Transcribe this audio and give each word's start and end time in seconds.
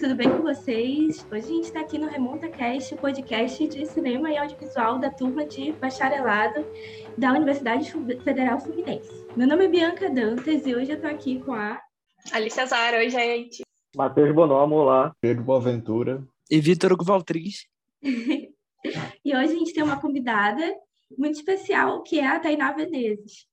Tudo 0.00 0.14
bem 0.14 0.30
com 0.30 0.40
vocês? 0.40 1.26
Hoje 1.30 1.44
a 1.44 1.48
gente 1.48 1.64
está 1.64 1.80
aqui 1.80 1.98
no 1.98 2.08
Remonta 2.08 2.48
Cast, 2.48 2.94
o 2.94 2.96
podcast 2.96 3.68
de 3.68 3.84
cinema 3.84 4.30
e 4.30 4.38
audiovisual 4.38 4.98
da 4.98 5.10
turma 5.10 5.44
de 5.44 5.72
bacharelado 5.72 6.64
da 7.18 7.32
Universidade 7.32 7.92
Federal 8.24 8.58
Fluminense. 8.58 9.26
Meu 9.36 9.46
nome 9.46 9.66
é 9.66 9.68
Bianca 9.68 10.08
Dantas 10.08 10.66
e 10.66 10.74
hoje 10.74 10.92
eu 10.92 10.96
estou 10.96 11.10
aqui 11.10 11.38
com 11.40 11.52
a 11.52 11.78
Alicia 12.32 12.64
Zara. 12.64 12.96
Oi, 12.96 13.10
gente. 13.10 13.60
Matheus 13.94 14.34
Bonomo, 14.34 14.76
olá. 14.76 15.14
Pedro 15.20 15.44
Boaventura. 15.44 16.26
E 16.50 16.58
Vitor 16.60 16.96
Valtriz. 17.04 17.66
e 18.02 19.36
hoje 19.36 19.52
a 19.52 19.58
gente 19.58 19.74
tem 19.74 19.82
uma 19.82 20.00
convidada 20.00 20.64
muito 21.18 21.34
especial, 21.34 22.02
que 22.02 22.18
é 22.18 22.26
a 22.26 22.40
Tainá 22.40 22.72
Venezes. 22.72 23.44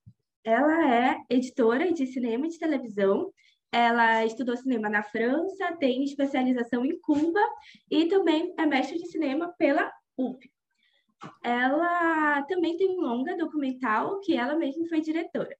Ela 0.42 0.94
é 0.94 1.18
editora 1.28 1.92
de 1.92 2.06
cinema 2.06 2.46
e 2.46 2.48
de 2.50 2.58
televisão 2.58 3.30
ela 3.70 4.24
estudou 4.24 4.56
cinema 4.56 4.88
na 4.88 5.02
França, 5.02 5.76
tem 5.78 6.02
especialização 6.04 6.84
em 6.84 6.98
Cuba 7.00 7.40
e 7.90 8.06
também 8.06 8.54
é 8.56 8.66
mestre 8.66 8.98
de 8.98 9.08
cinema 9.08 9.54
pela 9.58 9.92
UP. 10.16 10.50
Ela 11.42 12.42
também 12.42 12.76
tem 12.76 12.88
um 12.90 13.00
longa 13.00 13.36
documental 13.36 14.20
que 14.20 14.36
ela 14.36 14.56
mesma 14.56 14.86
foi 14.88 15.00
diretora. 15.00 15.54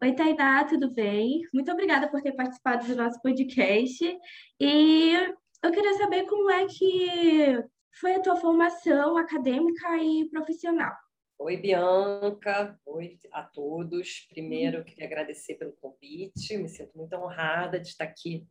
Oi, 0.00 0.12
Tainá, 0.12 0.64
tudo 0.64 0.92
bem? 0.92 1.42
Muito 1.52 1.72
obrigada 1.72 2.08
por 2.08 2.22
ter 2.22 2.32
participado 2.32 2.86
do 2.86 2.94
nosso 2.94 3.20
podcast. 3.20 4.18
E 4.60 5.14
eu 5.62 5.72
queria 5.72 5.94
saber 5.94 6.24
como 6.26 6.50
é 6.50 6.66
que 6.66 7.64
foi 8.00 8.14
a 8.14 8.20
tua 8.20 8.36
formação 8.36 9.16
acadêmica 9.16 9.96
e 9.96 10.28
profissional. 10.30 10.94
Oi, 11.40 11.56
Bianca. 11.56 12.76
Oi 12.84 13.16
a 13.30 13.44
todos. 13.44 14.26
Primeiro, 14.28 14.84
queria 14.84 15.06
agradecer 15.06 15.54
pelo 15.54 15.70
convite. 15.80 16.56
Me 16.56 16.68
sinto 16.68 16.98
muito 16.98 17.14
honrada 17.14 17.78
de 17.78 17.86
estar 17.86 18.02
aqui 18.02 18.44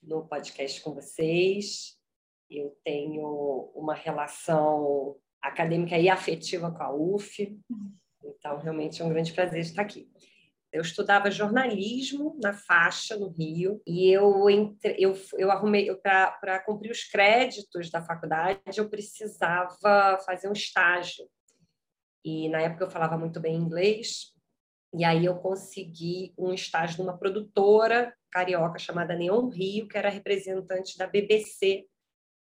no 0.00 0.24
podcast 0.28 0.80
com 0.80 0.94
vocês. 0.94 1.98
Eu 2.48 2.78
tenho 2.84 3.72
uma 3.74 3.94
relação 3.94 5.16
acadêmica 5.42 5.98
e 5.98 6.08
afetiva 6.08 6.70
com 6.70 6.82
a 6.84 6.94
UF, 6.94 7.58
então 8.22 8.58
realmente 8.58 9.02
é 9.02 9.04
um 9.04 9.10
grande 9.10 9.32
prazer 9.32 9.60
estar 9.60 9.82
aqui. 9.82 10.08
Eu 10.72 10.82
estudava 10.82 11.32
jornalismo 11.32 12.38
na 12.40 12.52
faixa 12.52 13.16
no 13.16 13.28
Rio 13.30 13.82
e 13.84 14.08
eu 14.08 14.48
entre, 14.48 14.94
eu, 15.00 15.20
eu 15.36 15.50
arrumei 15.50 15.92
para 15.96 16.62
cumprir 16.64 16.92
os 16.92 17.02
créditos 17.02 17.90
da 17.90 18.00
faculdade 18.00 18.60
eu 18.76 18.88
precisava 18.88 20.16
fazer 20.24 20.48
um 20.48 20.52
estágio 20.52 21.28
e 22.24 22.48
na 22.48 22.60
época 22.60 22.84
eu 22.84 22.90
falava 22.90 23.16
muito 23.16 23.40
bem 23.40 23.56
inglês, 23.56 24.32
e 24.92 25.04
aí 25.04 25.24
eu 25.24 25.36
consegui 25.36 26.34
um 26.36 26.52
estágio 26.52 26.98
numa 26.98 27.16
produtora 27.16 28.12
carioca 28.30 28.78
chamada 28.78 29.16
Neon 29.16 29.48
Rio, 29.48 29.88
que 29.88 29.98
era 29.98 30.08
representante 30.08 30.96
da 30.96 31.06
BBC 31.06 31.86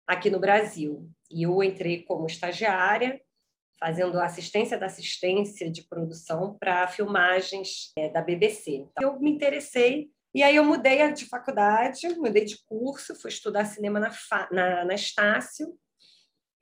aqui 0.05 0.29
no 0.29 0.39
Brasil. 0.39 1.09
E 1.31 1.43
eu 1.43 1.61
entrei 1.63 2.03
como 2.03 2.25
estagiária, 2.25 3.21
fazendo 3.79 4.19
assistência 4.19 4.77
da 4.77 4.87
assistência 4.87 5.69
de 5.69 5.83
produção 5.83 6.57
para 6.59 6.87
filmagens 6.87 7.91
é, 7.97 8.09
da 8.09 8.21
BBC. 8.21 8.71
Então, 8.71 9.13
eu 9.13 9.19
me 9.19 9.29
interessei 9.29 10.09
e 10.33 10.43
aí 10.43 10.55
eu 10.55 10.63
mudei 10.63 11.11
de 11.13 11.25
faculdade, 11.25 12.07
mudei 12.17 12.45
de 12.45 12.63
curso, 12.65 13.15
fui 13.15 13.29
estudar 13.29 13.65
cinema 13.65 13.99
na, 13.99 14.11
na, 14.51 14.85
na 14.85 14.93
Estácio, 14.93 15.77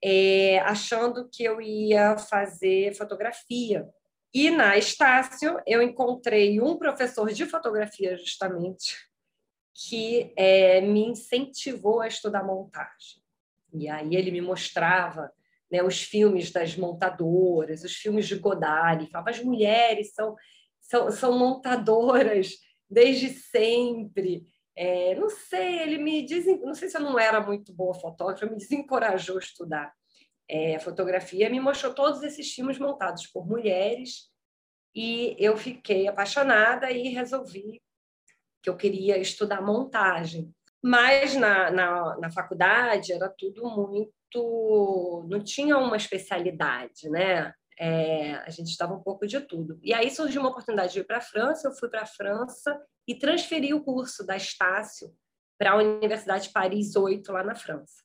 é, 0.08 0.60
achando 0.60 1.28
que 1.28 1.44
eu 1.44 1.60
ia 1.60 2.16
fazer 2.16 2.94
fotografia. 2.94 3.90
E 4.32 4.52
na 4.52 4.78
Estácio 4.78 5.60
eu 5.66 5.82
encontrei 5.82 6.62
um 6.62 6.78
professor 6.78 7.32
de 7.32 7.44
fotografia, 7.48 8.16
justamente, 8.16 8.96
que 9.74 10.32
é, 10.38 10.80
me 10.80 11.08
incentivou 11.08 12.02
a 12.02 12.08
estudar 12.08 12.44
montagem. 12.44 13.20
E 13.74 13.90
aí 13.90 14.16
ele 14.16 14.30
me 14.30 14.42
mostrava 14.42 15.32
né, 15.72 15.82
os 15.82 16.04
filmes 16.04 16.52
das 16.52 16.76
montadoras, 16.76 17.84
os 17.84 17.96
filmes 17.96 18.28
de 18.28 18.36
Godard, 18.36 19.04
e 19.04 19.10
falava: 19.10 19.32
as 19.32 19.42
mulheres 19.42 20.14
são, 20.14 20.36
são, 20.82 21.12
são 21.12 21.40
montadoras 21.40 22.52
desde 22.88 23.30
sempre. 23.30 24.46
É, 24.76 25.16
não 25.16 25.30
sei, 25.32 25.80
ele 25.80 25.98
me 25.98 26.22
diz, 26.24 26.46
não 26.62 26.76
sei 26.76 26.90
se 26.90 26.98
eu 26.98 27.02
não 27.02 27.18
era 27.18 27.40
muito 27.40 27.74
boa 27.74 27.94
fotógrafa, 27.96 28.46
me 28.46 28.58
desencorajou 28.58 29.38
a 29.38 29.40
estudar 29.40 29.94
é, 30.50 30.80
fotografia, 30.80 31.50
me 31.50 31.60
mostrou 31.60 31.94
todos 31.94 32.22
esses 32.24 32.54
filmes 32.54 32.78
montados 32.78 33.28
por 33.28 33.48
mulheres 33.48 34.30
e 34.96 35.36
eu 35.40 35.58
fiquei 35.58 36.08
apaixonada 36.08 36.92
e 36.92 37.10
resolvi 37.10 37.82
que 38.64 38.70
eu 38.70 38.78
queria 38.78 39.18
estudar 39.18 39.62
montagem. 39.62 40.54
Mas 40.82 41.36
na, 41.36 41.72
na, 41.72 42.18
na 42.18 42.32
faculdade 42.32 43.12
era 43.12 43.28
tudo 43.28 43.68
muito. 43.70 45.26
não 45.28 45.44
tinha 45.44 45.78
uma 45.78 45.98
especialidade, 45.98 47.10
né? 47.10 47.54
É, 47.78 48.36
a 48.36 48.50
gente 48.50 48.70
estava 48.70 48.94
um 48.94 49.02
pouco 49.02 49.28
de 49.28 49.40
tudo. 49.42 49.80
E 49.84 49.94
aí 49.94 50.10
surgiu 50.10 50.42
uma 50.42 50.52
oportunidade 50.52 50.94
de 50.94 51.00
ir 51.00 51.04
para 51.04 51.18
a 51.18 51.22
França, 51.22 51.68
eu 51.68 51.74
fui 51.74 51.90
para 51.90 52.04
a 52.04 52.06
França 52.06 52.80
e 53.08 53.16
transferi 53.16 53.74
o 53.74 53.84
curso 53.84 54.26
da 54.26 54.38
Estácio 54.38 55.14
para 55.58 55.72
a 55.72 55.76
Universidade 55.76 56.50
Paris 56.50 56.96
8, 56.96 57.32
lá 57.32 57.44
na 57.44 57.56
França. 57.56 58.05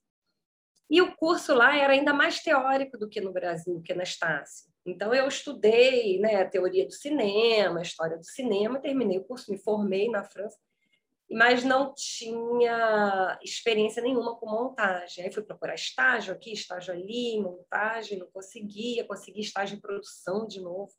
E 0.90 1.00
o 1.00 1.14
curso 1.14 1.54
lá 1.54 1.76
era 1.76 1.92
ainda 1.92 2.12
mais 2.12 2.40
teórico 2.40 2.98
do 2.98 3.08
que 3.08 3.20
no 3.20 3.32
Brasil, 3.32 3.80
que 3.80 3.94
na 3.94 4.02
Estácio. 4.02 4.68
Então, 4.84 5.14
eu 5.14 5.28
estudei 5.28 6.18
né, 6.18 6.42
a 6.42 6.48
teoria 6.48 6.84
do 6.84 6.92
cinema, 6.92 7.78
a 7.78 7.82
história 7.82 8.16
do 8.16 8.24
cinema, 8.24 8.80
terminei 8.80 9.18
o 9.18 9.24
curso, 9.24 9.52
me 9.52 9.58
formei 9.58 10.08
na 10.08 10.24
França, 10.24 10.58
mas 11.30 11.62
não 11.62 11.94
tinha 11.94 13.38
experiência 13.40 14.02
nenhuma 14.02 14.36
com 14.36 14.50
montagem. 14.50 15.24
Aí 15.24 15.32
fui 15.32 15.44
procurar 15.44 15.74
estágio 15.74 16.34
aqui, 16.34 16.52
estágio 16.52 16.92
ali, 16.92 17.38
montagem, 17.40 18.18
não 18.18 18.26
conseguia, 18.26 19.04
consegui 19.04 19.42
estágio 19.42 19.76
em 19.76 19.80
produção 19.80 20.44
de 20.44 20.60
novo, 20.60 20.92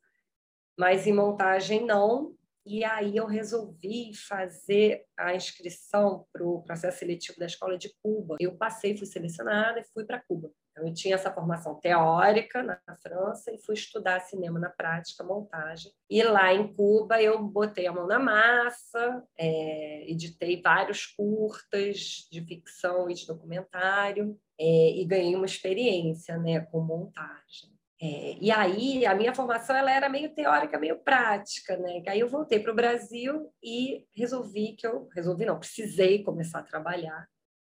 mas 0.78 1.06
em 1.06 1.14
montagem 1.14 1.86
não. 1.86 2.34
E 2.66 2.84
aí 2.84 3.18
eu 3.18 3.26
resolvi 3.26 4.14
fazer 4.14 5.04
a 5.18 5.36
inscrição 5.36 6.26
para 6.32 6.46
o 6.46 6.62
processo 6.62 7.00
seletivo 7.00 7.40
da 7.40 7.46
escola 7.46 7.78
de 7.78 7.94
Cuba. 8.04 8.38
Eu 8.40 8.56
passei, 8.56 8.96
fui 8.96 9.08
selecionada 9.08 9.80
e 9.80 9.86
fui 9.94 10.06
para 10.06 10.22
Cuba. 10.22 10.52
Então, 10.72 10.88
eu 10.88 10.94
tinha 10.94 11.16
essa 11.16 11.32
formação 11.32 11.76
teórica 11.76 12.64
na 12.64 12.80
França 13.02 13.52
e 13.52 13.60
fui 13.60 13.76
estudar 13.76 14.22
cinema 14.22 14.58
na 14.58 14.70
prática, 14.70 15.24
montagem. 15.24 15.92
E 16.10 16.24
lá 16.24 16.54
em 16.54 16.74
Cuba 16.74 17.22
eu 17.22 17.44
botei 17.44 17.88
a 17.88 17.92
mão 17.92 18.08
na 18.08 18.20
massa, 18.20 19.24
é, 19.38 20.10
editei 20.10 20.62
vários 20.62 21.06
curtas 21.06 22.28
de 22.32 22.42
ficção 22.46 23.10
e 23.10 23.14
de 23.14 23.28
documentário 23.28 24.40
é, 24.60 24.92
e 24.92 25.06
ganhei 25.06 25.36
uma 25.36 25.46
experiência 25.46 26.38
né, 26.38 26.62
com 26.62 26.80
montagem. 26.80 27.70
É, 28.04 28.36
e 28.42 28.50
aí 28.50 29.06
a 29.06 29.14
minha 29.14 29.34
formação 29.36 29.76
ela 29.76 29.92
era 29.92 30.10
meio 30.10 30.34
teórica, 30.34 30.80
meio 30.80 30.98
prática, 30.98 31.78
né? 31.78 32.02
Aí 32.08 32.20
eu 32.20 32.28
voltei 32.28 32.60
para 32.60 32.72
o 32.72 32.76
Brasil 32.76 33.54
e 33.62 34.08
resolvi 34.16 34.74
que 34.74 34.88
eu 34.88 35.08
resolvi 35.14 35.46
não, 35.46 35.60
precisei 35.60 36.24
começar 36.24 36.60
a 36.60 36.64
trabalhar 36.64 37.28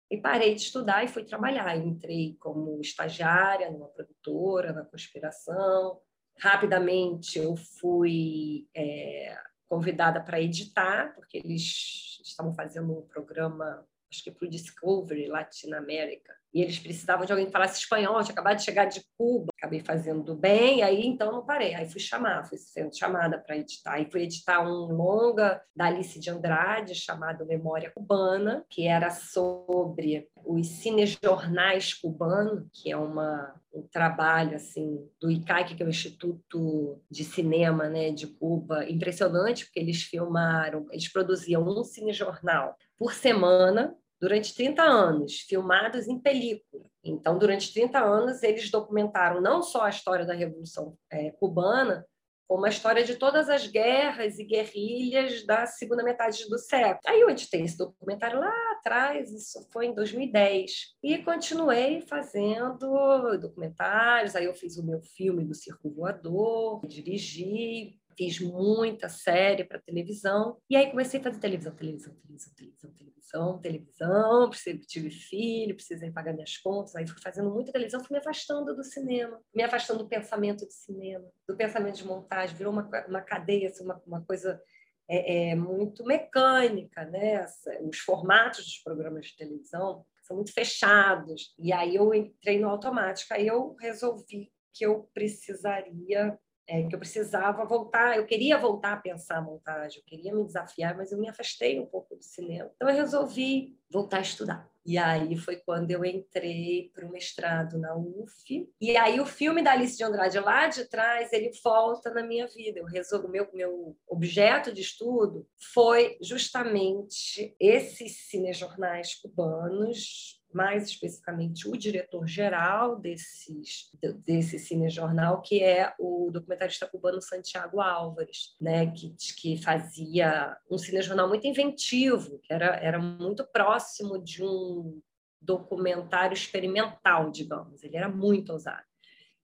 e 0.08 0.16
parei 0.16 0.54
de 0.54 0.62
estudar 0.62 1.04
e 1.04 1.08
fui 1.08 1.24
trabalhar. 1.24 1.76
entrei 1.76 2.36
como 2.38 2.80
estagiária 2.80 3.70
numa 3.70 3.88
produtora, 3.88 4.72
na 4.72 4.84
Conspiração. 4.84 6.00
Rapidamente 6.38 7.38
eu 7.38 7.56
fui 7.56 8.68
é, 8.74 9.36
convidada 9.68 10.20
para 10.20 10.40
editar, 10.40 11.12
porque 11.14 11.38
eles 11.38 12.20
estavam 12.24 12.54
fazendo 12.54 12.98
um 12.98 13.02
programa, 13.02 13.86
acho 14.10 14.24
que 14.24 14.30
para 14.30 14.46
o 14.46 14.50
Discovery 14.50 15.28
Latinoamérica, 15.28 16.34
e 16.52 16.62
eles 16.62 16.78
precisavam 16.80 17.24
de 17.24 17.32
alguém 17.32 17.46
que 17.46 17.52
falasse 17.52 17.78
espanhol, 17.78 18.20
tinha 18.22 18.32
acabado 18.32 18.56
de 18.56 18.64
chegar 18.64 18.86
de 18.86 19.04
Cuba, 19.16 19.52
acabei 19.56 19.80
fazendo 19.80 20.34
bem, 20.34 20.82
aí 20.82 21.06
então 21.06 21.30
não 21.30 21.46
parei, 21.46 21.74
aí 21.74 21.88
fui 21.88 22.00
chamar, 22.00 22.44
fui 22.44 22.58
sendo 22.58 22.96
chamada 22.96 23.38
para 23.38 23.56
editar, 23.56 23.92
aí 23.92 24.10
fui 24.10 24.22
editar 24.22 24.60
um 24.60 24.92
longa 24.92 25.62
da 25.74 25.86
Alice 25.86 26.18
de 26.18 26.28
Andrade, 26.28 26.94
chamado 26.94 27.46
Memória 27.46 27.92
Cubana, 27.94 28.64
que 28.68 28.86
era 28.88 29.10
sobre 29.10 30.28
os 30.44 30.66
cinejornais 30.66 31.94
cubanos, 31.94 32.66
que 32.72 32.90
é 32.90 32.96
uma, 32.96 33.54
um 33.72 33.82
trabalho 33.82 34.56
assim 34.56 35.08
do 35.20 35.30
ICAIC, 35.30 35.76
que 35.76 35.82
é 35.82 35.86
o 35.86 35.90
Instituto 35.90 37.00
de 37.08 37.22
Cinema 37.22 37.88
né, 37.88 38.10
de 38.10 38.26
Cuba, 38.26 38.90
impressionante, 38.90 39.66
porque 39.66 39.78
eles 39.78 40.02
filmaram, 40.02 40.86
eles 40.90 41.12
produziam 41.12 41.62
um 41.62 41.84
cinejornal 41.84 42.76
por 43.00 43.14
semana, 43.14 43.96
durante 44.20 44.54
30 44.54 44.82
anos, 44.82 45.40
filmados 45.40 46.06
em 46.06 46.20
película. 46.20 46.84
Então, 47.02 47.38
durante 47.38 47.72
30 47.72 47.98
anos, 47.98 48.42
eles 48.42 48.70
documentaram 48.70 49.40
não 49.40 49.62
só 49.62 49.84
a 49.84 49.88
história 49.88 50.26
da 50.26 50.34
Revolução 50.34 50.94
é, 51.10 51.30
Cubana, 51.30 52.04
como 52.46 52.66
a 52.66 52.68
história 52.68 53.02
de 53.02 53.14
todas 53.14 53.48
as 53.48 53.66
guerras 53.66 54.38
e 54.38 54.44
guerrilhas 54.44 55.46
da 55.46 55.64
segunda 55.64 56.02
metade 56.02 56.46
do 56.48 56.58
século. 56.58 57.00
Aí 57.06 57.20
eu 57.20 57.30
editei 57.30 57.62
esse 57.62 57.78
documentário 57.78 58.38
lá 58.38 58.72
atrás, 58.72 59.32
isso 59.32 59.66
foi 59.72 59.86
em 59.86 59.94
2010, 59.94 60.96
e 61.02 61.16
continuei 61.18 62.02
fazendo 62.02 63.38
documentários. 63.40 64.36
Aí 64.36 64.44
eu 64.44 64.54
fiz 64.54 64.76
o 64.76 64.84
meu 64.84 65.00
filme 65.00 65.44
do 65.44 65.54
Circo 65.54 65.88
Voador, 65.88 66.84
dirigi, 66.86 67.99
fiz 68.20 68.38
muita 68.38 69.08
série 69.08 69.64
para 69.64 69.80
televisão. 69.80 70.58
E 70.68 70.76
aí 70.76 70.90
comecei 70.90 71.18
a 71.18 71.22
fazer 71.22 71.40
televisão, 71.40 71.74
televisão, 71.74 72.14
televisão, 72.14 72.52
televisão, 72.54 72.92
televisão, 72.92 73.58
televisão. 73.58 74.50
Precisei, 74.50 74.78
tive 74.80 75.10
filho, 75.10 75.74
precisei 75.74 76.10
pagar 76.10 76.34
minhas 76.34 76.58
contas. 76.58 76.94
Aí 76.94 77.06
fui 77.06 77.18
fazendo 77.22 77.50
muita 77.50 77.72
televisão, 77.72 78.04
fui 78.04 78.12
me 78.12 78.18
afastando 78.18 78.76
do 78.76 78.84
cinema, 78.84 79.40
me 79.54 79.62
afastando 79.62 80.00
do 80.00 80.08
pensamento 80.08 80.66
de 80.66 80.74
cinema, 80.74 81.26
do 81.48 81.56
pensamento 81.56 81.96
de 81.96 82.04
montagem. 82.04 82.54
Virou 82.54 82.74
uma, 82.74 82.90
uma 83.08 83.22
cadeia, 83.22 83.70
assim, 83.70 83.84
uma, 83.84 84.02
uma 84.06 84.22
coisa 84.22 84.60
é, 85.08 85.52
é, 85.52 85.54
muito 85.54 86.04
mecânica, 86.04 87.06
né? 87.06 87.46
Os 87.88 88.00
formatos 88.00 88.66
dos 88.66 88.78
programas 88.84 89.28
de 89.28 89.36
televisão 89.38 90.04
são 90.24 90.36
muito 90.36 90.52
fechados. 90.52 91.54
E 91.58 91.72
aí 91.72 91.96
eu 91.96 92.12
entrei 92.12 92.60
no 92.60 92.68
automático. 92.68 93.32
Aí 93.32 93.46
eu 93.46 93.74
resolvi 93.80 94.52
que 94.74 94.84
eu 94.84 95.08
precisaria 95.14 96.38
é, 96.70 96.84
que 96.84 96.94
eu 96.94 96.98
precisava 97.00 97.64
voltar, 97.64 98.16
eu 98.16 98.24
queria 98.24 98.56
voltar 98.56 98.92
a 98.92 98.96
pensar 98.96 99.38
a 99.38 99.42
montagem, 99.42 99.98
eu 99.98 100.04
queria 100.04 100.32
me 100.32 100.44
desafiar, 100.44 100.96
mas 100.96 101.10
eu 101.10 101.18
me 101.18 101.28
afastei 101.28 101.80
um 101.80 101.86
pouco 101.86 102.14
do 102.14 102.22
cinema. 102.22 102.70
Então 102.76 102.88
eu 102.88 102.94
resolvi 102.94 103.76
voltar 103.90 104.18
a 104.18 104.22
estudar. 104.22 104.70
E 104.86 104.96
aí 104.96 105.36
foi 105.36 105.56
quando 105.56 105.90
eu 105.90 106.04
entrei 106.04 106.90
para 106.94 107.04
o 107.04 107.10
mestrado 107.10 107.76
na 107.76 107.94
UF. 107.96 108.68
E 108.80 108.96
aí 108.96 109.20
o 109.20 109.26
filme 109.26 109.62
da 109.62 109.72
Alice 109.72 109.96
de 109.96 110.04
Andrade 110.04 110.38
lá 110.38 110.68
de 110.68 110.84
trás, 110.84 111.32
ele 111.32 111.50
volta 111.62 112.08
na 112.10 112.22
minha 112.22 112.46
vida. 112.46 112.78
Eu 112.78 112.86
resolvo, 112.86 113.28
meu 113.28 113.48
meu 113.52 113.96
objeto 114.08 114.72
de 114.72 114.80
estudo 114.80 115.46
foi 115.74 116.16
justamente 116.22 117.54
esses 117.58 118.28
cinejornais 118.28 119.16
cubanos 119.16 120.39
mais 120.52 120.88
especificamente 120.88 121.68
o 121.68 121.76
diretor-geral 121.76 122.98
desse 122.98 124.58
cinejornal, 124.58 125.40
que 125.40 125.62
é 125.62 125.94
o 125.98 126.30
documentarista 126.32 126.86
cubano 126.86 127.20
Santiago 127.20 127.80
Álvares, 127.80 128.54
né, 128.60 128.90
que, 128.90 129.14
que 129.36 129.56
fazia 129.62 130.56
um 130.70 130.78
cinejornal 130.78 131.28
muito 131.28 131.46
inventivo, 131.46 132.38
que 132.40 132.52
era, 132.52 132.76
era 132.76 132.98
muito 132.98 133.44
próximo 133.44 134.18
de 134.18 134.42
um 134.44 135.00
documentário 135.40 136.34
experimental, 136.34 137.30
digamos. 137.30 137.82
Ele 137.82 137.96
era 137.96 138.08
muito 138.08 138.52
ousado. 138.52 138.84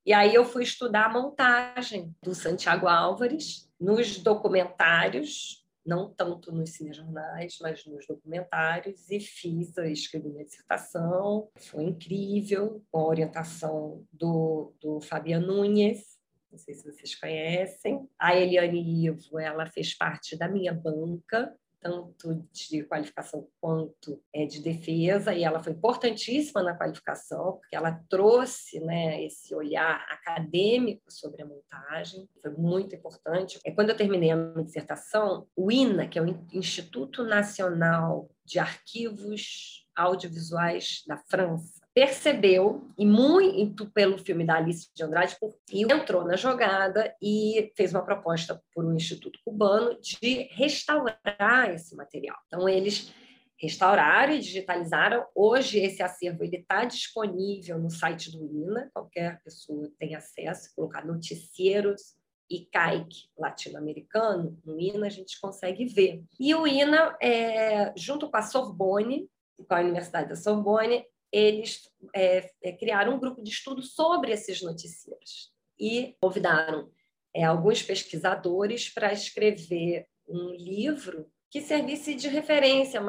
E 0.04 0.12
aí 0.12 0.34
eu 0.34 0.44
fui 0.44 0.62
estudar 0.62 1.06
a 1.06 1.12
montagem 1.12 2.14
do 2.22 2.34
Santiago 2.34 2.86
Álvares 2.86 3.68
nos 3.80 4.18
documentários 4.18 5.65
não 5.86 6.12
tanto 6.12 6.52
nos 6.52 6.70
cinejornais, 6.70 7.58
mas 7.60 7.86
nos 7.86 8.06
documentários, 8.06 9.10
e 9.10 9.20
fiz, 9.20 9.76
escrevi 9.78 10.28
minha 10.28 10.44
dissertação, 10.44 11.48
foi 11.56 11.84
incrível, 11.84 12.82
com 12.90 12.98
a 13.00 13.06
orientação 13.06 14.04
do, 14.12 14.74
do 14.80 15.00
Fabiano 15.00 15.46
Nunes, 15.46 16.16
não 16.50 16.58
sei 16.58 16.74
se 16.74 16.90
vocês 16.90 17.14
conhecem. 17.14 18.08
A 18.18 18.34
Eliane 18.34 19.06
Ivo, 19.06 19.38
ela 19.38 19.66
fez 19.66 19.94
parte 19.94 20.36
da 20.36 20.48
minha 20.48 20.72
banca, 20.72 21.54
tanto 21.80 22.46
de 22.52 22.82
qualificação 22.84 23.48
quanto 23.60 24.22
é, 24.34 24.46
de 24.46 24.60
defesa, 24.60 25.34
e 25.34 25.44
ela 25.44 25.62
foi 25.62 25.72
importantíssima 25.72 26.62
na 26.62 26.76
qualificação, 26.76 27.58
porque 27.58 27.76
ela 27.76 27.92
trouxe 28.08 28.80
né, 28.80 29.22
esse 29.24 29.54
olhar 29.54 30.04
acadêmico 30.10 31.10
sobre 31.10 31.42
a 31.42 31.46
montagem, 31.46 32.28
foi 32.40 32.50
muito 32.52 32.94
importante. 32.94 33.58
É, 33.64 33.70
quando 33.70 33.90
eu 33.90 33.96
terminei 33.96 34.30
a 34.30 34.36
minha 34.36 34.64
dissertação, 34.64 35.46
o 35.54 35.70
INA, 35.70 36.08
que 36.08 36.18
é 36.18 36.22
o 36.22 36.46
Instituto 36.52 37.24
Nacional 37.24 38.28
de 38.44 38.58
Arquivos 38.58 39.86
Audiovisuais 39.94 41.02
da 41.06 41.16
França, 41.16 41.75
percebeu, 41.96 42.86
e 42.98 43.06
muito 43.06 43.90
pelo 43.90 44.18
filme 44.18 44.44
da 44.44 44.56
Alice 44.56 44.90
de 44.94 45.02
Andrade, 45.02 45.34
e 45.72 45.82
entrou 45.90 46.26
na 46.26 46.36
jogada 46.36 47.16
e 47.22 47.72
fez 47.74 47.90
uma 47.94 48.04
proposta 48.04 48.62
por 48.74 48.84
um 48.84 48.94
instituto 48.94 49.38
cubano 49.42 49.98
de 49.98 50.42
restaurar 50.50 51.70
esse 51.70 51.96
material. 51.96 52.36
Então, 52.46 52.68
eles 52.68 53.14
restauraram 53.58 54.34
e 54.34 54.40
digitalizaram. 54.40 55.24
Hoje, 55.34 55.78
esse 55.78 56.02
acervo 56.02 56.44
está 56.44 56.84
disponível 56.84 57.78
no 57.78 57.88
site 57.88 58.30
do 58.30 58.44
INA, 58.44 58.90
qualquer 58.92 59.42
pessoa 59.42 59.90
tem 59.98 60.14
acesso, 60.14 60.74
colocar 60.76 61.02
noticieiros 61.02 62.14
e 62.50 62.66
CAIC 62.66 63.08
latino-americano, 63.38 64.58
no 64.66 64.78
INA 64.78 65.06
a 65.06 65.10
gente 65.10 65.40
consegue 65.40 65.86
ver. 65.86 66.22
E 66.38 66.54
o 66.54 66.66
INA, 66.66 67.16
é, 67.22 67.94
junto 67.96 68.30
com 68.30 68.36
a 68.36 68.42
Sorbonne, 68.42 69.26
com 69.66 69.74
a 69.74 69.80
Universidade 69.80 70.28
da 70.28 70.36
Sorbonne, 70.36 71.02
eles 71.32 71.90
é, 72.14 72.50
é, 72.62 72.72
criaram 72.72 73.16
um 73.16 73.20
grupo 73.20 73.42
de 73.42 73.50
estudo 73.50 73.82
sobre 73.82 74.32
esses 74.32 74.62
noticiários 74.62 75.52
e 75.78 76.16
convidaram 76.20 76.90
é, 77.34 77.44
alguns 77.44 77.82
pesquisadores 77.82 78.88
para 78.88 79.12
escrever 79.12 80.06
um 80.28 80.50
livro 80.50 81.30
que 81.50 81.60
servisse 81.60 82.14
de 82.14 82.28
referência 82.28 83.00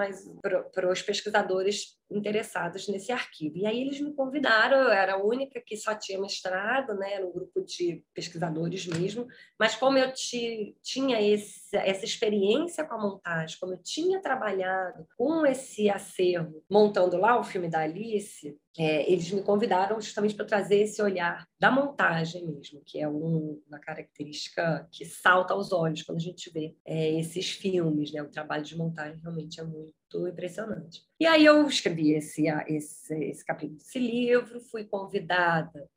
para 0.74 0.92
os 0.92 1.02
pesquisadores 1.02 1.97
interessados 2.10 2.88
nesse 2.88 3.12
arquivo. 3.12 3.58
E 3.58 3.66
aí 3.66 3.82
eles 3.82 4.00
me 4.00 4.14
convidaram, 4.14 4.78
eu 4.78 4.90
era 4.90 5.14
a 5.14 5.24
única 5.24 5.62
que 5.62 5.76
só 5.76 5.94
tinha 5.94 6.20
mestrado, 6.20 6.94
né, 6.96 7.20
no 7.20 7.32
grupo 7.32 7.62
de 7.62 8.04
pesquisadores 8.14 8.86
mesmo, 8.88 9.28
mas 9.60 9.76
como 9.76 9.98
eu 9.98 10.14
ti, 10.14 10.76
tinha 10.82 11.22
esse, 11.22 11.76
essa 11.76 12.06
experiência 12.06 12.84
com 12.86 12.96
a 12.96 13.02
montagem, 13.02 13.58
como 13.60 13.74
eu 13.74 13.84
tinha 13.84 14.22
trabalhado 14.22 15.08
com 15.18 15.46
esse 15.46 15.90
acervo, 15.90 16.64
montando 16.70 17.18
lá 17.18 17.40
o 17.40 17.44
filme 17.44 17.70
da 17.70 17.82
Alice, 17.82 18.58
é, 18.78 19.12
eles 19.12 19.32
me 19.32 19.42
convidaram 19.42 20.00
justamente 20.00 20.36
para 20.36 20.46
trazer 20.46 20.82
esse 20.82 21.02
olhar 21.02 21.48
da 21.60 21.72
montagem 21.72 22.46
mesmo, 22.46 22.82
que 22.86 23.00
é 23.00 23.10
um, 23.10 23.60
uma 23.68 23.80
característica 23.80 24.88
que 24.92 25.04
salta 25.04 25.56
aos 25.56 25.72
olhos 25.72 26.04
quando 26.04 26.18
a 26.18 26.22
gente 26.22 26.52
vê 26.52 26.76
é, 26.86 27.20
esses 27.20 27.50
filmes, 27.50 28.12
né? 28.12 28.22
O 28.22 28.30
trabalho 28.30 28.64
de 28.64 28.78
montagem 28.78 29.20
realmente 29.20 29.60
é 29.60 29.64
muito 29.64 29.98
impressionante. 30.28 31.04
E 31.20 31.26
aí 31.26 31.46
eu 31.46 31.68
escrevi 31.68 32.14
esse, 32.14 32.46
esse, 32.68 33.16
esse 33.26 33.46
capítulo 33.46 33.78
desse 33.78 34.00
livro, 34.00 34.62
fui 34.62 34.86
convidada 34.86 35.90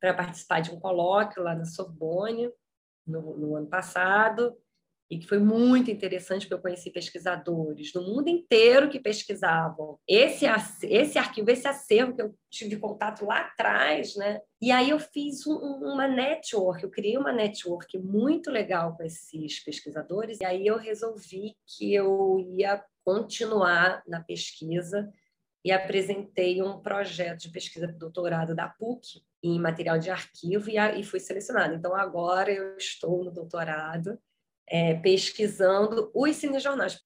para 0.00 0.12
participar 0.12 0.60
de 0.60 0.70
um 0.70 0.78
colóquio 0.78 1.42
lá 1.42 1.54
na 1.54 1.64
Sorbonne 1.64 2.50
no, 3.06 3.36
no 3.36 3.56
ano 3.56 3.66
passado, 3.66 4.56
e 5.14 5.18
que 5.18 5.28
foi 5.28 5.38
muito 5.38 5.92
interessante, 5.92 6.42
porque 6.42 6.54
eu 6.54 6.62
conheci 6.62 6.90
pesquisadores 6.90 7.92
do 7.92 8.02
mundo 8.02 8.28
inteiro 8.28 8.90
que 8.90 8.98
pesquisavam 8.98 9.96
esse, 10.08 10.44
esse 10.82 11.18
arquivo, 11.18 11.50
esse 11.52 11.68
acervo 11.68 12.16
que 12.16 12.22
eu 12.22 12.34
tive 12.50 12.76
contato 12.76 13.24
lá 13.24 13.42
atrás, 13.42 14.16
né? 14.16 14.40
E 14.60 14.72
aí 14.72 14.90
eu 14.90 14.98
fiz 14.98 15.46
um, 15.46 15.54
uma 15.54 16.08
network, 16.08 16.82
eu 16.82 16.90
criei 16.90 17.16
uma 17.16 17.32
network 17.32 17.96
muito 17.96 18.50
legal 18.50 18.96
com 18.96 19.04
esses 19.04 19.62
pesquisadores, 19.62 20.40
e 20.40 20.44
aí 20.44 20.66
eu 20.66 20.78
resolvi 20.78 21.54
que 21.64 21.94
eu 21.94 22.40
ia 22.58 22.82
continuar 23.04 24.02
na 24.08 24.20
pesquisa 24.20 25.08
e 25.64 25.70
apresentei 25.70 26.60
um 26.60 26.80
projeto 26.80 27.42
de 27.42 27.50
pesquisa 27.50 27.86
de 27.86 27.96
doutorado 27.96 28.52
da 28.52 28.68
PUC 28.68 29.22
em 29.44 29.60
material 29.60 29.96
de 29.96 30.10
arquivo 30.10 30.68
e, 30.68 30.76
e 30.76 31.04
fui 31.04 31.20
selecionada. 31.20 31.72
Então, 31.72 31.94
agora 31.94 32.50
eu 32.50 32.76
estou 32.76 33.22
no 33.22 33.30
doutorado 33.30 34.18
é, 34.68 34.94
pesquisando 34.94 36.10
os 36.14 36.36
cinejornais. 36.36 37.00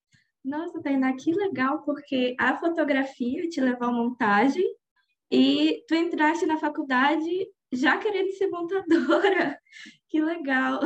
Nossa, 0.44 0.80
Tainá, 0.80 1.14
que 1.14 1.32
legal, 1.32 1.82
porque 1.82 2.34
a 2.38 2.56
fotografia 2.56 3.48
te 3.48 3.60
levou 3.60 3.88
à 3.88 3.92
montagem 3.92 4.64
e 5.30 5.84
tu 5.86 5.94
entraste 5.94 6.46
na 6.46 6.56
faculdade 6.56 7.48
já 7.72 7.98
querendo 7.98 8.32
ser 8.32 8.48
montadora. 8.48 9.58
Que 10.10 10.22
legal. 10.22 10.80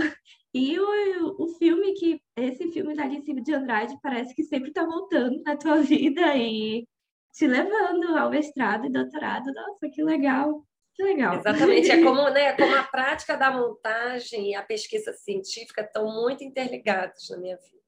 E 0.52 0.80
o, 0.80 1.44
o 1.44 1.46
filme 1.56 1.94
que 1.94 2.20
esse 2.36 2.72
filme 2.72 2.92
da 2.92 3.04
Alice 3.04 3.32
de 3.32 3.54
Andrade 3.54 3.96
parece 4.02 4.34
que 4.34 4.42
sempre 4.42 4.70
está 4.70 4.84
voltando 4.84 5.40
na 5.44 5.56
tua 5.56 5.76
vida 5.80 6.36
e 6.36 6.84
te 7.32 7.46
levando 7.46 8.16
ao 8.18 8.30
mestrado 8.30 8.86
e 8.86 8.90
doutorado. 8.90 9.52
Nossa, 9.52 9.88
que 9.88 10.02
legal. 10.02 10.66
Que 10.94 11.02
legal. 11.02 11.38
Exatamente. 11.38 11.90
É 11.90 12.00
como, 12.04 12.28
né, 12.30 12.52
como 12.52 12.74
a 12.74 12.82
prática 12.82 13.36
da 13.36 13.50
montagem 13.50 14.50
e 14.50 14.54
a 14.54 14.62
pesquisa 14.62 15.12
científica 15.12 15.82
estão 15.82 16.06
muito 16.06 16.44
interligados 16.44 17.30
na 17.30 17.36
minha 17.38 17.56
vida. 17.56 17.82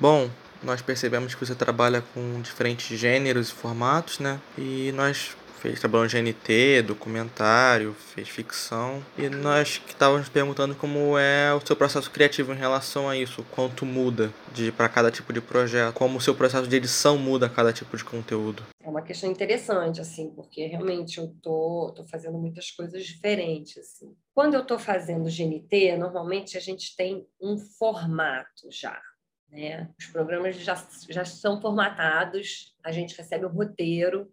Bom, 0.00 0.30
nós 0.62 0.80
percebemos 0.80 1.34
que 1.34 1.44
você 1.44 1.54
trabalha 1.54 2.02
com 2.14 2.40
diferentes 2.40 2.98
gêneros 2.98 3.50
e 3.50 3.52
formatos, 3.52 4.18
né? 4.18 4.40
E 4.56 4.90
nós 4.92 5.36
fez 5.62 5.78
trabalhou 5.78 6.04
no 6.04 6.10
GNT, 6.10 6.82
documentário, 6.82 7.94
fez 7.94 8.28
ficção. 8.28 9.00
E 9.16 9.28
nós 9.28 9.78
que 9.78 9.92
estávamos 9.92 10.28
perguntando 10.28 10.74
como 10.74 11.16
é 11.16 11.54
o 11.54 11.64
seu 11.64 11.76
processo 11.76 12.10
criativo 12.10 12.52
em 12.52 12.56
relação 12.56 13.08
a 13.08 13.16
isso, 13.16 13.44
quanto 13.52 13.86
muda 13.86 14.32
de 14.52 14.72
para 14.72 14.88
cada 14.88 15.10
tipo 15.10 15.32
de 15.32 15.40
projeto, 15.40 15.94
como 15.94 16.18
o 16.18 16.20
seu 16.20 16.34
processo 16.34 16.66
de 16.66 16.76
edição 16.76 17.16
muda 17.16 17.46
a 17.46 17.48
cada 17.48 17.72
tipo 17.72 17.96
de 17.96 18.02
conteúdo. 18.02 18.64
Uma 18.92 19.02
questão 19.02 19.30
interessante 19.30 20.00
assim, 20.00 20.30
porque 20.34 20.66
realmente 20.66 21.18
eu 21.18 21.34
tô 21.42 21.92
tô 21.96 22.04
fazendo 22.04 22.38
muitas 22.38 22.70
coisas 22.70 23.04
diferentes 23.04 23.78
assim. 23.78 24.14
Quando 24.34 24.54
eu 24.54 24.60
estou 24.60 24.78
fazendo 24.78 25.30
GNT, 25.30 25.96
normalmente 25.96 26.56
a 26.58 26.60
gente 26.60 26.94
tem 26.94 27.26
um 27.40 27.56
formato 27.56 28.70
já. 28.70 29.00
Né? 29.48 29.90
Os 29.98 30.06
programas 30.06 30.56
já, 30.56 30.74
já 31.08 31.24
são 31.24 31.60
formatados, 31.60 32.76
a 32.84 32.92
gente 32.92 33.16
recebe 33.16 33.46
o 33.46 33.48
roteiro, 33.48 34.30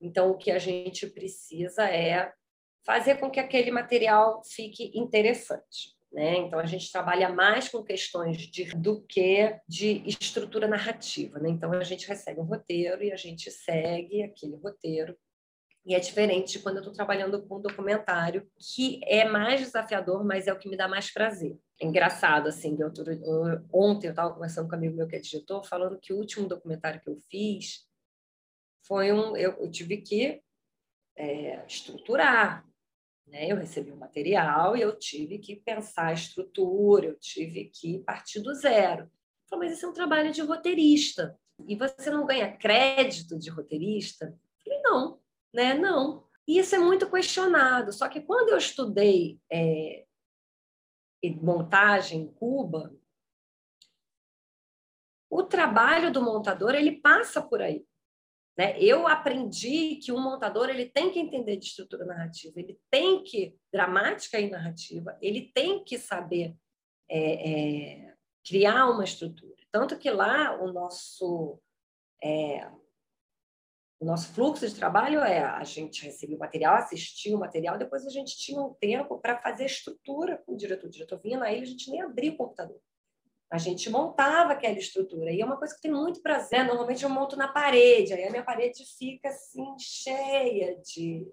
então, 0.00 0.30
o 0.30 0.36
que 0.36 0.50
a 0.50 0.58
gente 0.58 1.06
precisa 1.06 1.88
é 1.88 2.32
fazer 2.84 3.16
com 3.16 3.30
que 3.30 3.40
aquele 3.40 3.70
material 3.70 4.42
fique 4.44 4.92
interessante. 4.94 5.95
Né? 6.16 6.38
Então, 6.38 6.58
a 6.58 6.64
gente 6.64 6.90
trabalha 6.90 7.28
mais 7.28 7.68
com 7.68 7.82
questões 7.82 8.38
de, 8.38 8.64
do 8.74 9.02
que 9.02 9.54
de 9.68 10.02
estrutura 10.08 10.66
narrativa. 10.66 11.38
Né? 11.38 11.50
Então, 11.50 11.70
a 11.74 11.84
gente 11.84 12.08
recebe 12.08 12.40
um 12.40 12.44
roteiro 12.44 13.04
e 13.04 13.12
a 13.12 13.16
gente 13.16 13.50
segue 13.50 14.22
aquele 14.22 14.56
roteiro. 14.56 15.14
E 15.84 15.94
é 15.94 16.00
diferente 16.00 16.52
de 16.52 16.60
quando 16.60 16.76
eu 16.76 16.80
estou 16.80 16.94
trabalhando 16.94 17.46
com 17.46 17.58
um 17.58 17.60
documentário, 17.60 18.50
que 18.58 18.98
é 19.04 19.28
mais 19.28 19.60
desafiador, 19.60 20.24
mas 20.24 20.46
é 20.46 20.52
o 20.54 20.58
que 20.58 20.70
me 20.70 20.76
dá 20.76 20.88
mais 20.88 21.12
prazer. 21.12 21.54
É 21.78 21.84
engraçado, 21.84 22.48
assim, 22.48 22.78
eu, 22.80 22.90
ontem 23.70 24.06
eu 24.06 24.12
estava 24.12 24.32
conversando 24.32 24.70
com 24.70 24.74
um 24.74 24.78
amigo 24.78 24.96
meu 24.96 25.06
que 25.06 25.16
é 25.16 25.20
diretor, 25.20 25.66
falando 25.66 26.00
que 26.00 26.14
o 26.14 26.16
último 26.16 26.48
documentário 26.48 26.98
que 27.02 27.10
eu 27.10 27.18
fiz 27.30 27.86
foi 28.86 29.12
um. 29.12 29.36
Eu, 29.36 29.52
eu 29.52 29.70
tive 29.70 29.98
que 29.98 30.40
é, 31.14 31.62
estruturar, 31.66 32.64
né? 33.26 33.50
Eu 33.50 33.56
recebi 33.56 33.90
o 33.90 33.94
um 33.94 33.98
material 33.98 34.76
e 34.76 34.80
eu 34.80 34.96
tive 34.98 35.38
que 35.38 35.56
pensar 35.56 36.06
a 36.06 36.12
estrutura, 36.12 37.06
eu 37.06 37.18
tive 37.18 37.66
que 37.66 37.98
partir 38.00 38.40
do 38.40 38.54
zero. 38.54 39.10
Falei, 39.48 39.68
mas 39.68 39.76
isso 39.76 39.86
é 39.86 39.88
um 39.88 39.94
trabalho 39.94 40.32
de 40.32 40.42
roteirista. 40.42 41.38
E 41.66 41.74
você 41.76 42.10
não 42.10 42.26
ganha 42.26 42.56
crédito 42.56 43.38
de 43.38 43.50
roteirista? 43.50 44.38
Falei, 44.62 44.80
não, 44.82 45.20
né? 45.52 45.74
Não. 45.74 46.26
E 46.46 46.58
isso 46.58 46.74
é 46.74 46.78
muito 46.78 47.10
questionado. 47.10 47.92
Só 47.92 48.08
que 48.08 48.20
quando 48.20 48.50
eu 48.50 48.58
estudei 48.58 49.40
é, 49.50 50.04
montagem 51.42 52.22
em 52.22 52.32
Cuba, 52.32 52.94
o 55.28 55.42
trabalho 55.42 56.12
do 56.12 56.22
montador 56.22 56.74
ele 56.74 57.00
passa 57.00 57.42
por 57.42 57.60
aí. 57.60 57.84
Né? 58.56 58.78
Eu 58.80 59.06
aprendi 59.06 59.96
que 59.96 60.10
o 60.10 60.18
montador 60.18 60.70
ele 60.70 60.86
tem 60.86 61.10
que 61.10 61.18
entender 61.18 61.56
de 61.56 61.66
estrutura 61.66 62.06
narrativa, 62.06 62.58
ele 62.58 62.78
tem 62.90 63.22
que 63.22 63.54
dramática 63.72 64.40
e 64.40 64.50
narrativa, 64.50 65.16
ele 65.20 65.52
tem 65.54 65.84
que 65.84 65.98
saber 65.98 66.56
é, 67.08 67.50
é, 67.50 68.14
criar 68.44 68.86
uma 68.86 69.04
estrutura. 69.04 69.54
Tanto 69.70 69.98
que 69.98 70.10
lá 70.10 70.58
o 70.62 70.72
nosso 70.72 71.60
é, 72.22 72.66
o 73.98 74.04
nosso 74.04 74.28
fluxo 74.32 74.66
de 74.66 74.74
trabalho 74.74 75.20
é 75.20 75.42
a 75.42 75.64
gente 75.64 76.04
recebia 76.04 76.36
o 76.36 76.40
material, 76.40 76.76
assistia 76.76 77.34
o 77.34 77.40
material, 77.40 77.78
depois 77.78 78.06
a 78.06 78.10
gente 78.10 78.36
tinha 78.36 78.60
um 78.60 78.74
tempo 78.74 79.18
para 79.18 79.40
fazer 79.40 79.64
estrutura 79.64 80.38
com 80.44 80.52
o 80.52 80.56
diretor. 80.56 80.86
O 80.86 80.90
diretor 80.90 81.18
vinha 81.20 81.38
na 81.38 81.46
a 81.46 81.64
gente 81.64 81.90
nem 81.90 82.02
abria 82.02 82.32
o 82.32 82.36
computador. 82.36 82.80
A 83.50 83.58
gente 83.58 83.88
montava 83.88 84.52
aquela 84.52 84.78
estrutura. 84.78 85.30
E 85.30 85.40
é 85.40 85.44
uma 85.44 85.56
coisa 85.56 85.74
que 85.74 85.80
tem 85.80 85.90
muito 85.90 86.20
prazer. 86.20 86.64
Normalmente 86.64 87.04
eu 87.04 87.10
monto 87.10 87.36
na 87.36 87.48
parede, 87.48 88.12
aí 88.12 88.24
a 88.24 88.30
minha 88.30 88.44
parede 88.44 88.84
fica 88.98 89.28
assim, 89.28 89.64
cheia 89.78 90.76
de, 90.80 91.26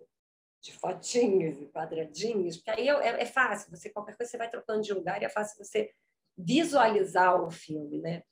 de 0.61 0.71
fotinhos 0.73 1.59
e 1.59 1.65
quadradinhos, 1.67 2.57
porque 2.57 2.79
aí 2.79 2.87
é, 2.87 3.23
é 3.23 3.25
fácil, 3.25 3.69
você 3.69 3.89
qualquer 3.89 4.15
coisa 4.15 4.31
você 4.31 4.37
vai 4.37 4.49
trocando 4.49 4.81
de 4.81 4.93
lugar 4.93 5.21
e 5.21 5.25
é 5.25 5.29
fácil 5.29 5.57
você 5.57 5.91
visualizar 6.37 7.41
o 7.43 7.49
filme, 7.49 7.99
né? 7.99 8.23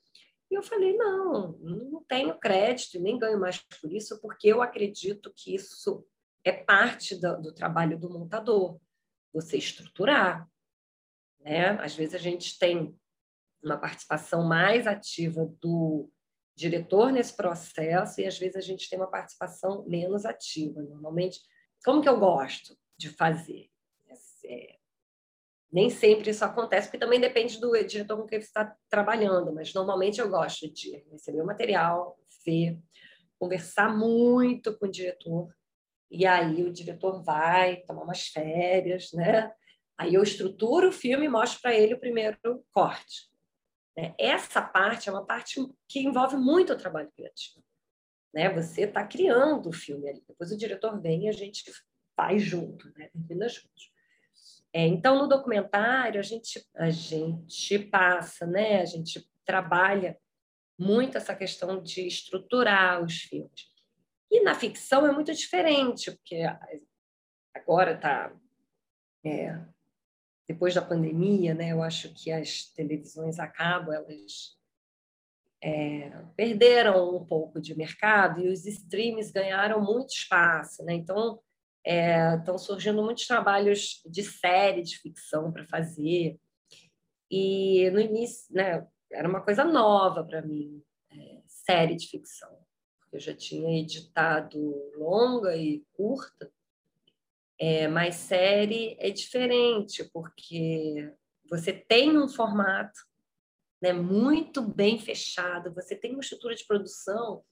E 0.50 0.54
eu 0.54 0.62
falei, 0.62 0.94
não, 0.96 1.52
não 1.60 2.04
tenho 2.04 2.38
crédito, 2.38 3.00
nem 3.00 3.18
ganho 3.18 3.40
mais 3.40 3.58
por 3.58 3.90
isso, 3.90 4.20
porque 4.20 4.48
eu 4.48 4.60
acredito 4.60 5.32
que 5.34 5.54
isso 5.54 6.06
é 6.44 6.52
parte 6.52 7.16
do, 7.16 7.40
do 7.40 7.54
trabalho 7.54 7.98
do 7.98 8.10
montador, 8.10 8.78
você 9.32 9.56
estruturar. 9.56 10.46
Né? 11.40 11.70
Às 11.80 11.94
vezes 11.94 12.14
a 12.14 12.18
gente 12.18 12.58
tem 12.58 12.94
uma 13.62 13.78
participação 13.78 14.44
mais 14.44 14.86
ativa 14.86 15.50
do 15.60 16.10
diretor 16.54 17.12
nesse 17.12 17.34
processo 17.34 18.20
e 18.20 18.26
às 18.26 18.38
vezes 18.38 18.56
a 18.56 18.60
gente 18.60 18.88
tem 18.88 18.98
uma 18.98 19.10
participação 19.10 19.84
menos 19.86 20.24
ativa. 20.24 20.82
Normalmente, 20.82 21.40
como 21.84 22.02
que 22.02 22.08
eu 22.08 22.18
gosto 22.18 22.76
de 22.96 23.08
fazer? 23.08 23.68
É, 24.44 24.76
nem 25.72 25.88
sempre 25.88 26.30
isso 26.30 26.44
acontece, 26.44 26.88
porque 26.88 26.98
também 26.98 27.20
depende 27.20 27.58
do 27.58 27.72
diretor 27.84 28.18
com 28.18 28.26
quem 28.26 28.40
você 28.40 28.46
está 28.46 28.76
trabalhando, 28.90 29.54
mas 29.54 29.72
normalmente 29.72 30.20
eu 30.20 30.28
gosto 30.28 30.70
de 30.70 30.98
receber 31.10 31.40
o 31.40 31.46
material, 31.46 32.18
ver, 32.44 32.78
conversar 33.38 33.96
muito 33.96 34.76
com 34.78 34.86
o 34.86 34.90
diretor, 34.90 35.48
e 36.10 36.26
aí 36.26 36.62
o 36.62 36.72
diretor 36.72 37.22
vai 37.24 37.76
tomar 37.86 38.02
umas 38.02 38.28
férias, 38.28 39.12
né? 39.12 39.50
Aí 39.96 40.14
eu 40.14 40.22
estruturo 40.22 40.90
o 40.90 40.92
filme 40.92 41.24
e 41.24 41.28
mostro 41.28 41.62
para 41.62 41.74
ele 41.74 41.94
o 41.94 42.00
primeiro 42.00 42.36
corte. 42.70 43.31
Né? 43.96 44.14
Essa 44.18 44.62
parte 44.62 45.08
é 45.08 45.12
uma 45.12 45.24
parte 45.24 45.60
que 45.88 46.00
envolve 46.00 46.36
muito 46.36 46.72
o 46.72 46.78
trabalho 46.78 47.10
criativo. 47.12 47.64
Né? 48.34 48.48
Você 48.54 48.82
está 48.82 49.06
criando 49.06 49.68
o 49.68 49.72
filme 49.72 50.08
ali, 50.08 50.22
depois 50.26 50.50
o 50.50 50.56
diretor 50.56 51.00
vem 51.00 51.24
e 51.24 51.28
a 51.28 51.32
gente 51.32 51.64
faz 52.16 52.42
junto, 52.42 52.86
né? 52.96 53.08
termina 53.08 53.48
juntos. 53.48 53.92
É, 54.72 54.86
então, 54.86 55.18
no 55.18 55.28
documentário, 55.28 56.18
a 56.18 56.22
gente, 56.22 56.66
a 56.74 56.88
gente 56.88 57.78
passa, 57.78 58.46
né? 58.46 58.80
a 58.80 58.86
gente 58.86 59.28
trabalha 59.44 60.18
muito 60.78 61.18
essa 61.18 61.34
questão 61.34 61.82
de 61.82 62.06
estruturar 62.06 63.02
os 63.02 63.18
filmes. 63.22 63.70
E 64.30 64.40
na 64.42 64.54
ficção 64.54 65.06
é 65.06 65.12
muito 65.12 65.32
diferente, 65.34 66.10
porque 66.10 66.42
agora 67.54 67.92
está 67.92 68.34
é, 69.24 69.60
depois 70.48 70.74
da 70.74 70.82
pandemia, 70.82 71.54
né, 71.54 71.72
eu 71.72 71.82
acho 71.82 72.12
que 72.14 72.30
as 72.30 72.64
televisões 72.74 73.38
acabam, 73.38 73.94
elas 73.94 74.58
é, 75.62 76.10
perderam 76.36 77.16
um 77.16 77.24
pouco 77.24 77.60
de 77.60 77.76
mercado 77.76 78.40
e 78.40 78.48
os 78.48 78.66
streams 78.66 79.30
ganharam 79.30 79.80
muito 79.80 80.10
espaço, 80.10 80.84
né? 80.84 80.92
Então 80.94 81.40
é, 81.84 82.34
estão 82.34 82.58
surgindo 82.58 83.02
muitos 83.02 83.26
trabalhos 83.26 84.02
de 84.06 84.22
série 84.22 84.82
de 84.82 84.98
ficção 84.98 85.52
para 85.52 85.66
fazer 85.66 86.38
e 87.30 87.88
no 87.90 88.00
início, 88.00 88.54
né, 88.54 88.86
era 89.10 89.28
uma 89.28 89.40
coisa 89.40 89.64
nova 89.64 90.24
para 90.24 90.42
mim, 90.42 90.82
é, 91.10 91.42
série 91.46 91.94
de 91.94 92.08
ficção. 92.08 92.58
Eu 93.12 93.20
já 93.20 93.34
tinha 93.34 93.80
editado 93.80 94.58
longa 94.96 95.56
e 95.56 95.84
curta, 95.92 96.50
é, 97.64 97.86
mas 97.86 98.16
série 98.16 98.96
é 98.98 99.08
diferente, 99.10 100.02
porque 100.12 101.14
você 101.48 101.72
tem 101.72 102.18
um 102.18 102.28
formato 102.28 102.98
né, 103.80 103.92
muito 103.92 104.60
bem 104.60 104.98
fechado, 104.98 105.72
você 105.72 105.94
tem 105.94 106.10
uma 106.10 106.22
estrutura 106.22 106.56
de 106.56 106.66
produção 106.66 107.44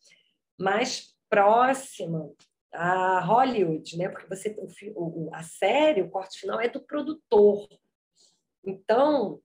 mais 0.58 1.14
próxima 1.28 2.28
a 2.72 3.20
Hollywood, 3.20 3.96
né? 3.96 4.08
Porque 4.08 4.26
você 4.26 4.56
o, 4.96 5.30
a 5.32 5.44
série, 5.44 6.02
o 6.02 6.10
corte 6.10 6.40
final 6.40 6.60
é 6.60 6.68
do 6.68 6.84
produtor. 6.84 7.68
Então, 8.64 9.40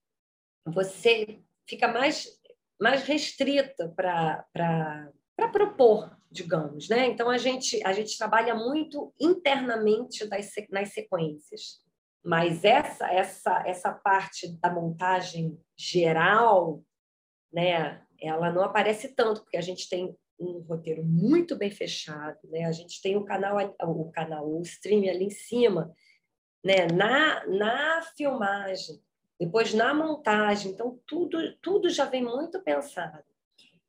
você 0.65 1.43
fica 1.69 1.87
mais 1.87 2.41
mais 2.81 3.03
restrita 3.03 3.93
para 3.95 5.11
propor, 5.53 6.17
digamos, 6.35 6.89
né? 6.89 7.07
Então 7.07 7.29
a 7.29 7.37
gente 7.37 7.81
a 7.85 7.93
gente 7.93 8.17
trabalha 8.17 8.53
muito 8.53 9.13
internamente 9.19 10.27
das, 10.27 10.51
nas 10.69 10.89
sequências, 10.93 11.81
mas 12.23 12.63
essa 12.65 13.07
essa 13.11 13.63
essa 13.65 13.91
parte 13.93 14.47
da 14.59 14.69
montagem 14.69 15.57
geral, 15.77 16.83
né? 17.51 18.01
Ela 18.21 18.51
não 18.51 18.63
aparece 18.63 19.15
tanto 19.15 19.41
porque 19.41 19.57
a 19.57 19.61
gente 19.61 19.87
tem 19.89 20.15
um 20.37 20.59
roteiro 20.59 21.03
muito 21.05 21.55
bem 21.55 21.71
fechado, 21.71 22.39
né? 22.49 22.65
A 22.65 22.71
gente 22.73 23.01
tem 23.01 23.15
o 23.15 23.23
canal 23.23 23.55
o 23.83 24.11
canal 24.11 24.45
o 24.45 24.61
stream 24.61 25.09
ali 25.09 25.25
em 25.25 25.29
cima, 25.29 25.93
né? 26.63 26.87
Na 26.93 27.47
na 27.47 28.01
filmagem, 28.17 29.01
depois 29.39 29.73
na 29.73 29.93
montagem, 29.93 30.71
então 30.73 30.99
tudo 31.07 31.37
tudo 31.61 31.89
já 31.89 32.03
vem 32.03 32.23
muito 32.23 32.61
pensado. 32.61 33.23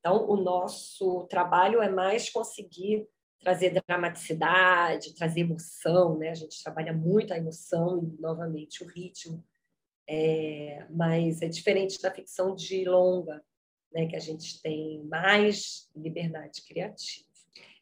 Então, 0.00 0.28
o 0.28 0.36
nosso 0.36 1.26
trabalho 1.28 1.82
é 1.82 1.88
mais 1.88 2.30
conseguir 2.30 3.06
trazer 3.40 3.80
dramaticidade, 3.86 5.14
trazer 5.14 5.40
emoção, 5.40 6.18
né? 6.18 6.30
A 6.30 6.34
gente 6.34 6.62
trabalha 6.62 6.92
muito 6.92 7.32
a 7.32 7.36
emoção 7.36 8.02
e, 8.02 8.20
novamente, 8.20 8.82
o 8.82 8.86
ritmo. 8.86 9.44
É, 10.08 10.86
mas 10.90 11.42
é 11.42 11.48
diferente 11.48 12.00
da 12.00 12.10
ficção 12.10 12.54
de 12.54 12.84
longa, 12.84 13.42
né? 13.92 14.06
Que 14.06 14.16
a 14.16 14.20
gente 14.20 14.60
tem 14.62 15.04
mais 15.04 15.88
liberdade 15.94 16.62
criativa. 16.66 17.26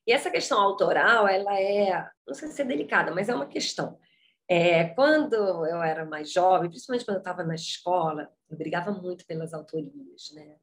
E 0.06 0.12
essa 0.12 0.30
questão 0.30 0.61
autoral, 0.61 1.26
ela 1.26 1.59
é, 1.59 2.06
não 2.26 2.35
sei 2.35 2.49
se 2.49 2.61
é 2.61 2.64
delicada, 2.64 3.14
mas 3.14 3.28
é 3.28 3.35
uma 3.35 3.47
questão. 3.47 3.99
É, 4.47 4.85
quando 4.85 5.35
eu 5.35 5.83
era 5.83 6.04
mais 6.04 6.30
jovem, 6.30 6.68
principalmente 6.68 7.06
quando 7.06 7.16
eu 7.16 7.21
estava 7.23 7.42
na 7.42 7.54
escola, 7.54 8.30
eu 8.50 8.56
brigava 8.59 8.92
muito 8.92 9.26
pelas 9.26 9.54
autorias, 9.54 10.30
né? 10.35 10.56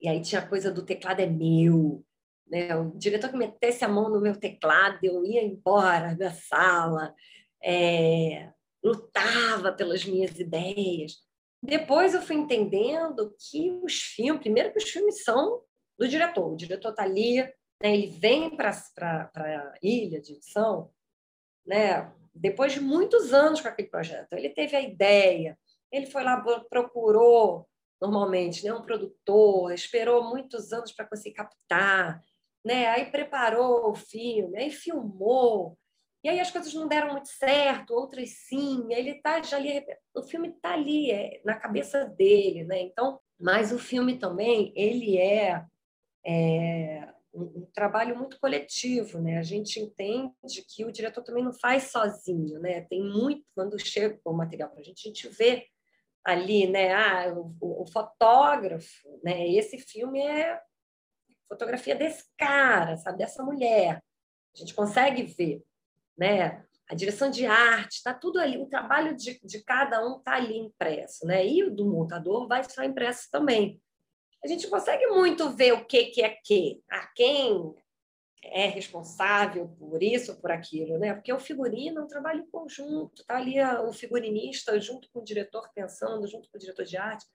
E 0.00 0.08
aí 0.08 0.20
tinha 0.20 0.40
a 0.40 0.46
coisa 0.46 0.70
do 0.70 0.84
teclado 0.84 1.20
é 1.20 1.26
meu. 1.26 2.04
Né? 2.46 2.74
O 2.76 2.96
diretor 2.96 3.30
que 3.30 3.36
metesse 3.36 3.84
a 3.84 3.88
mão 3.88 4.08
no 4.08 4.20
meu 4.20 4.36
teclado, 4.36 4.98
eu 5.02 5.24
ia 5.24 5.42
embora 5.42 6.14
da 6.16 6.30
sala, 6.30 7.14
é, 7.62 8.50
lutava 8.82 9.72
pelas 9.72 10.04
minhas 10.04 10.38
ideias. 10.38 11.18
Depois 11.62 12.14
eu 12.14 12.22
fui 12.22 12.36
entendendo 12.36 13.34
que 13.38 13.70
os 13.82 14.00
filmes, 14.00 14.42
primeiro 14.42 14.72
que 14.72 14.78
os 14.78 14.88
filmes 14.88 15.22
são 15.22 15.62
do 15.98 16.08
diretor, 16.08 16.52
o 16.52 16.56
diretor 16.56 16.90
está 16.90 17.02
ali, 17.02 17.36
né? 17.82 17.94
ele 17.94 18.06
vem 18.06 18.56
para 18.56 18.70
a 18.70 19.74
ilha 19.82 20.20
de 20.20 20.32
edição, 20.32 20.90
né? 21.66 22.10
depois 22.34 22.72
de 22.72 22.80
muitos 22.80 23.34
anos 23.34 23.60
com 23.60 23.68
aquele 23.68 23.88
projeto. 23.88 24.32
Ele 24.32 24.48
teve 24.48 24.76
a 24.76 24.80
ideia, 24.80 25.58
Ele 25.92 26.06
foi 26.06 26.24
lá, 26.24 26.42
procurou, 26.70 27.68
normalmente, 28.00 28.64
né, 28.64 28.72
um 28.72 28.82
produtor, 28.82 29.72
esperou 29.72 30.24
muitos 30.24 30.72
anos 30.72 30.92
para 30.92 31.06
conseguir 31.06 31.34
captar, 31.34 32.22
né? 32.64 32.88
aí 32.88 33.10
preparou 33.10 33.90
o 33.90 33.94
filme, 33.94 34.58
aí 34.58 34.70
filmou, 34.70 35.78
e 36.22 36.28
aí 36.28 36.38
as 36.38 36.50
coisas 36.50 36.72
não 36.74 36.86
deram 36.86 37.12
muito 37.12 37.28
certo, 37.28 37.94
outras 37.94 38.30
sim. 38.46 38.86
Ele 38.90 39.14
tá 39.14 39.42
já 39.42 39.56
ali, 39.56 39.84
o 40.14 40.22
filme 40.22 40.48
está 40.48 40.74
ali, 40.74 41.10
é, 41.10 41.40
na 41.44 41.56
cabeça 41.56 42.04
dele, 42.04 42.64
né? 42.64 42.80
Então, 42.82 43.18
mas 43.38 43.72
o 43.72 43.78
filme 43.78 44.18
também 44.18 44.70
ele 44.76 45.16
é, 45.16 45.64
é 46.24 47.08
um, 47.32 47.42
um, 47.42 47.68
trabalho 47.72 48.18
muito 48.18 48.38
coletivo, 48.38 49.18
né? 49.18 49.38
A 49.38 49.42
gente 49.42 49.80
entende 49.80 50.62
que 50.68 50.84
o 50.84 50.92
diretor 50.92 51.22
também 51.24 51.42
não 51.42 51.54
faz 51.54 51.84
sozinho, 51.84 52.60
né? 52.60 52.82
Tem 52.82 53.02
muito 53.02 53.42
quando 53.54 53.78
chega 53.78 54.20
o 54.22 54.32
material 54.34 54.68
para 54.68 54.80
a 54.80 54.84
gente, 54.84 55.08
a 55.08 55.08
gente 55.08 55.28
vê 55.28 55.66
ali, 56.24 56.66
né? 56.66 56.92
Ah, 56.92 57.32
o, 57.32 57.82
o, 57.82 57.86
fotógrafo, 57.86 59.20
né? 59.22 59.48
Esse 59.48 59.78
filme 59.78 60.20
é 60.20 60.60
fotografia 61.48 61.94
desse 61.94 62.24
cara, 62.36 62.96
sabe? 62.96 63.18
Dessa 63.18 63.42
mulher. 63.42 64.02
A 64.54 64.58
gente 64.58 64.74
consegue 64.74 65.22
ver 65.22 65.62
né? 66.20 66.62
A 66.86 66.94
direção 66.94 67.30
de 67.30 67.46
arte, 67.46 67.94
está 67.94 68.12
tudo 68.12 68.38
ali, 68.38 68.58
o 68.58 68.66
trabalho 68.66 69.16
de, 69.16 69.40
de 69.42 69.64
cada 69.64 70.06
um 70.06 70.18
está 70.18 70.34
ali 70.34 70.58
impresso, 70.58 71.24
né? 71.24 71.46
E 71.46 71.64
o 71.64 71.74
do 71.74 71.86
montador 71.86 72.46
vai 72.46 72.60
estar 72.60 72.84
impresso 72.84 73.28
também. 73.30 73.80
A 74.44 74.46
gente 74.46 74.68
consegue 74.68 75.06
muito 75.06 75.48
ver 75.50 75.72
o 75.72 75.84
que, 75.86 76.06
que 76.06 76.22
é 76.22 76.28
que, 76.44 76.82
a 76.90 77.06
quem 77.14 77.74
é 78.42 78.66
responsável 78.66 79.68
por 79.78 80.02
isso, 80.02 80.40
por 80.40 80.50
aquilo, 80.50 80.98
né? 80.98 81.14
Porque 81.14 81.32
o 81.32 81.38
figurino 81.38 82.00
é 82.00 82.04
um 82.04 82.08
trabalho 82.08 82.46
conjunto, 82.50 83.24
tá 83.24 83.36
ali 83.36 83.60
o 83.60 83.92
figurinista 83.92 84.80
junto 84.80 85.10
com 85.12 85.20
o 85.20 85.24
diretor 85.24 85.68
pensando, 85.74 86.26
junto 86.26 86.50
com 86.50 86.56
o 86.56 86.60
diretor 86.60 86.84
de 86.84 86.96
arte, 86.96 87.26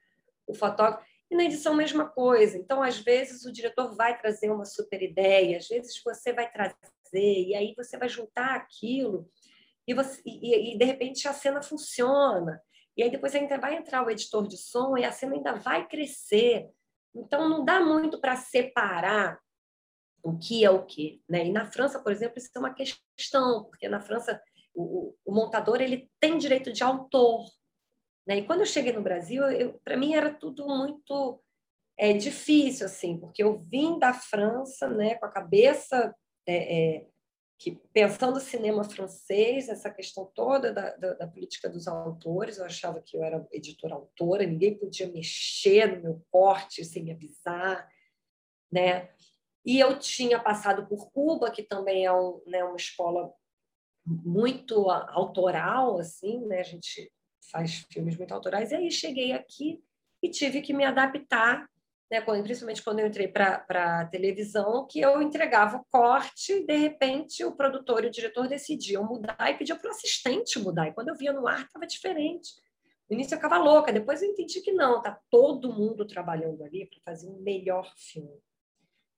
o 0.48 0.54
fotógrafo. 0.54 1.06
E 1.30 1.36
na 1.36 1.44
edição, 1.44 1.74
mesma 1.74 2.08
coisa. 2.08 2.58
Então, 2.58 2.84
às 2.84 3.00
vezes, 3.00 3.46
o 3.46 3.52
diretor 3.52 3.96
vai 3.96 4.18
trazer 4.18 4.52
uma 4.52 4.66
super 4.66 5.02
ideia, 5.02 5.58
às 5.58 5.68
vezes 5.68 6.02
você 6.04 6.32
vai 6.34 6.52
trazer 6.52 6.90
e 7.14 7.56
aí 7.56 7.74
você 7.76 7.98
vai 7.98 8.10
juntar 8.10 8.56
aquilo, 8.56 9.30
e, 9.88 9.94
você, 9.94 10.22
e, 10.26 10.74
e 10.74 10.78
de 10.78 10.86
repente 10.86 11.28
a 11.28 11.34
cena 11.34 11.62
funciona. 11.62 12.62
E 12.98 13.04
aí 13.04 13.12
depois 13.12 13.36
ainda 13.36 13.58
vai 13.58 13.76
entrar 13.76 14.06
o 14.06 14.10
editor 14.10 14.48
de 14.48 14.58
som 14.58 14.98
e 14.98 15.04
a 15.04 15.12
cena 15.12 15.36
ainda 15.36 15.54
vai 15.54 15.88
crescer. 15.88 16.70
Então 17.14 17.48
não 17.48 17.64
dá 17.64 17.80
muito 17.80 18.20
para 18.20 18.36
separar 18.36 19.40
o 20.26 20.40
que 20.40 20.66
é 20.66 20.72
o 20.72 20.84
que, 20.84 21.22
né? 21.30 21.46
E 21.46 21.52
na 21.52 21.68
França, 21.72 22.00
por 22.00 22.12
exemplo, 22.12 22.40
isso 22.40 22.50
é 22.56 22.60
uma 22.60 22.74
questão, 22.74 23.66
porque 23.66 23.88
na 23.88 24.02
França 24.02 24.42
o, 24.74 25.14
o 25.24 25.32
montador 25.32 25.80
ele 25.80 26.10
tem 26.20 26.40
direito 26.40 26.74
de 26.74 26.84
autor, 26.84 27.46
né? 28.28 28.40
E 28.40 28.46
quando 28.46 28.62
eu 28.62 28.66
cheguei 28.66 28.92
no 28.92 29.04
Brasil, 29.04 29.44
para 29.84 29.96
mim 29.96 30.16
era 30.16 30.34
tudo 30.34 30.68
muito 30.68 31.40
é 31.98 32.12
difícil 32.12 32.88
assim, 32.88 33.18
porque 33.18 33.42
eu 33.42 33.60
vim 33.70 34.00
da 34.00 34.14
França, 34.14 34.90
né, 34.90 35.16
com 35.16 35.28
a 35.28 35.32
cabeça 35.32 36.14
é, 36.46 36.96
é, 36.98 37.08
que 37.58 37.80
pensando 37.94 38.36
o 38.36 38.42
cinema 38.42 38.84
francês, 38.84 39.70
essa 39.70 39.90
questão 39.90 40.30
toda 40.36 40.74
da, 40.74 40.94
da, 40.98 41.14
da, 41.14 41.28
política 41.28 41.70
dos 41.70 41.88
autores, 41.88 42.58
eu 42.58 42.66
achava 42.66 43.00
que 43.00 43.16
eu 43.16 43.24
era 43.24 43.48
editora-autora, 43.50 44.46
ninguém 44.46 44.78
podia 44.78 45.08
mexer 45.10 45.96
no 45.96 46.04
meu 46.04 46.22
corte 46.30 46.84
sem 46.84 47.04
me 47.04 47.14
avisar, 47.14 47.88
né? 48.70 49.10
E 49.66 49.80
eu 49.80 49.98
tinha 49.98 50.40
passado 50.40 50.86
por 50.88 51.12
Cuba, 51.12 51.50
que 51.50 51.64
também 51.64 52.06
é 52.06 52.14
um, 52.14 52.42
né, 52.46 52.64
uma 52.64 52.76
escola 52.76 53.34
muito 54.06 54.90
autoral, 54.90 56.00
assim, 56.00 56.46
né? 56.46 56.60
A 56.60 56.64
gente 56.64 57.12
faz 57.52 57.86
filmes 57.92 58.16
muito 58.18 58.34
autorais. 58.34 58.72
E 58.72 58.76
aí 58.76 58.92
cheguei 58.92 59.32
aqui 59.32 59.84
e 60.22 60.30
tive 60.30 60.62
que 60.62 60.74
me 60.74 60.86
adaptar 60.86 61.68
né, 62.10 62.22
quando, 62.22 62.44
principalmente 62.44 62.84
quando 62.84 63.00
eu 63.00 63.08
entrei 63.08 63.28
para 63.28 63.66
a 63.70 64.06
televisão, 64.06 64.86
que 64.88 65.00
eu 65.00 65.22
entregava 65.22 65.78
o 65.78 65.86
corte, 65.92 66.54
e, 66.54 66.66
de 66.66 66.76
repente 66.76 67.44
o 67.44 67.56
produtor 67.56 68.04
e 68.04 68.08
o 68.08 68.12
diretor 68.12 68.48
decidiam 68.48 69.04
mudar 69.04 69.50
e 69.50 69.58
pediam 69.58 69.78
para 69.78 69.88
o 69.88 69.92
assistente 69.92 70.60
mudar. 70.60 70.88
E 70.88 70.94
quando 70.94 71.10
eu 71.10 71.16
via 71.16 71.34
no 71.34 71.48
ar, 71.48 71.64
estava 71.64 71.88
diferente. 71.88 72.54
No 73.10 73.16
início 73.16 73.34
eu 73.34 73.38
ficava 73.38 73.58
louca, 73.58 73.92
depois 73.92 74.22
eu 74.22 74.30
entendi 74.30 74.62
que 74.62 74.72
não, 74.72 75.02
tá 75.02 75.20
todo 75.30 75.74
mundo 75.74 76.06
trabalhando 76.06 76.64
ali 76.64 76.88
para 76.88 77.00
fazer 77.04 77.28
um 77.28 77.40
melhor 77.42 77.92
filme. 77.98 78.40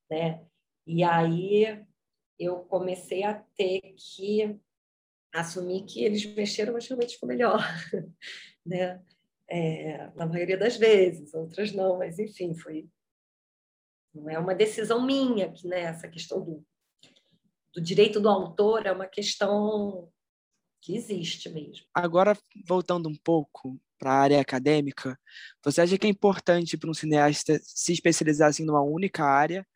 Né? 0.10 0.46
E 0.86 1.04
aí 1.04 1.84
eu 2.40 2.60
comecei 2.66 3.24
a 3.24 3.34
ter 3.56 3.82
que 3.96 4.60
assumir 5.34 5.86
que 5.86 6.04
eles 6.04 6.26
mexeram, 6.26 6.74
mas 6.74 6.88
realmente 6.88 7.16
ficou 7.16 7.28
melhor. 7.28 7.60
né? 8.66 9.04
é, 9.48 10.12
na 10.16 10.26
maioria 10.26 10.58
das 10.58 10.78
vezes, 10.78 11.34
outras 11.34 11.72
não, 11.72 11.98
mas 11.98 12.20
enfim, 12.20 12.54
foi 12.54 12.88
não 14.14 14.30
é 14.30 14.40
uma 14.40 14.56
decisão 14.56 15.06
minha 15.06 15.52
que 15.52 15.68
né, 15.68 15.82
essa 15.82 16.08
questão 16.08 16.44
do, 16.44 16.66
do 17.74 17.80
direito 17.80 18.20
do 18.20 18.28
autor 18.28 18.86
é 18.88 18.92
uma 18.92 19.06
questão 19.06 20.12
que 20.82 20.96
existe 20.96 21.50
mesmo. 21.50 21.86
Agora, 21.94 22.36
voltando 22.66 23.08
um 23.08 23.16
pouco 23.16 23.80
para 24.00 24.12
a 24.12 24.20
área 24.20 24.42
acadêmica, 24.42 25.20
você 25.64 25.82
acha 25.82 25.98
que 25.98 26.08
é 26.08 26.10
importante 26.10 26.78
para 26.78 26.90
um 26.90 26.96
cineasta 26.96 27.60
se 27.62 27.94
especializar 27.94 28.50
assim, 28.50 28.66
numa 28.66 28.82
única 28.82 29.24
área? 29.24 29.68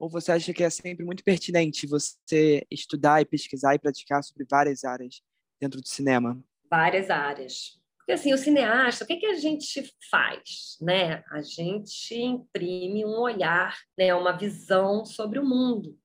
Ou 0.00 0.08
você 0.08 0.32
acha 0.32 0.54
que 0.54 0.64
é 0.64 0.70
sempre 0.70 1.04
muito 1.04 1.22
pertinente 1.22 1.86
você 1.86 2.66
estudar 2.70 3.20
e 3.20 3.26
pesquisar 3.26 3.74
e 3.74 3.78
praticar 3.78 4.24
sobre 4.24 4.46
várias 4.50 4.82
áreas 4.82 5.20
dentro 5.60 5.78
do 5.78 5.86
cinema? 5.86 6.42
Várias 6.70 7.10
áreas. 7.10 7.78
Porque 7.98 8.12
assim, 8.12 8.32
o 8.32 8.38
cineasta, 8.38 9.04
o 9.04 9.06
que, 9.06 9.18
que 9.18 9.26
a 9.26 9.34
gente 9.34 9.94
faz? 10.10 10.78
Né? 10.80 11.22
A 11.30 11.42
gente 11.42 12.14
imprime 12.14 13.04
um 13.04 13.18
olhar, 13.18 13.76
né? 13.96 14.14
uma 14.14 14.32
visão 14.32 15.04
sobre 15.04 15.38
o 15.38 15.44
mundo. 15.44 15.98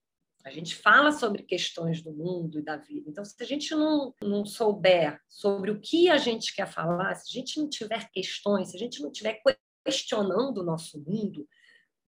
A 0.43 0.51
gente 0.51 0.75
fala 0.75 1.13
sobre 1.13 1.43
questões 1.43 2.01
do 2.01 2.11
mundo 2.11 2.59
e 2.59 2.61
da 2.61 2.75
vida. 2.75 3.09
Então, 3.09 3.23
se 3.23 3.35
a 3.39 3.45
gente 3.45 3.73
não, 3.73 4.13
não 4.21 4.45
souber 4.45 5.21
sobre 5.29 5.71
o 5.71 5.79
que 5.79 6.09
a 6.09 6.17
gente 6.17 6.53
quer 6.53 6.67
falar, 6.67 7.15
se 7.15 7.29
a 7.31 7.39
gente 7.39 7.57
não 7.57 7.69
tiver 7.69 8.09
questões, 8.11 8.71
se 8.71 8.75
a 8.75 8.79
gente 8.79 9.01
não 9.01 9.09
estiver 9.09 9.41
questionando 9.85 10.57
o 10.57 10.63
nosso 10.65 11.01
mundo, 11.01 11.47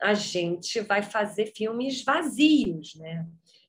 a 0.03 0.13
gente 0.13 0.81
vai 0.81 1.01
fazer 1.01 1.53
filmes 1.55 2.03
vazios, 2.03 2.93
né? 2.95 3.25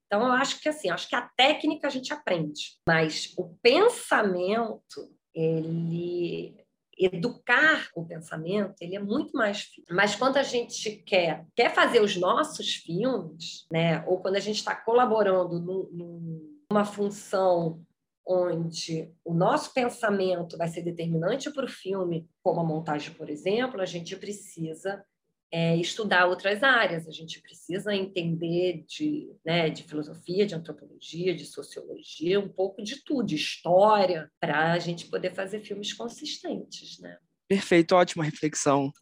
Então, 0.06 0.26
eu 0.26 0.32
acho 0.32 0.60
que 0.60 0.68
assim, 0.68 0.90
acho 0.90 1.08
que 1.08 1.14
a 1.14 1.28
técnica 1.36 1.86
a 1.86 1.90
gente 1.90 2.12
aprende, 2.12 2.76
mas 2.86 3.32
o 3.38 3.56
pensamento 3.62 5.10
ele 5.34 6.56
educar 6.96 7.88
o 7.96 8.04
pensamento, 8.04 8.76
ele 8.80 8.94
é 8.94 9.00
muito 9.00 9.32
mais 9.36 9.68
mas 9.90 10.14
quando 10.14 10.36
a 10.36 10.44
gente 10.44 11.02
quer 11.04 11.44
quer 11.56 11.74
fazer 11.74 12.00
os 12.00 12.16
nossos 12.16 12.74
filmes, 12.74 13.66
né, 13.70 14.04
ou 14.06 14.20
quando 14.20 14.36
a 14.36 14.40
gente 14.40 14.58
está 14.58 14.76
colaborando 14.76 15.60
num, 15.60 16.58
numa 16.70 16.84
função 16.84 17.84
onde 18.26 19.12
o 19.24 19.34
nosso 19.34 19.74
pensamento 19.74 20.56
vai 20.56 20.68
ser 20.68 20.82
determinante 20.82 21.50
para 21.50 21.64
o 21.64 21.68
filme, 21.68 22.28
como 22.42 22.60
a 22.60 22.64
montagem, 22.64 23.12
por 23.14 23.28
exemplo, 23.28 23.80
a 23.80 23.86
gente 23.86 24.16
precisa 24.16 25.04
é, 25.54 25.76
estudar 25.76 26.26
outras 26.26 26.64
áreas. 26.64 27.06
A 27.06 27.12
gente 27.12 27.40
precisa 27.40 27.94
entender 27.94 28.84
de, 28.88 29.32
né, 29.46 29.70
de 29.70 29.84
filosofia, 29.84 30.44
de 30.44 30.52
antropologia, 30.52 31.32
de 31.32 31.46
sociologia, 31.46 32.40
um 32.40 32.48
pouco 32.48 32.82
de 32.82 33.04
tudo, 33.04 33.26
de 33.26 33.36
história, 33.36 34.28
para 34.40 34.72
a 34.72 34.78
gente 34.80 35.06
poder 35.06 35.32
fazer 35.32 35.60
filmes 35.60 35.92
consistentes. 35.92 36.98
Né? 36.98 37.16
Perfeito, 37.46 37.94
ótima 37.94 38.24
reflexão. 38.24 38.92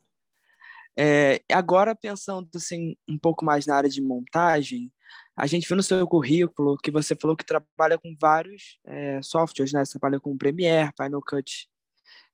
É, 0.95 1.41
agora, 1.51 1.97
pensando 1.97 2.47
assim, 2.55 2.97
um 3.09 3.19
pouco 3.19 3.47
mais 3.47 3.65
na 3.65 3.75
área 3.75 3.89
de 3.89 4.03
montagem, 4.03 4.93
a 5.35 5.47
gente 5.47 5.67
viu 5.67 5.79
no 5.79 5.83
seu 5.83 6.07
currículo 6.07 6.77
que 6.77 6.91
você 6.91 7.17
falou 7.17 7.35
que 7.35 7.47
trabalha 7.47 7.97
com 7.97 8.15
vários 8.21 8.79
é, 8.85 9.23
softwares, 9.23 9.73
né? 9.73 9.87
Você 9.87 9.99
trabalha 9.99 10.21
com 10.21 10.33
o 10.33 10.37
Premiere, 10.37 10.93
Final 11.01 11.23
Cut, 11.23 11.67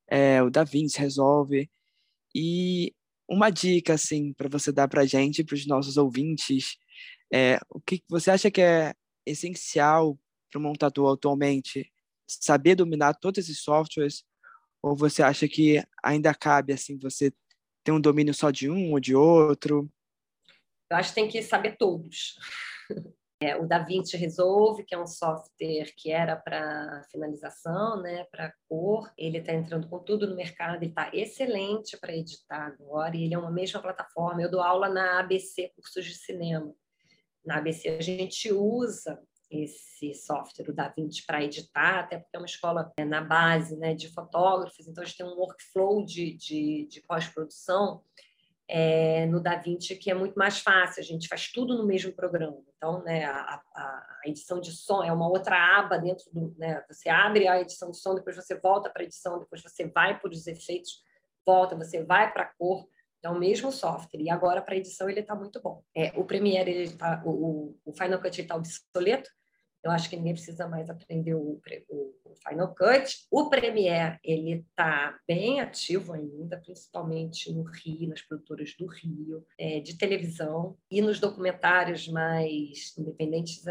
é, 0.09 0.42
o 0.42 0.50
DaVinci, 0.50 0.98
Resolve. 0.98 1.70
E 2.35 2.92
uma 3.29 3.51
dica 3.51 3.95
assim 3.95 4.33
para 4.33 4.49
você 4.49 4.73
dar 4.73 4.88
para 4.88 5.05
gente, 5.05 5.45
para 5.45 5.55
os 5.55 5.67
nossos 5.67 5.97
ouvintes, 5.97 6.77
é, 7.33 7.59
o 7.69 7.81
que 7.81 8.03
você 8.09 8.31
acha 8.31 8.51
que 8.51 8.61
é 8.61 8.95
essencial 9.27 10.19
para 10.51 10.59
um 10.59 10.62
montador 10.62 11.12
atualmente 11.12 11.93
saber 12.27 12.75
dominar 12.75 13.14
todos 13.14 13.38
esses 13.38 13.61
softwares 13.61 14.25
ou 14.83 14.97
você 14.97 15.23
acha 15.23 15.49
que 15.49 15.83
ainda 16.03 16.35
cabe 16.35 16.73
assim 16.73 16.99
você 16.99 17.33
ter 17.85 17.93
um 17.93 18.01
domínio 18.01 18.33
só 18.33 18.51
de 18.51 18.71
um 18.71 18.93
ou 18.93 19.01
de 19.01 19.14
outro? 19.14 19.91
Eu 20.91 20.97
acho 20.97 21.11
que 21.11 21.14
tem 21.17 21.29
que 21.29 21.43
saber 21.43 21.77
todos. 21.77 22.38
É, 23.40 23.57
o 23.57 23.68
DaVinci 23.68 24.16
Resolve, 24.16 24.85
que 24.85 24.94
é 24.94 24.98
um 24.98 25.07
software 25.07 25.92
que 25.96 26.11
era 26.11 26.35
para 26.35 27.05
finalização, 27.11 28.03
né, 28.03 28.24
para 28.33 28.53
cor, 28.68 29.12
ele 29.16 29.38
está 29.38 29.53
entrando 29.53 29.88
com 29.88 30.01
tudo 30.01 30.27
no 30.27 30.35
mercado, 30.35 30.83
ele 30.83 30.90
está 30.90 31.09
excelente 31.12 31.96
para 31.96 32.16
editar 32.16 32.66
agora, 32.66 33.16
e 33.16 33.24
ele 33.24 33.35
é 33.35 33.38
uma 33.38 33.51
mesma 33.51 33.81
plataforma. 33.81 34.42
Eu 34.42 34.51
dou 34.51 34.61
aula 34.61 34.88
na 34.88 35.20
ABC 35.20 35.70
Cursos 35.77 36.05
de 36.05 36.14
Cinema. 36.14 36.74
Na 37.44 37.59
ABC 37.59 37.88
a 37.88 38.03
gente 38.03 38.53
usa 38.53 39.22
esse 39.48 40.12
software, 40.14 40.68
o 40.68 40.74
DaVinci, 40.74 41.24
para 41.24 41.42
editar, 41.42 42.01
até 42.01 42.18
porque 42.18 42.37
é 42.37 42.40
uma 42.40 42.46
escola 42.46 42.92
é, 42.98 43.05
na 43.05 43.20
base 43.20 43.77
né, 43.77 43.94
de 43.94 44.09
fotógrafos, 44.09 44.87
então 44.87 45.03
a 45.03 45.07
gente 45.07 45.16
tem 45.16 45.27
um 45.27 45.38
workflow 45.38 46.05
de, 46.05 46.35
de, 46.35 46.87
de 46.90 47.01
pós-produção 47.03 48.03
é, 48.68 49.24
no 49.26 49.40
DaVinci 49.40 49.96
que 49.96 50.11
é 50.11 50.14
muito 50.14 50.38
mais 50.38 50.59
fácil, 50.59 51.00
a 51.00 51.04
gente 51.04 51.26
faz 51.26 51.50
tudo 51.50 51.76
no 51.76 51.87
mesmo 51.87 52.12
programa. 52.12 52.59
Então, 52.76 53.02
né, 53.02 53.24
a, 53.24 53.62
a, 53.74 54.18
a 54.24 54.28
edição 54.28 54.61
de 54.61 54.72
som 54.72 55.02
é 55.02 55.11
uma 55.11 55.28
outra 55.28 55.57
aba 55.78 55.98
dentro 55.98 56.31
do. 56.31 56.54
Né, 56.59 56.85
você 56.88 57.09
abre 57.09 57.48
a 57.48 57.61
edição 57.61 57.90
de 57.90 57.96
som, 57.96 58.14
depois 58.14 58.37
você 58.37 58.54
volta 58.54 58.90
para 58.90 59.02
a 59.02 59.04
edição, 59.07 59.38
depois 59.38 59.62
você 59.62 59.87
vai 59.87 60.18
para 60.18 60.31
os 60.31 60.46
efeitos, 60.46 61.02
volta, 61.46 61.74
você 61.74 62.04
vai 62.04 62.31
para 62.33 62.42
a 62.42 62.52
cor. 62.59 62.87
É 63.20 63.28
o 63.28 63.37
mesmo 63.37 63.72
software. 63.72 64.20
E 64.20 64.31
agora, 64.31 64.62
para 64.62 64.76
edição, 64.76 65.11
ele 65.11 65.18
está 65.20 65.35
muito 65.35 65.61
bom. 65.61 65.83
É, 65.92 66.12
o 66.14 66.24
Premiere, 66.24 66.70
ele 66.70 66.96
tá, 66.96 67.20
o, 67.26 67.76
o 67.85 67.92
Final 67.92 68.20
Cut 68.20 68.40
está 68.40 68.54
obsoleto, 68.54 69.28
eu 69.83 69.91
acho 69.91 70.11
que 70.11 70.17
ninguém 70.17 70.35
precisa 70.35 70.67
mais 70.69 70.91
aprender 70.91 71.35
o, 71.35 71.61
o, 71.88 72.14
Final 72.47 72.75
Cut. 72.75 73.27
O 73.31 73.49
Premiere 73.49 74.19
ele 74.23 74.64
está 74.71 75.19
bem 75.27 75.61
ativo 75.61 76.12
ainda, 76.12 76.59
principalmente 76.59 77.53
no 77.53 77.64
Rio, 77.64 78.09
nas 78.09 78.23
produtoras 78.23 78.75
do 78.79 78.87
Rio, 78.87 79.45
é, 79.59 79.81
de 79.81 79.97
televisão 79.97 80.77
e 80.91 81.01
nos 81.01 81.19
documentários 81.19 82.09
mais 82.09 82.97
independentes. 82.97 83.64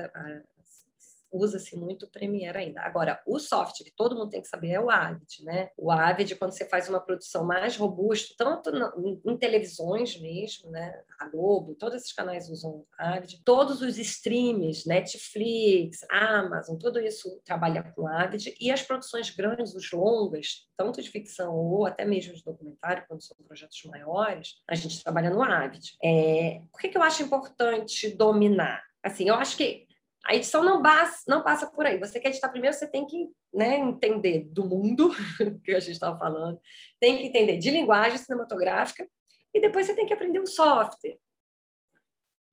Usa-se 1.32 1.76
muito 1.76 2.06
o 2.06 2.10
Premiere 2.10 2.58
ainda. 2.58 2.82
Agora, 2.82 3.22
o 3.26 3.40
software 3.40 3.86
que 3.86 3.96
todo 3.96 4.16
mundo 4.16 4.30
tem 4.30 4.42
que 4.42 4.48
saber 4.48 4.72
é 4.72 4.80
o 4.80 4.90
Avid, 4.90 5.44
né? 5.44 5.70
O 5.78 5.92
Avid, 5.92 6.36
quando 6.36 6.52
você 6.52 6.66
faz 6.66 6.90
uma 6.90 7.00
produção 7.00 7.46
mais 7.46 7.76
robusta, 7.76 8.34
tanto 8.38 8.70
em, 8.98 9.22
em, 9.26 9.38
televisões 9.38 10.20
mesmo, 10.20 10.72
né? 10.72 11.02
A 11.20 11.28
Globo, 11.28 11.76
todos 11.76 11.98
esses 11.98 12.13
canais 12.13 12.50
usam 12.50 12.86
Avid. 12.98 13.42
Todos 13.44 13.82
os 13.82 13.98
streams, 13.98 14.88
Netflix, 14.88 16.00
Amazon, 16.10 16.78
tudo 16.78 17.00
isso 17.00 17.42
trabalha 17.44 17.84
com 17.96 18.08
Avid. 18.08 18.56
E 18.60 18.72
as 18.72 18.82
produções 18.82 19.30
grandes, 19.30 19.74
os 19.74 19.92
longas, 19.92 20.68
tanto 20.78 21.02
de 21.02 21.10
ficção 21.10 21.56
ou 21.56 21.86
até 21.86 22.06
mesmo 22.06 22.34
de 22.34 22.44
documentário, 22.44 23.06
quando 23.08 23.22
são 23.22 23.36
projetos 23.46 23.84
maiores, 23.86 24.56
a 24.68 24.76
gente 24.76 25.04
trabalha 25.04 25.30
no 25.30 25.42
Avid. 25.42 25.98
É, 26.04 26.62
por 26.72 26.80
que, 26.80 26.90
que 26.90 26.98
eu 26.98 27.04
acho 27.04 27.24
importante 27.24 28.10
dominar? 28.10 28.84
Assim, 29.04 29.30
eu 29.30 29.36
acho 29.36 29.56
que 29.56 29.87
a 30.28 30.36
edição 30.36 30.62
não, 30.62 30.82
não 31.28 31.42
passa 31.42 31.68
por 31.68 31.86
aí. 31.86 31.98
Você 31.98 32.20
quer 32.20 32.30
editar 32.30 32.50
primeiro, 32.50 32.76
você 32.76 32.86
tem 32.86 33.08
que 33.08 33.30
né, 33.54 33.78
entender 33.78 34.44
do 34.52 34.66
mundo, 34.66 35.10
que 35.63 35.72
a 35.72 35.80
gente 35.80 35.94
estava 35.94 36.20
falando, 36.20 36.60
tem 37.00 37.18
que 37.18 37.24
entender 37.24 37.58
de 37.58 37.72
linguagem 37.72 38.18
cinematográfica, 38.18 39.08
e 39.54 39.62
depois 39.62 39.88
você 39.88 39.96
tem 39.96 40.06
que 40.06 40.13
aprender 40.13 40.40
o 40.40 40.46
software. 40.46 41.18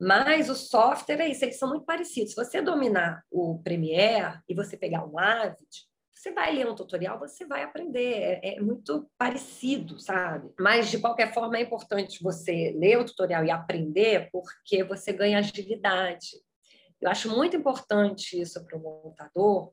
Mas 0.00 0.48
o 0.48 0.54
software 0.54 1.20
é 1.20 1.28
isso, 1.28 1.44
eles 1.44 1.58
são 1.58 1.68
muito 1.68 1.84
parecidos. 1.84 2.30
Se 2.30 2.36
você 2.36 2.62
dominar 2.62 3.24
o 3.30 3.60
Premiere 3.62 4.38
e 4.48 4.54
você 4.54 4.76
pegar 4.76 5.04
um 5.04 5.18
Avid, 5.18 5.58
você 6.14 6.30
vai 6.30 6.54
ler 6.54 6.68
um 6.68 6.74
tutorial, 6.74 7.18
você 7.18 7.44
vai 7.44 7.62
aprender. 7.62 8.40
É, 8.42 8.54
é, 8.54 8.60
muito 8.60 9.10
parecido, 9.18 9.98
sabe? 9.98 10.50
Mas, 10.58 10.90
de 10.90 10.98
qualquer 10.98 11.34
forma, 11.34 11.58
é 11.58 11.62
importante 11.62 12.22
você 12.22 12.72
ler 12.78 12.98
o 12.98 13.04
tutorial 13.04 13.44
e 13.44 13.50
aprender, 13.50 14.30
porque 14.32 14.82
você 14.84 15.12
ganha 15.12 15.38
agilidade. 15.38 16.28
Eu 17.00 17.10
acho 17.10 17.28
muito 17.28 17.56
importante 17.56 18.40
isso 18.40 18.64
para 18.64 18.76
o 18.76 18.80
montador, 18.80 19.72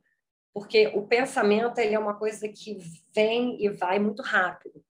porque 0.54 0.88
o 0.96 1.08
pensamento 1.08 1.80
ele 1.80 1.96
é 1.96 2.00
uma 2.00 2.16
coisa 2.16 2.48
que 2.50 2.78
vem 3.14 3.64
e 3.64 3.70
vai 3.70 4.00
muito 4.00 4.22
rápido. 4.22 4.84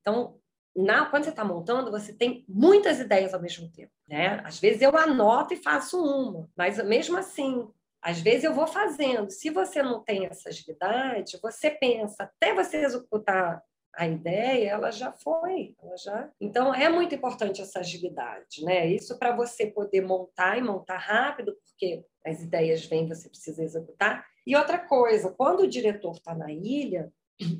Então, 0.00 0.38
na, 0.76 1.06
quando 1.06 1.24
você 1.24 1.30
está 1.30 1.44
montando, 1.44 1.90
você 1.90 2.12
tem 2.12 2.44
muitas 2.48 3.00
ideias 3.00 3.34
ao 3.34 3.40
mesmo 3.40 3.70
tempo. 3.70 3.92
Né? 4.06 4.40
Às 4.44 4.58
vezes 4.60 4.82
eu 4.82 4.96
anoto 4.96 5.54
e 5.54 5.62
faço 5.62 6.00
uma, 6.02 6.48
mas 6.56 6.82
mesmo 6.84 7.16
assim, 7.16 7.68
às 8.00 8.20
vezes 8.20 8.44
eu 8.44 8.54
vou 8.54 8.66
fazendo. 8.66 9.30
Se 9.30 9.50
você 9.50 9.82
não 9.82 10.02
tem 10.02 10.26
essa 10.26 10.48
agilidade, 10.48 11.38
você 11.42 11.70
pensa 11.70 12.24
até 12.24 12.54
você 12.54 12.78
executar 12.78 13.62
a 13.98 14.06
ideia, 14.06 14.70
ela 14.70 14.92
já 14.92 15.10
foi, 15.10 15.74
ela 15.82 15.96
já. 15.96 16.30
Então 16.40 16.72
é 16.72 16.88
muito 16.88 17.16
importante 17.16 17.60
essa 17.60 17.80
agilidade, 17.80 18.62
né? 18.62 18.86
Isso 18.86 19.18
para 19.18 19.34
você 19.34 19.66
poder 19.66 20.02
montar 20.02 20.56
e 20.56 20.62
montar 20.62 20.98
rápido, 20.98 21.52
porque 21.64 22.04
as 22.24 22.40
ideias 22.40 22.86
vêm, 22.86 23.08
você 23.08 23.28
precisa 23.28 23.60
executar. 23.60 24.24
E 24.46 24.54
outra 24.54 24.78
coisa, 24.78 25.32
quando 25.32 25.60
o 25.64 25.68
diretor 25.68 26.12
está 26.12 26.32
na 26.32 26.52
ilha, 26.52 27.12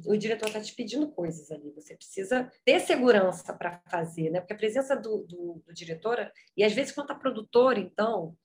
o 0.06 0.16
diretor 0.16 0.46
está 0.46 0.60
te 0.60 0.72
pedindo 0.76 1.10
coisas 1.10 1.50
ali, 1.50 1.72
você 1.72 1.96
precisa 1.96 2.48
ter 2.64 2.78
segurança 2.80 3.52
para 3.52 3.82
fazer, 3.90 4.30
né? 4.30 4.38
Porque 4.38 4.52
a 4.52 4.58
presença 4.58 4.94
do, 4.94 5.24
do, 5.24 5.60
do 5.66 5.74
diretor, 5.74 6.30
e 6.56 6.62
às 6.62 6.72
vezes 6.72 6.92
quando 6.92 7.10
está 7.10 7.18
produtor, 7.18 7.76
então, 7.76 8.36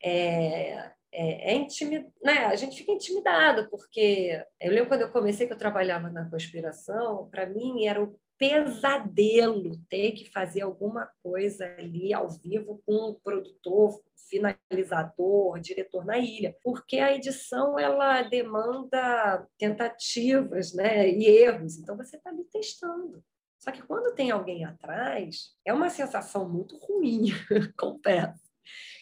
é, 0.00 0.92
é, 1.12 1.52
é 1.52 1.54
intimid... 1.54 2.06
né? 2.22 2.46
a 2.46 2.56
gente 2.56 2.76
fica 2.76 2.92
intimidado, 2.92 3.68
porque 3.70 4.42
eu 4.60 4.70
lembro 4.70 4.88
quando 4.88 5.02
eu 5.02 5.12
comecei 5.12 5.46
que 5.46 5.52
eu 5.52 5.58
trabalhava 5.58 6.08
na 6.10 6.28
conspiração, 6.28 7.28
para 7.30 7.46
mim 7.46 7.86
era 7.86 8.02
um 8.02 8.14
pesadelo 8.38 9.76
ter 9.88 10.12
que 10.12 10.30
fazer 10.30 10.62
alguma 10.62 11.10
coisa 11.22 11.66
ali 11.78 12.14
ao 12.14 12.30
vivo 12.30 12.82
com 12.86 13.10
o 13.10 13.14
produtor, 13.20 14.00
finalizador, 14.30 15.60
diretor 15.60 16.06
na 16.06 16.18
ilha, 16.18 16.56
porque 16.62 16.98
a 16.98 17.14
edição 17.14 17.78
ela 17.78 18.22
demanda 18.22 19.46
tentativas 19.58 20.72
né, 20.72 21.10
e 21.10 21.26
erros, 21.26 21.76
então 21.76 21.96
você 21.96 22.16
está 22.16 22.30
ali 22.30 22.44
testando. 22.44 23.22
Só 23.58 23.70
que 23.70 23.82
quando 23.82 24.14
tem 24.14 24.30
alguém 24.30 24.64
atrás, 24.64 25.54
é 25.66 25.72
uma 25.72 25.90
sensação 25.90 26.48
muito 26.48 26.78
ruim, 26.78 27.26
confesso. 27.78 28.49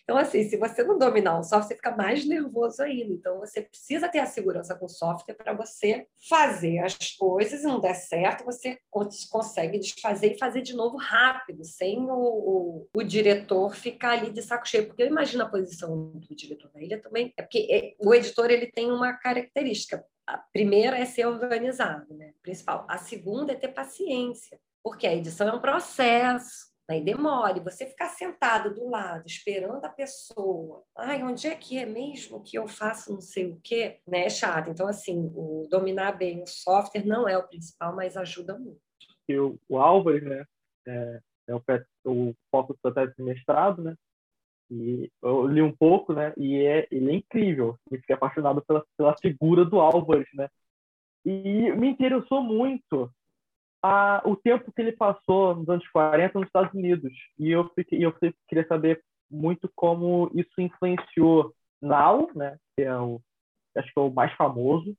Então, 0.09 0.16
assim, 0.16 0.42
se 0.49 0.57
você 0.57 0.83
não 0.83 0.97
dominar 0.97 1.38
o 1.38 1.42
software, 1.42 1.68
você 1.68 1.75
fica 1.75 1.94
mais 1.94 2.25
nervoso 2.25 2.83
ainda. 2.83 3.12
Então, 3.12 3.40
você 3.40 3.61
precisa 3.61 4.09
ter 4.09 4.21
a 4.21 4.25
segurança 4.25 4.75
com 4.75 4.87
o 4.87 4.88
software 4.88 5.35
para 5.35 5.53
você 5.53 6.07
fazer 6.31 6.79
as 6.79 6.97
coisas 7.14 7.61
e 7.61 7.66
não 7.66 7.79
der 7.79 7.92
certo, 7.92 8.42
você 8.42 8.79
consegue 8.90 9.79
desfazer 9.79 10.33
e 10.33 10.38
fazer 10.38 10.62
de 10.62 10.75
novo 10.75 10.97
rápido, 10.97 11.62
sem 11.62 11.99
o, 11.99 12.11
o, 12.11 12.88
o 12.90 13.03
diretor 13.03 13.77
ficar 13.77 14.12
ali 14.12 14.31
de 14.31 14.40
saco 14.40 14.66
cheio. 14.66 14.87
Porque 14.87 15.03
eu 15.03 15.09
imagino 15.09 15.42
a 15.42 15.51
posição 15.51 16.12
do 16.12 16.35
diretor 16.35 16.71
da 16.73 16.81
ilha 16.81 17.03
também. 17.03 17.35
É 17.37 17.42
porque 17.42 17.68
é, 17.71 17.94
o 17.99 18.14
editor 18.14 18.51
ele 18.51 18.73
tem 18.73 18.90
uma 18.90 19.12
característica. 19.12 20.03
A 20.27 20.38
primeira 20.38 20.97
é 20.99 21.05
ser 21.05 21.27
organizado, 21.27 22.14
né? 22.14 22.33
Principal. 22.42 22.87
A 22.88 22.97
segunda 22.97 23.53
é 23.53 23.57
ter 23.57 23.68
paciência, 23.68 24.59
porque 24.83 25.07
a 25.07 25.14
edição 25.14 25.47
é 25.51 25.53
um 25.53 25.61
processo 25.61 26.77
Aí 26.90 27.05
demore, 27.05 27.61
você 27.61 27.85
ficar 27.85 28.09
sentado 28.09 28.74
do 28.74 28.88
lado, 28.88 29.27
esperando 29.27 29.85
a 29.85 29.90
pessoa. 29.90 30.83
Ai, 30.96 31.22
onde 31.22 31.46
é 31.46 31.55
que 31.55 31.79
é 31.79 31.85
mesmo 31.85 32.42
que 32.42 32.57
eu 32.57 32.66
faço 32.66 33.12
não 33.12 33.20
sei 33.20 33.53
o 33.53 33.61
quê? 33.62 34.01
Né? 34.07 34.24
É 34.24 34.31
chato. 34.31 34.70
Então, 34.70 34.88
assim, 34.88 35.31
o 35.35 35.66
dominar 35.70 36.12
bem 36.12 36.42
o 36.42 36.46
software 36.46 37.05
não 37.05 37.29
é 37.29 37.37
o 37.37 37.46
principal, 37.46 37.94
mas 37.94 38.16
ajuda 38.16 38.59
muito. 38.59 38.81
E 39.29 39.38
o, 39.38 39.61
o 39.68 39.77
Álvares, 39.77 40.22
né? 40.22 40.44
É, 40.87 41.20
é 41.48 41.55
o, 41.55 41.62
o 42.07 42.35
foco 42.51 42.74
do 42.83 43.07
de 43.07 43.22
mestrado, 43.22 43.83
né? 43.83 43.94
E 44.70 45.11
eu 45.22 45.46
li 45.46 45.61
um 45.61 45.74
pouco, 45.74 46.14
né? 46.14 46.33
E 46.38 46.57
é, 46.64 46.88
ele 46.90 47.11
é 47.11 47.14
incrível. 47.16 47.79
Eu 47.90 47.98
fiquei 47.98 48.14
apaixonado 48.14 48.62
pela, 48.64 48.83
pela 48.96 49.16
figura 49.18 49.62
do 49.62 49.79
Álvares, 49.79 50.29
né? 50.33 50.48
E 51.24 51.70
me 51.72 51.88
interessou 51.88 52.42
muito 52.42 53.12
a, 53.82 54.22
o 54.24 54.36
tempo 54.36 54.72
que 54.72 54.80
ele 54.80 54.92
passou 54.92 55.54
nos 55.54 55.68
anos 55.68 55.86
40 55.88 56.38
nos 56.38 56.48
Estados 56.48 56.74
Unidos. 56.74 57.12
E 57.38 57.50
eu, 57.50 57.68
fiquei, 57.74 58.04
eu 58.04 58.12
queria 58.48 58.66
saber 58.66 59.02
muito 59.30 59.70
como 59.74 60.30
isso 60.34 60.60
influenciou 60.60 61.54
Now, 61.80 62.28
né, 62.34 62.56
que 62.76 62.82
é 62.82 62.96
o, 62.96 63.20
acho 63.76 63.86
que 63.86 63.98
é 63.98 64.02
o 64.02 64.10
mais 64.10 64.32
famoso 64.34 64.96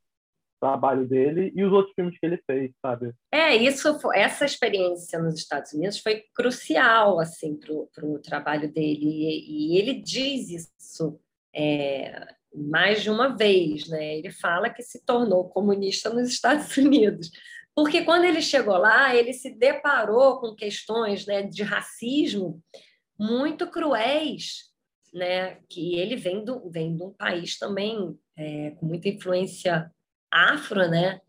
trabalho 0.60 1.08
dele, 1.08 1.52
e 1.56 1.64
os 1.64 1.72
outros 1.72 1.94
filmes 1.96 2.20
que 2.20 2.26
ele 2.26 2.38
fez, 2.46 2.72
sabe? 2.86 3.14
É, 3.32 3.56
isso, 3.56 3.98
essa 4.14 4.46
experiência 4.46 5.18
nos 5.20 5.36
Estados 5.36 5.72
Unidos 5.74 6.00
foi 6.00 6.26
crucial, 6.36 7.20
assim, 7.20 7.58
para 7.58 8.06
o 8.06 8.20
trabalho 8.20 8.72
dele, 8.72 9.00
e, 9.02 9.76
e, 9.76 9.78
ele 9.78 9.94
diz 9.94 10.50
isso 10.78 11.20
é, 11.56 12.28
mais 12.54 13.02
de 13.02 13.10
uma 13.10 13.30
vez, 13.30 13.88
né? 13.88 14.18
Ele 14.18 14.32
fala 14.32 14.70
que 14.70 14.84
se 14.84 15.04
tornou 15.06 15.50
comunista 15.50 16.10
nos 16.10 16.28
Estados 16.28 16.76
Unidos, 16.78 17.32
porque 17.80 18.04
quando 18.04 18.26
ele 18.26 18.42
chegou 18.42 18.78
lá, 18.78 19.16
ele 19.16 19.32
se 19.32 19.52
deparou 19.52 20.42
com 20.42 20.54
questões 20.54 21.26
né, 21.26 21.44
de 21.44 21.64
racismo 21.64 22.62
muito 23.18 23.72
cruéis, 23.72 24.66
né, 25.14 25.60
que 25.70 25.96
ele 25.96 26.18
vem, 26.18 26.44
do, 26.44 26.70
vem 26.70 26.94
de 26.98 27.02
um 27.02 27.14
país 27.14 27.58
também 27.58 28.20
é, 28.38 28.72
com 28.72 28.86
muita 28.86 29.08
influência 29.08 29.90
afro, 30.30 30.90
né? 30.90 31.22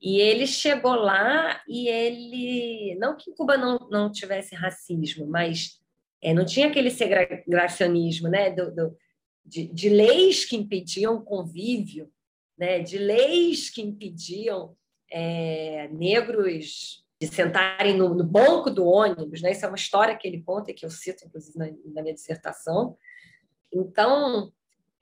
E 0.00 0.20
ele 0.20 0.46
chegou 0.46 0.94
lá 0.94 1.60
e 1.68 1.88
ele. 1.88 2.94
Não 3.00 3.16
que 3.16 3.32
em 3.32 3.34
Cuba 3.34 3.56
não, 3.56 3.78
não 3.90 4.12
tivesse 4.12 4.54
racismo, 4.54 5.26
mas 5.26 5.80
é, 6.22 6.32
não 6.32 6.44
tinha 6.44 6.68
aquele 6.68 6.90
segregacionismo, 6.90 8.28
né? 8.28 8.52
Do, 8.52 8.72
do 8.72 8.96
de, 9.44 9.66
de, 9.66 9.88
leis 9.88 10.44
que 10.44 10.54
impediam 10.54 11.16
o 11.16 11.22
convívio, 11.22 12.08
né? 12.56 12.78
de 12.78 12.98
leis 12.98 13.68
que 13.68 13.82
impediam 13.82 14.76
é, 15.10 15.88
negros 15.88 17.04
de 17.20 17.26
sentarem 17.26 17.96
no, 17.96 18.14
no, 18.14 18.24
banco 18.24 18.70
do 18.70 18.86
ônibus, 18.86 19.42
né? 19.42 19.50
Isso 19.50 19.64
é 19.64 19.68
uma 19.68 19.76
história 19.76 20.16
que 20.16 20.26
ele 20.26 20.42
conta 20.42 20.70
e 20.70 20.74
que 20.74 20.86
eu 20.86 20.90
cito, 20.90 21.24
inclusive, 21.24 21.58
na, 21.58 21.66
na 21.94 22.02
minha 22.02 22.14
dissertação. 22.14 22.96
Então, 23.72 24.52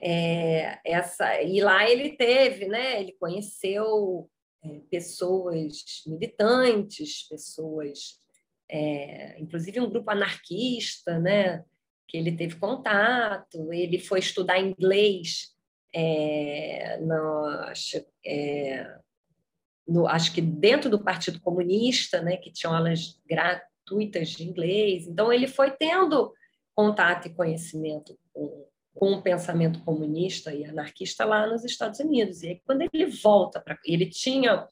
é, 0.01 0.79
essa 0.85 1.43
e 1.43 1.61
lá 1.61 1.89
ele 1.89 2.17
teve, 2.17 2.67
né? 2.67 3.01
Ele 3.01 3.13
conheceu 3.13 4.31
é, 4.65 4.81
pessoas 4.91 6.03
militantes, 6.07 7.27
pessoas, 7.29 8.21
é, 8.69 9.39
inclusive 9.39 9.81
um 9.81 9.91
grupo 9.91 10.11
anarquista, 10.11 11.19
né? 11.19 11.65
Que 12.09 12.17
ele 12.17 12.33
teve 12.33 12.57
contato. 12.57 13.73
Ele 13.73 13.99
foi 13.99 14.21
estudar 14.21 14.59
inglês 14.59 15.55
é, 15.95 16.99
no, 17.01 17.73
no, 19.87 20.07
acho 20.07 20.33
que 20.33 20.41
dentro 20.41 20.91
do 20.91 21.03
Partido 21.03 21.41
Comunista, 21.41 22.21
né? 22.21 22.37
Que 22.37 22.51
tinham 22.51 22.75
aulas 22.75 23.21
gratuitas 23.27 24.31
de 24.31 24.45
inglês. 24.45 25.07
Então 25.07 25.33
ele 25.33 25.47
foi 25.47 25.71
tendo 25.71 26.33
contato 26.75 27.27
e 27.27 27.35
conhecimento 27.35 28.19
com 28.33 28.67
com 28.97 29.13
o 29.13 29.23
pensamento 29.23 29.79
comunista 29.85 30.53
e 30.53 30.65
anarquista 30.65 31.25
lá 31.25 31.47
nos 31.47 31.65
Estados 31.65 32.01
Unidos. 32.01 32.43
E 32.43 32.49
aí, 32.49 32.63
quando 32.65 32.83
ele 32.83 33.07
volta 33.07 33.61
para. 33.61 33.79
Ele 33.85 34.07
tinha. 34.07 34.67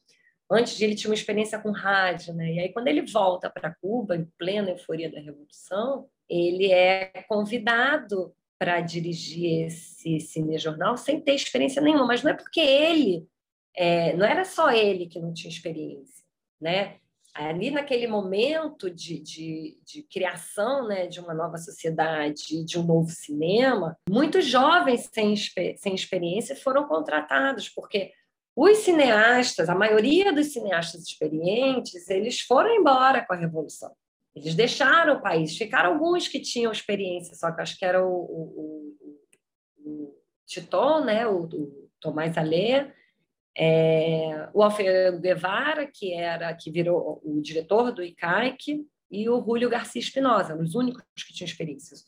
Antes 0.51 0.77
de 0.77 0.85
ele 0.85 0.95
tinha 0.95 1.11
uma 1.11 1.15
experiência 1.15 1.59
com 1.59 1.71
rádio, 1.71 2.35
né? 2.35 2.53
E 2.53 2.61
aí, 2.61 2.73
quando 2.73 2.89
ele 2.89 3.03
volta 3.03 3.51
para 3.51 3.75
Cuba, 3.75 4.17
em 4.17 4.27
plena 4.39 4.71
euforia 4.71 5.11
da 5.11 5.21
Revolução, 5.21 6.07
ele 6.29 6.71
é 6.71 7.07
convidado 7.29 8.35
para 8.59 8.81
dirigir 8.81 9.67
esse 9.67 10.21
cinejornal 10.21 10.97
sem 10.97 11.21
ter 11.21 11.35
experiência 11.35 11.83
nenhuma. 11.83 12.07
Mas 12.07 12.23
não 12.23 12.31
é 12.31 12.35
porque 12.35 12.61
ele. 12.61 13.27
É, 13.77 14.17
não 14.17 14.27
era 14.27 14.45
só 14.45 14.71
ele 14.71 15.07
que 15.07 15.19
não 15.19 15.33
tinha 15.33 15.51
experiência, 15.51 16.23
né? 16.61 16.99
ali 17.35 17.73
naquele 17.73 18.07
momento 18.07 18.89
de, 18.89 19.19
de, 19.19 19.77
de, 19.85 20.03
criação 20.05 20.87
né, 20.87 21.09
de 21.09 21.19
uma 21.19 21.35
nova 21.35 21.59
sociedade, 21.59 22.65
de 22.65 22.79
um 22.79 22.85
novo 22.85 23.11
cinema, 23.11 23.99
muitos 24.09 24.47
jovens 24.47 25.11
sem, 25.13 25.35
sem 25.37 25.95
experiência 25.95 26.55
foram 26.55 26.87
contratados, 26.87 27.69
porque 27.69 28.13
os 28.55 28.79
cineastas, 28.79 29.69
a 29.69 29.75
maioria 29.75 30.33
dos 30.33 30.53
cineastas 30.53 31.03
experientes, 31.03 32.09
eles 32.09 32.41
foram 32.41 32.73
embora 32.73 33.27
com 33.27 33.33
a 33.33 33.37
Revolução. 33.37 33.93
Eles 34.33 34.55
deixaram 34.55 35.15
o 35.15 35.21
país. 35.21 35.57
Ficaram 35.57 35.93
alguns 35.93 36.29
que 36.29 36.41
tinham 36.41 36.71
experiência, 36.71 37.35
só 37.35 37.51
que 37.51 37.61
acho 37.61 37.77
que 37.77 37.85
era 37.85 38.05
o, 38.05 38.13
o, 38.13 38.97
o, 39.01 39.91
o 39.91 40.15
Titon, 40.47 41.05
né, 41.05 41.27
o, 41.27 41.43
o 41.43 41.91
Tomás 42.01 42.39
Alê, 42.39 42.93
é, 43.57 44.49
o 44.53 44.63
Alfredo 44.63 45.21
Guevara, 45.21 45.87
que 45.87 46.13
era 46.13 46.53
que 46.55 46.71
virou 46.71 47.21
o 47.25 47.41
diretor 47.41 47.93
do 47.93 48.03
ICAIC, 48.03 48.85
e 49.11 49.29
o 49.29 49.43
Júlio 49.45 49.71
Garcia 49.71 50.01
Espinosa, 50.01 50.57
os 50.57 50.75
únicos 50.75 51.05
que 51.25 51.33
tinham 51.33 51.47
experiências. 51.47 52.05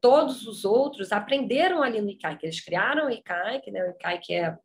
Todos 0.00 0.46
os 0.46 0.64
outros 0.64 1.12
aprenderam 1.12 1.82
ali 1.82 2.00
no 2.00 2.10
ICAIC, 2.10 2.44
eles 2.44 2.60
criaram 2.60 3.06
o 3.06 3.10
ICAIC, 3.10 3.70
né? 3.70 3.84
o 3.84 3.90
ICAIC 3.90 4.34
é, 4.34 4.56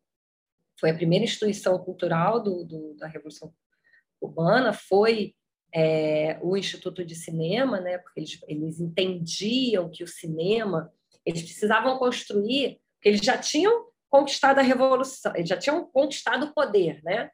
foi 0.80 0.90
a 0.90 0.94
primeira 0.94 1.24
instituição 1.24 1.78
cultural 1.78 2.42
do, 2.42 2.64
do 2.64 2.94
da 2.94 3.06
Revolução 3.06 3.52
Cubana, 4.18 4.72
foi 4.72 5.34
é, 5.74 6.38
o 6.40 6.56
Instituto 6.56 7.04
de 7.04 7.14
Cinema, 7.14 7.80
né? 7.80 7.98
porque 7.98 8.20
eles, 8.20 8.40
eles 8.48 8.80
entendiam 8.80 9.90
que 9.90 10.02
o 10.02 10.08
cinema, 10.08 10.90
eles 11.26 11.42
precisavam 11.42 11.98
construir, 11.98 12.80
porque 12.94 13.08
eles 13.10 13.20
já 13.20 13.36
tinham 13.36 13.88
conquistado 14.14 14.60
a 14.60 14.62
revolução, 14.62 15.34
eles 15.34 15.48
já 15.48 15.56
tinham 15.56 15.84
conquistado 15.90 16.46
o 16.46 16.54
poder, 16.54 17.02
né? 17.02 17.30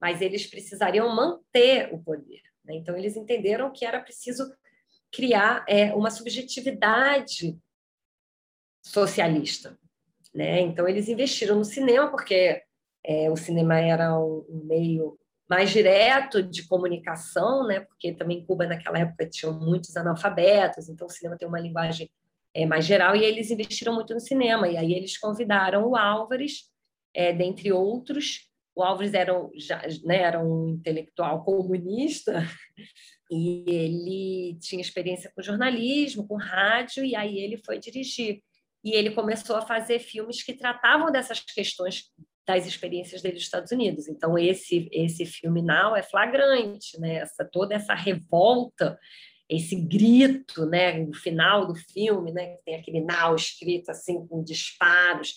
Mas 0.00 0.20
eles 0.20 0.44
precisariam 0.44 1.14
manter 1.14 1.94
o 1.94 2.02
poder. 2.02 2.40
Né? 2.64 2.74
Então 2.74 2.96
eles 2.96 3.16
entenderam 3.16 3.72
que 3.72 3.84
era 3.84 4.00
preciso 4.00 4.52
criar 5.12 5.64
é, 5.68 5.94
uma 5.94 6.10
subjetividade 6.10 7.56
socialista, 8.84 9.78
né? 10.34 10.58
Então 10.58 10.88
eles 10.88 11.08
investiram 11.08 11.54
no 11.54 11.64
cinema 11.64 12.10
porque 12.10 12.60
é, 13.04 13.30
o 13.30 13.36
cinema 13.36 13.78
era 13.78 14.18
um, 14.18 14.44
um 14.48 14.64
meio 14.64 15.16
mais 15.48 15.70
direto 15.70 16.42
de 16.42 16.66
comunicação, 16.66 17.64
né? 17.64 17.78
Porque 17.78 18.12
também 18.12 18.44
Cuba 18.44 18.66
naquela 18.66 18.98
época 18.98 19.30
tinha 19.30 19.52
muitos 19.52 19.96
analfabetos, 19.96 20.88
então 20.88 21.06
o 21.06 21.10
cinema 21.10 21.38
tem 21.38 21.46
uma 21.46 21.60
linguagem 21.60 22.10
é, 22.54 22.64
mais 22.64 22.86
geral, 22.86 23.16
e 23.16 23.24
eles 23.24 23.50
investiram 23.50 23.94
muito 23.94 24.14
no 24.14 24.20
cinema. 24.20 24.68
E 24.68 24.76
aí 24.76 24.94
eles 24.94 25.18
convidaram 25.18 25.88
o 25.88 25.96
Álvares, 25.96 26.70
é, 27.12 27.32
dentre 27.32 27.72
outros. 27.72 28.48
O 28.76 28.82
Álvares 28.82 29.12
era, 29.14 29.32
já, 29.56 29.82
né, 30.04 30.18
era 30.22 30.40
um 30.40 30.68
intelectual 30.68 31.44
comunista 31.44 32.42
e 33.30 33.64
ele 33.68 34.58
tinha 34.60 34.80
experiência 34.80 35.30
com 35.34 35.42
jornalismo, 35.42 36.26
com 36.26 36.36
rádio, 36.36 37.04
e 37.04 37.14
aí 37.16 37.38
ele 37.38 37.56
foi 37.64 37.78
dirigir. 37.78 38.40
E 38.84 38.92
ele 38.92 39.10
começou 39.10 39.56
a 39.56 39.62
fazer 39.62 39.98
filmes 39.98 40.42
que 40.42 40.54
tratavam 40.54 41.10
dessas 41.10 41.40
questões 41.40 42.04
das 42.46 42.66
experiências 42.66 43.22
dele 43.22 43.34
nos 43.34 43.44
Estados 43.44 43.72
Unidos. 43.72 44.06
Então 44.06 44.38
esse 44.38 44.88
esse 44.92 45.24
filme 45.24 45.62
Now 45.62 45.96
é 45.96 46.02
flagrante, 46.02 47.00
né? 47.00 47.14
Essa 47.16 47.48
toda 47.50 47.74
essa 47.74 47.94
revolta 47.94 48.98
esse 49.48 49.76
grito, 49.76 50.64
né, 50.66 50.92
no 50.98 51.14
final 51.14 51.66
do 51.66 51.74
filme, 51.74 52.32
né, 52.32 52.56
tem 52.64 52.76
aquele 52.76 53.00
now 53.00 53.34
escrito 53.34 53.90
assim 53.90 54.26
com 54.26 54.42
disparos, 54.42 55.34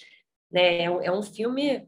né, 0.52 0.84
é 0.84 0.92
um, 0.92 1.02
é 1.02 1.24
filme 1.24 1.88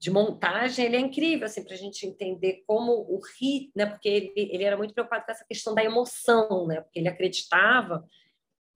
de 0.00 0.10
montagem, 0.12 0.84
ele 0.84 0.96
é 0.96 1.00
incrível 1.00 1.46
assim 1.46 1.64
para 1.64 1.74
a 1.74 1.78
gente 1.78 2.06
entender 2.06 2.62
como 2.66 2.92
o 2.92 3.20
ritmo, 3.38 3.72
né, 3.74 3.86
porque 3.86 4.08
ele, 4.08 4.32
ele 4.36 4.64
era 4.64 4.76
muito 4.76 4.94
preocupado 4.94 5.24
com 5.24 5.32
essa 5.32 5.44
questão 5.44 5.74
da 5.74 5.82
emoção, 5.82 6.66
né, 6.66 6.80
porque 6.80 7.00
ele 7.00 7.08
acreditava 7.08 8.08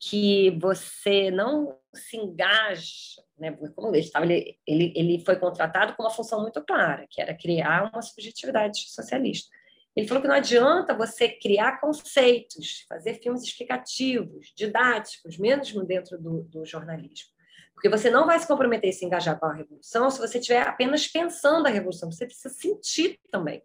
que 0.01 0.51
você 0.59 1.31
não 1.31 1.79
se 1.95 2.17
engaja, 2.17 3.23
né, 3.39 3.53
como 3.77 3.95
ele 3.95 4.05
estava, 4.05 4.25
ele, 4.27 4.59
ele, 4.67 4.93
ele 4.97 5.25
foi 5.25 5.37
contratado 5.37 5.95
com 5.95 6.03
uma 6.03 6.11
função 6.11 6.43
muito 6.43 6.61
clara, 6.65 7.07
que 7.09 7.23
era 7.23 7.37
criar 7.37 7.89
uma 7.93 8.03
subjetividade 8.03 8.91
socialista. 8.91 9.49
Ele 9.95 10.09
falou 10.09 10.23
que 10.23 10.29
não 10.29 10.35
adianta 10.35 10.95
você 10.95 11.29
criar 11.29 11.81
conceitos, 11.81 12.87
fazer 12.89 13.15
filmes 13.15 13.43
explicativos, 13.43 14.53
didáticos, 14.57 15.37
mesmo 15.37 15.85
dentro 15.85 16.19
do, 16.19 16.43
do 16.45 16.65
jornalismo. 16.65 17.31
Porque 17.75 17.89
você 17.89 18.11
não 18.11 18.27
vai 18.27 18.39
se 18.39 18.47
comprometer 18.47 18.91
e 18.91 18.93
se 18.93 19.05
engajar 19.05 19.39
com 19.39 19.47
a 19.47 19.53
revolução 19.53 20.11
se 20.11 20.19
você 20.19 20.39
estiver 20.39 20.63
apenas 20.63 21.07
pensando 21.07 21.67
a 21.67 21.71
revolução. 21.71 22.11
Você 22.11 22.27
precisa 22.27 22.49
sentir 22.49 23.19
também. 23.31 23.63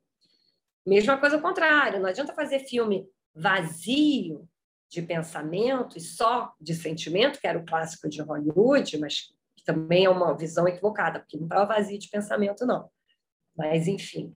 Mesma 0.86 1.18
coisa 1.18 1.36
ao 1.36 1.42
contrário. 1.42 2.00
Não 2.00 2.10
adianta 2.10 2.34
fazer 2.34 2.60
filme 2.60 3.08
vazio 3.34 4.50
de 4.90 5.02
pensamento 5.02 5.98
e 5.98 6.02
só 6.02 6.54
de 6.60 6.74
sentimento, 6.74 7.40
que 7.40 7.48
era 7.48 7.60
o 7.60 7.66
clássico 7.66 8.10
de 8.10 8.22
Hollywood, 8.22 8.98
mas 8.98 9.34
que 9.56 9.63
também 9.63 10.06
é 10.06 10.10
uma 10.10 10.36
visão 10.36 10.68
equivocada, 10.68 11.20
porque 11.20 11.38
não 11.38 11.46
estava 11.46 11.66
vazio 11.66 12.00
de 12.00 12.10
pensamento, 12.10 12.66
não. 12.66 12.90
Mas, 13.56 13.88
enfim, 13.88 14.36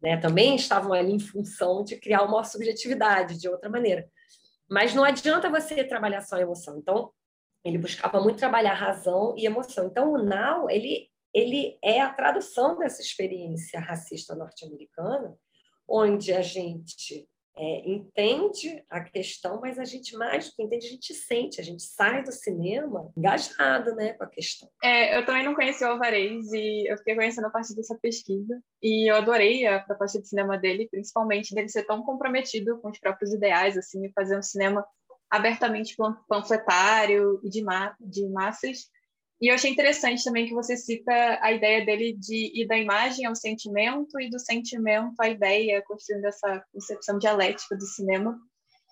né? 0.00 0.16
Também 0.16 0.56
estavam 0.56 0.92
ali 0.92 1.12
em 1.12 1.20
função 1.20 1.84
de 1.84 1.96
criar 1.96 2.22
uma 2.22 2.44
subjetividade 2.44 3.38
de 3.38 3.48
outra 3.48 3.68
maneira. 3.68 4.08
Mas 4.68 4.94
não 4.94 5.04
adianta 5.04 5.50
você 5.50 5.84
trabalhar 5.84 6.22
só 6.22 6.36
a 6.36 6.40
emoção. 6.40 6.78
Então, 6.78 7.10
ele 7.64 7.78
buscava 7.78 8.20
muito 8.20 8.38
trabalhar 8.38 8.74
razão 8.74 9.34
e 9.36 9.44
emoção. 9.44 9.86
Então, 9.86 10.12
o 10.12 10.18
Now, 10.22 10.70
ele, 10.70 11.10
ele 11.34 11.78
é 11.82 12.00
a 12.00 12.12
tradução 12.12 12.78
dessa 12.78 13.02
experiência 13.02 13.80
racista 13.80 14.34
norte-americana, 14.34 15.36
onde 15.88 16.32
a 16.32 16.40
gente 16.40 17.28
é, 17.62 17.90
entende 17.90 18.82
a 18.88 19.00
questão, 19.00 19.60
mas 19.60 19.78
a 19.78 19.84
gente 19.84 20.16
mais 20.16 20.48
do 20.48 20.56
que 20.56 20.62
entende, 20.62 20.86
a 20.86 20.90
gente 20.90 21.12
sente, 21.12 21.60
a 21.60 21.64
gente 21.64 21.82
sai 21.82 22.22
do 22.22 22.32
cinema 22.32 23.12
engajado 23.14 23.94
né, 23.94 24.14
com 24.14 24.24
a 24.24 24.26
questão. 24.26 24.66
É, 24.82 25.18
eu 25.18 25.26
também 25.26 25.44
não 25.44 25.54
conheci 25.54 25.84
o 25.84 25.88
Alvarez 25.88 26.50
e 26.54 26.90
eu 26.90 26.96
fiquei 26.96 27.14
conhecendo 27.14 27.48
a 27.48 27.50
partir 27.50 27.76
dessa 27.76 27.98
pesquisa 28.00 28.62
e 28.82 29.10
eu 29.10 29.16
adorei 29.16 29.66
a 29.66 29.78
proposta 29.80 30.18
de 30.18 30.26
cinema 30.26 30.56
dele, 30.56 30.88
principalmente 30.90 31.54
dele 31.54 31.68
ser 31.68 31.84
tão 31.84 32.02
comprometido 32.02 32.78
com 32.78 32.88
os 32.88 32.98
próprios 32.98 33.30
ideais, 33.34 33.76
assim, 33.76 34.10
fazer 34.14 34.38
um 34.38 34.42
cinema 34.42 34.82
abertamente 35.28 35.94
panfletário 36.26 37.40
e 37.44 37.50
de, 37.50 37.62
ma 37.62 37.94
de 38.00 38.26
massas, 38.30 38.88
e 39.40 39.48
eu 39.48 39.54
achei 39.54 39.70
interessante 39.70 40.22
também 40.22 40.46
que 40.46 40.52
você 40.52 40.76
cita 40.76 41.12
a 41.40 41.50
ideia 41.50 41.84
dele 41.84 42.12
de 42.12 42.52
ir 42.60 42.66
da 42.66 42.76
imagem 42.76 43.24
ao 43.24 43.34
sentimento 43.34 44.20
e 44.20 44.28
do 44.28 44.38
sentimento 44.38 45.14
à 45.18 45.30
ideia, 45.30 45.82
construindo 45.86 46.26
essa 46.26 46.62
concepção 46.70 47.18
dialética 47.18 47.74
do 47.74 47.86
cinema. 47.86 48.38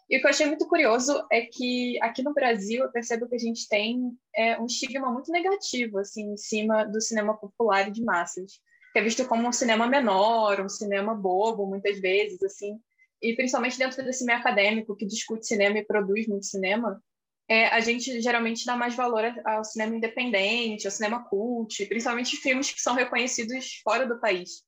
E 0.08 0.16
o 0.16 0.20
que 0.20 0.26
eu 0.26 0.30
achei 0.30 0.46
muito 0.46 0.66
curioso 0.66 1.22
é 1.30 1.42
que 1.42 2.00
aqui 2.00 2.22
no 2.22 2.32
Brasil 2.32 2.82
eu 2.82 2.90
percebo 2.90 3.28
que 3.28 3.34
a 3.34 3.38
gente 3.38 3.68
tem 3.68 4.10
é, 4.34 4.58
um 4.58 4.64
estigma 4.64 5.12
muito 5.12 5.30
negativo 5.30 5.98
assim 5.98 6.32
em 6.32 6.36
cima 6.38 6.84
do 6.84 6.98
cinema 6.98 7.36
popular 7.36 7.86
e 7.86 7.92
de 7.92 8.02
massas, 8.02 8.52
que 8.94 8.98
é 8.98 9.02
visto 9.02 9.26
como 9.26 9.46
um 9.46 9.52
cinema 9.52 9.86
menor, 9.86 10.62
um 10.62 10.68
cinema 10.68 11.14
bobo 11.14 11.66
muitas 11.66 12.00
vezes 12.00 12.42
assim, 12.42 12.80
e 13.20 13.34
principalmente 13.34 13.76
dentro 13.76 14.02
desse 14.02 14.24
meio 14.24 14.38
acadêmico 14.38 14.96
que 14.96 15.04
discute 15.04 15.46
cinema 15.46 15.76
e 15.76 15.84
produz 15.84 16.26
muito 16.26 16.46
cinema, 16.46 17.02
é, 17.48 17.66
a 17.68 17.80
gente 17.80 18.20
geralmente 18.20 18.66
dá 18.66 18.76
mais 18.76 18.94
valor 18.94 19.24
ao 19.44 19.64
cinema 19.64 19.96
independente, 19.96 20.86
ao 20.86 20.90
cinema 20.90 21.24
cult, 21.24 21.86
principalmente 21.86 22.36
filmes 22.36 22.70
que 22.70 22.80
são 22.80 22.94
reconhecidos 22.94 23.80
fora 23.82 24.06
do 24.06 24.20
país. 24.20 24.62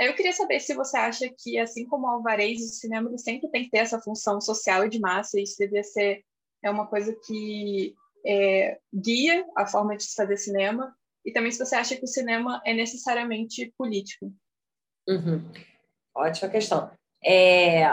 Aí 0.00 0.06
eu 0.06 0.14
queria 0.14 0.32
saber 0.32 0.58
se 0.58 0.74
você 0.74 0.96
acha 0.96 1.28
que, 1.38 1.58
assim 1.58 1.86
como 1.86 2.06
o 2.06 2.10
Alvarez, 2.10 2.62
o 2.62 2.74
cinema 2.74 3.16
sempre 3.18 3.50
tem 3.50 3.64
que 3.64 3.70
ter 3.70 3.78
essa 3.78 4.00
função 4.00 4.40
social 4.40 4.86
e 4.86 4.88
de 4.88 4.98
massa, 4.98 5.38
e 5.38 5.42
isso 5.42 5.56
devia 5.58 5.82
ser 5.82 6.24
é 6.62 6.70
uma 6.70 6.86
coisa 6.86 7.14
que 7.26 7.94
é, 8.24 8.78
guia 8.94 9.44
a 9.56 9.66
forma 9.66 9.96
de 9.96 10.04
se 10.04 10.14
fazer 10.14 10.36
cinema 10.36 10.94
e 11.24 11.32
também 11.32 11.50
se 11.50 11.58
você 11.58 11.74
acha 11.74 11.96
que 11.96 12.04
o 12.04 12.08
cinema 12.08 12.62
é 12.64 12.72
necessariamente 12.72 13.72
político. 13.76 14.32
Uhum. 15.08 15.42
Ótima 16.14 16.48
questão. 16.48 16.90
É, 17.24 17.84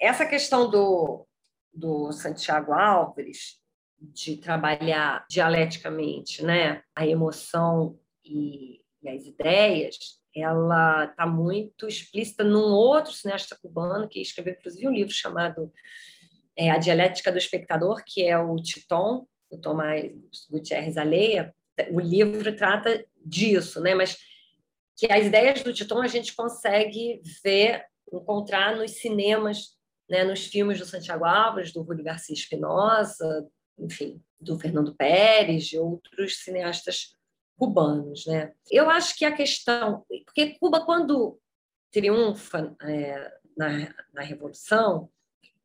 essa 0.00 0.24
questão 0.24 0.70
do, 0.70 1.26
do 1.72 2.12
Santiago 2.12 2.72
Álvares 2.72 3.60
de 4.00 4.36
trabalhar 4.36 5.26
dialeticamente 5.28 6.42
né, 6.42 6.82
a 6.94 7.06
emoção 7.06 7.98
e, 8.24 8.80
e 9.02 9.08
as 9.08 9.26
ideias, 9.26 9.96
ela 10.34 11.04
está 11.04 11.26
muito 11.26 11.86
explícita 11.86 12.42
num 12.42 12.72
outro 12.72 13.12
cineasta 13.12 13.58
cubano 13.60 14.08
que 14.08 14.20
escreveu, 14.20 14.54
inclusive, 14.54 14.88
um 14.88 14.92
livro 14.92 15.12
chamado 15.12 15.72
é, 16.56 16.70
A 16.70 16.78
Dialética 16.78 17.30
do 17.30 17.38
Espectador, 17.38 18.02
que 18.06 18.24
é 18.24 18.38
o 18.38 18.56
Titon, 18.56 19.26
o 19.50 19.58
Tomás 19.58 20.12
Gutierrez 20.50 20.96
Aleia. 20.96 21.54
O 21.90 22.00
livro 22.00 22.54
trata 22.54 23.04
disso, 23.24 23.80
né? 23.80 23.94
mas 23.94 24.16
que 24.96 25.10
as 25.10 25.26
ideias 25.26 25.62
do 25.62 25.72
Titon 25.72 26.02
a 26.02 26.06
gente 26.06 26.34
consegue 26.34 27.22
ver, 27.42 27.84
encontrar 28.12 28.76
nos 28.76 28.92
cinemas, 28.92 29.78
né? 30.10 30.24
nos 30.24 30.46
filmes 30.46 30.78
do 30.78 30.84
Santiago 30.84 31.24
Alves, 31.24 31.72
do 31.72 31.82
Rúlio 31.82 32.04
Garcia 32.04 32.34
Espinosa, 32.34 33.48
enfim, 33.78 34.22
do 34.40 34.58
Fernando 34.58 34.94
Pérez, 34.94 35.66
de 35.66 35.78
outros 35.78 36.42
cineastas 36.42 37.16
cubanos, 37.56 38.26
né? 38.26 38.52
Eu 38.70 38.90
acho 38.90 39.16
que 39.16 39.24
a 39.24 39.32
questão, 39.32 40.04
porque 40.24 40.58
Cuba 40.58 40.84
quando 40.84 41.38
triunfa 41.92 42.74
é, 42.82 43.32
na, 43.56 43.94
na 44.12 44.22
revolução, 44.22 45.10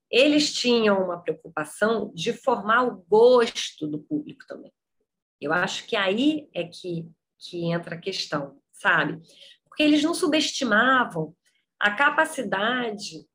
eles 0.09 0.53
tinham 0.53 1.03
uma 1.03 1.21
preocupação 1.21 2.11
de 2.13 2.31
formar 2.31 2.83
o 2.83 3.03
gosto 3.09 3.87
do 3.87 3.99
público 3.99 4.45
também. 4.47 4.71
Eu 5.41 5.51
acho 5.51 5.85
que 5.87 5.95
aí 5.95 6.49
é 6.53 6.63
que 6.65 7.09
que 7.37 7.65
entra 7.71 7.95
a 7.95 7.99
questão, 7.99 8.57
sabe? 8.71 9.21
Porque 9.65 9.83
eles 9.83 10.03
não 10.03 10.13
subestimavam 10.13 11.35
a 11.79 11.91
capacidade 11.91 13.25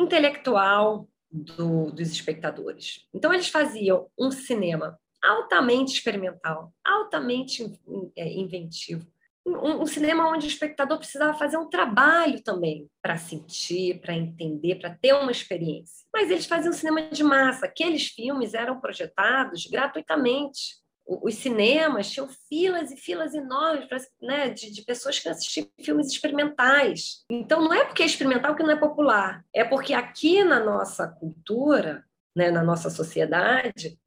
intelectual 0.00 1.08
do, 1.30 1.90
dos 1.92 2.10
espectadores. 2.10 3.06
Então, 3.14 3.32
eles 3.32 3.48
faziam 3.48 4.08
um 4.18 4.30
cinema 4.30 4.98
altamente 5.22 5.92
experimental, 5.92 6.72
altamente 6.84 7.72
é, 8.16 8.32
inventivo. 8.32 9.06
Um, 9.46 9.82
um, 9.82 9.86
cinema 9.86 10.28
onde 10.28 10.46
o 10.46 10.48
espectador 10.48 10.98
precisava 10.98 11.36
fazer 11.36 11.56
um 11.56 11.68
trabalho 11.68 12.42
também 12.42 12.88
para 13.02 13.16
sentir, 13.16 14.00
para 14.00 14.14
entender, 14.14 14.76
para 14.76 14.94
ter 14.94 15.14
uma 15.14 15.30
experiência. 15.30 16.06
Mas 16.12 16.30
eles 16.30 16.46
faziam 16.46 16.72
cinema 16.72 17.02
de 17.10 17.22
massa. 17.22 17.66
Aqueles 17.66 18.08
filmes 18.08 18.52
eram 18.52 18.80
projetados 18.80 19.66
gratuitamente 19.66 20.79
os 21.06 21.34
cinemas 21.34 22.10
tinham 22.10 22.28
filas 22.48 22.90
e 22.92 22.96
filas 22.96 23.34
enormes 23.34 23.86
pra, 23.86 23.98
né, 24.22 24.48
de, 24.50 24.70
de, 24.70 24.82
pessoas 24.82 25.18
que 25.18 25.28
assistiam 25.28 25.68
filmes 25.80 26.06
experimentais. 26.06 27.24
Então, 27.30 27.60
não 27.60 27.72
é 27.72 27.84
porque 27.84 28.02
é 28.02 28.06
experimental 28.06 28.54
que 28.54 28.62
não 28.62 28.70
é 28.70 28.76
popular, 28.76 29.44
é 29.52 29.64
porque 29.64 29.92
aqui 29.92 30.44
na 30.44 30.60
nossa 30.60 31.08
cultura, 31.08 32.04
né, 32.34 32.50
na 32.50 32.62
nossa 32.62 32.90
sociedade, 32.90 33.98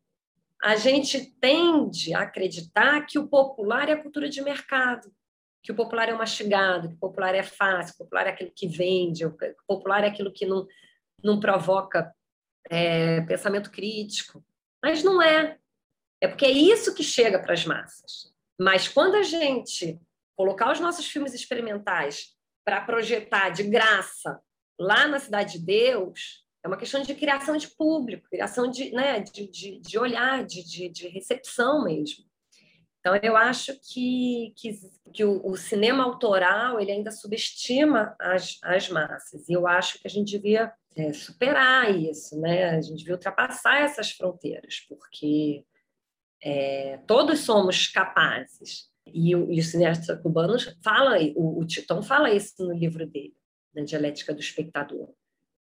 a 0.64 0.78
gente 0.78 1.36
tende 1.42 2.14
a 2.14 2.22
acreditar 2.22 3.06
que 3.06 3.20
o 3.20 3.28
popular 3.28 3.90
é 3.90 3.94
a 3.94 4.02
cultura 4.02 4.30
de 4.30 4.42
mercado, 4.42 5.12
que 5.62 5.72
o 5.72 5.76
popular 5.76 6.08
é 6.08 6.14
o 6.14 6.18
mastigado, 6.18 6.88
que 6.88 6.96
o 6.96 7.00
popular 7.00 7.36
é 7.36 7.44
fácil, 7.44 7.96
que 7.96 8.02
o 8.02 8.06
popular 8.06 8.28
é 8.28 8.30
aquilo 8.30 8.52
que 8.56 8.68
vende, 8.68 9.26
o 9.26 9.36
popular 9.68 10.06
é 10.06 10.08
aquilo 10.08 10.32
que 10.32 10.46
não, 10.46 10.66
não 11.22 11.40
provoca 11.40 12.14
é, 12.70 13.22
pensamento 13.22 13.72
crítico. 13.72 14.44
Mas 14.82 15.04
não 15.04 15.22
é. 15.22 15.58
É 16.24 16.28
porque 16.30 16.46
é 16.46 16.52
isso 16.52 16.96
que 16.96 17.04
chega 17.04 17.38
para 17.38 17.52
as 17.52 17.66
massas. 17.66 18.32
Mas 18.58 18.88
quando 18.88 19.16
a 19.16 19.24
gente 19.24 20.00
colocar 20.38 20.72
os 20.72 20.80
nossos 20.80 21.06
filmes 21.06 21.34
experimentais 21.34 22.28
para 22.64 22.80
projetar 22.80 23.50
de 23.50 23.64
graça 23.64 24.40
lá 24.80 25.06
na 25.06 25.20
Cidade 25.20 25.60
de 25.60 25.66
Deus, 25.66 26.46
é 26.64 26.68
uma 26.70 26.78
questão 26.78 27.02
de 27.02 27.14
criação 27.14 27.58
de 27.58 27.68
público, 27.68 28.30
criação 28.30 28.72
de, 28.72 28.90
né, 28.94 29.20
de, 29.20 29.52
de, 29.52 29.82
de 29.82 30.00
olhar, 30.00 30.46
de, 30.46 30.64
de, 30.64 30.88
de, 30.88 31.10
recepção 31.10 31.84
mesmo. 31.84 32.24
Então, 33.02 33.18
eu 33.22 33.36
acho 33.36 33.78
que, 33.82 34.54
que, 34.56 34.80
que 35.14 35.26
o, 35.26 35.46
o, 35.46 35.58
cinema 35.58 36.06
autoral 36.06 36.80
ele 36.80 36.94
ainda 36.94 37.12
subestima 37.12 38.16
as, 38.18 38.60
as 38.64 38.88
massas. 38.88 39.50
E 39.50 39.52
eu 39.52 39.68
acho 39.68 40.00
que 40.00 40.08
a 40.08 40.10
gente 40.10 40.32
devia 40.32 40.72
é, 40.96 41.12
superar 41.12 41.94
isso, 41.94 42.40
né? 42.40 42.70
a 42.70 42.80
gente 42.80 43.00
devia 43.00 43.16
ultrapassar 43.16 43.82
essas 43.82 44.12
fronteiras, 44.12 44.86
porque 44.88 45.66
é, 46.44 47.00
todos 47.08 47.40
somos 47.40 47.88
capazes. 47.88 48.92
E 49.08 49.36
o, 49.36 49.52
e 49.52 49.60
o 49.60 49.64
cineasta 49.64 50.18
cubano 50.18 50.56
fala, 50.84 51.18
o, 51.36 51.60
o 51.60 51.66
Titão 51.66 52.02
fala 52.02 52.32
isso 52.32 52.66
no 52.66 52.74
livro 52.74 53.06
dele, 53.06 53.34
na 53.74 53.84
Dialética 53.84 54.34
do 54.34 54.40
Espectador. 54.40 55.10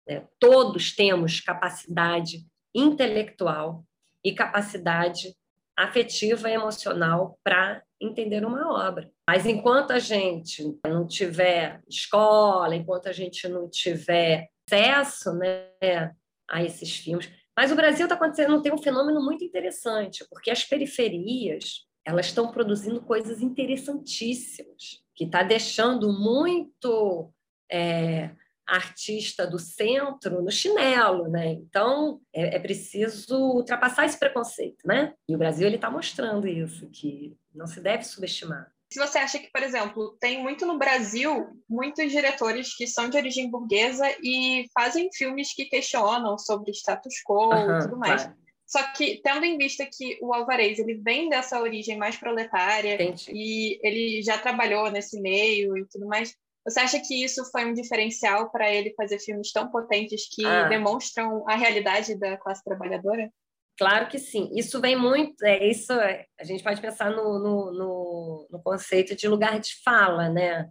Né? 0.07 0.27
Todos 0.39 0.95
temos 0.95 1.41
capacidade 1.41 2.47
intelectual 2.75 3.85
e 4.25 4.33
capacidade 4.33 5.35
afetiva 5.77 6.51
e 6.51 6.55
emocional 6.55 7.39
para 7.45 7.83
entender 8.01 8.45
uma 8.45 8.89
obra. 8.89 9.11
Mas 9.29 9.47
enquanto 9.47 9.93
a 9.93 9.99
gente 9.99 10.77
não 10.87 11.07
tiver 11.07 11.81
escola, 11.89 12.75
enquanto 12.75 13.09
a 13.09 13.13
gente 13.13 13.47
não 13.49 13.69
tiver 13.69 14.49
acesso 14.67 15.33
né, 15.35 16.13
a 16.49 16.63
esses 16.63 16.97
filmes, 16.97 17.31
mas 17.59 17.73
o 17.73 17.75
Brasil 17.75 18.07
está 18.07 18.15
acontecendo, 18.15 18.63
tem 18.63 18.73
um 18.73 18.79
fenômeno 18.79 19.21
muito 19.21 19.43
interessante, 19.43 20.25
porque 20.31 20.49
as 20.49 20.63
periferias 20.63 21.89
elas 22.07 22.27
estão 22.27 22.53
produzindo 22.53 23.03
coisas 23.03 23.43
interessantíssimas, 23.43 25.03
que 25.13 25.25
está 25.25 25.43
deixando 25.43 26.13
muito 26.13 27.35
é, 27.69 28.31
artista 28.65 29.45
do 29.45 29.59
centro 29.59 30.41
no 30.41 30.53
chinelo, 30.53 31.27
né? 31.27 31.49
Então 31.49 32.21
é, 32.33 32.55
é, 32.55 32.61
preciso 32.61 33.37
ultrapassar 33.37 34.07
esse 34.07 34.21
preconceito, 34.21 34.87
né? 34.87 35.13
E 35.29 35.35
o 35.35 35.39
Brasil 35.39 35.67
ele 35.67 35.75
está 35.75 35.91
mostrando 35.91 36.47
isso, 36.47 36.89
que 36.91 37.37
não 37.53 37.67
se 37.67 37.81
deve 37.81 38.05
subestimar 38.05 38.73
se 38.91 38.99
você 38.99 39.19
acha 39.19 39.39
que, 39.39 39.51
por 39.51 39.63
exemplo, 39.63 40.17
tem 40.19 40.43
muito 40.43 40.65
no 40.65 40.79
Brasil 40.79 41.47
muitos 41.69 42.11
diretores 42.11 42.75
que 42.75 42.87
são 42.87 43.09
de 43.11 43.17
origem 43.17 43.51
burguesa 43.51 44.07
e 44.23 44.67
fazem 44.73 45.11
filmes 45.13 45.55
que 45.55 45.67
questionam 45.67 46.39
sobre 46.39 46.73
status 46.73 47.15
quo 47.27 47.53
uhum, 47.53 47.79
e 47.79 47.83
tudo 47.83 47.99
mais. 47.99 48.23
Claro. 48.23 48.39
Só 48.67 48.83
que, 48.93 49.21
tendo 49.23 49.45
em 49.45 49.57
vista 49.57 49.87
que 49.91 50.19
o 50.21 50.35
Alvarez 50.35 50.79
ele 50.79 50.95
vem 50.95 51.29
dessa 51.29 51.61
origem 51.61 51.97
mais 51.97 52.17
proletária 52.17 52.95
Entendi. 52.95 53.31
e 53.33 53.81
ele 53.83 54.23
já 54.23 54.37
trabalhou 54.37 54.91
nesse 54.91 55.21
meio 55.21 55.77
e 55.77 55.87
tudo 55.87 56.07
mais, 56.07 56.35
você 56.67 56.81
acha 56.81 57.01
que 57.01 57.25
isso 57.25 57.51
foi 57.51 57.65
um 57.65 57.73
diferencial 57.73 58.51
para 58.51 58.71
ele 58.71 58.93
fazer 58.95 59.19
filmes 59.21 59.53
tão 59.53 59.71
potentes 59.71 60.29
que 60.35 60.45
ah. 60.45 60.69
demonstram 60.69 61.45
a 61.49 61.57
realidade 61.57 62.15
da 62.19 62.37
classe 62.37 62.63
trabalhadora? 62.63 63.31
Claro 63.79 64.09
que 64.09 64.19
sim. 64.19 64.51
Isso 64.55 64.81
vem 64.81 64.97
muito. 64.97 65.41
É, 65.45 65.65
isso 65.65 65.93
é, 65.93 66.27
a 66.39 66.43
gente 66.43 66.65
pode 66.65 66.81
pensar 66.81 67.11
no, 67.11 67.39
no, 67.39 67.73
no, 67.73 68.49
no, 68.51 68.61
conceito 68.61 69.15
de 69.15 69.29
lugar 69.29 69.61
de 69.61 69.77
fala, 69.85 70.29
né? 70.29 70.69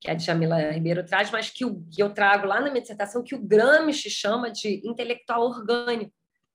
Que 0.00 0.10
a 0.10 0.14
Djamila 0.14 0.70
Ribeiro 0.70 1.04
traz, 1.04 1.30
mas 1.30 1.50
que, 1.50 1.66
o, 1.66 1.84
que 1.90 2.02
eu 2.02 2.14
trago 2.14 2.46
lá 2.46 2.60
na 2.60 2.70
minha 2.70 2.80
dissertação, 2.80 3.22
que 3.22 3.34
o 3.34 3.42
Gramsci 3.42 4.08
chama 4.08 4.50
de 4.50 4.80
intelectual 4.88 5.42
orgânico. 5.42 6.12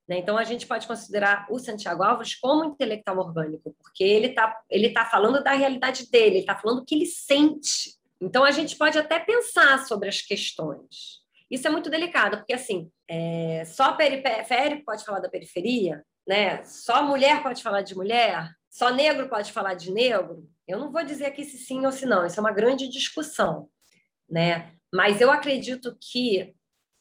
Né? 0.07 0.17
Então, 0.17 0.37
a 0.37 0.43
gente 0.43 0.65
pode 0.65 0.87
considerar 0.87 1.45
o 1.51 1.59
Santiago 1.59 2.01
Alves 2.01 2.33
como 2.33 2.65
intelectual 2.65 3.19
orgânico, 3.19 3.75
porque 3.79 4.03
ele 4.03 4.27
está 4.27 4.59
ele 4.71 4.89
tá 4.89 5.05
falando 5.05 5.43
da 5.43 5.53
realidade 5.53 6.09
dele, 6.09 6.37
ele 6.37 6.39
está 6.39 6.57
falando 6.57 6.79
o 6.79 6.85
que 6.85 6.95
ele 6.95 7.05
sente. 7.05 7.95
Então, 8.19 8.43
a 8.43 8.51
gente 8.51 8.75
pode 8.75 8.97
até 8.97 9.19
pensar 9.19 9.85
sobre 9.85 10.09
as 10.09 10.19
questões. 10.21 11.20
Isso 11.51 11.67
é 11.67 11.69
muito 11.69 11.89
delicado, 11.89 12.37
porque 12.37 12.53
assim, 12.53 12.89
é, 13.09 13.65
só 13.65 13.91
periférico 13.93 14.85
pode 14.85 15.03
falar 15.03 15.19
da 15.19 15.29
periferia, 15.29 16.01
né? 16.25 16.63
Só 16.63 17.03
mulher 17.03 17.43
pode 17.43 17.61
falar 17.61 17.81
de 17.81 17.93
mulher, 17.93 18.49
só 18.69 18.89
negro 18.89 19.27
pode 19.27 19.51
falar 19.51 19.73
de 19.73 19.91
negro. 19.91 20.49
Eu 20.65 20.79
não 20.79 20.89
vou 20.89 21.03
dizer 21.03 21.25
aqui 21.25 21.43
se 21.43 21.57
sim 21.57 21.85
ou 21.85 21.91
se 21.91 22.05
não, 22.05 22.25
isso 22.25 22.39
é 22.39 22.41
uma 22.41 22.53
grande 22.53 22.87
discussão, 22.87 23.67
né? 24.29 24.71
Mas 24.93 25.19
eu 25.19 25.29
acredito 25.29 25.97
que 25.99 26.55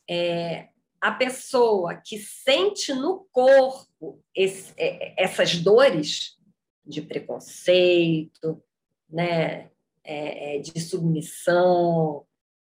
é, 0.09 0.69
a 1.01 1.13
pessoa 1.13 1.95
que 1.95 2.19
sente 2.19 2.93
no 2.93 3.29
corpo 3.31 4.21
esse, 4.35 4.75
é, 4.77 5.15
essas 5.23 5.57
dores 5.57 6.37
de 6.85 7.01
preconceito, 7.01 8.61
né, 9.09 9.71
é, 10.03 10.57
é 10.57 10.59
de 10.59 10.81
submissão, 10.81 12.27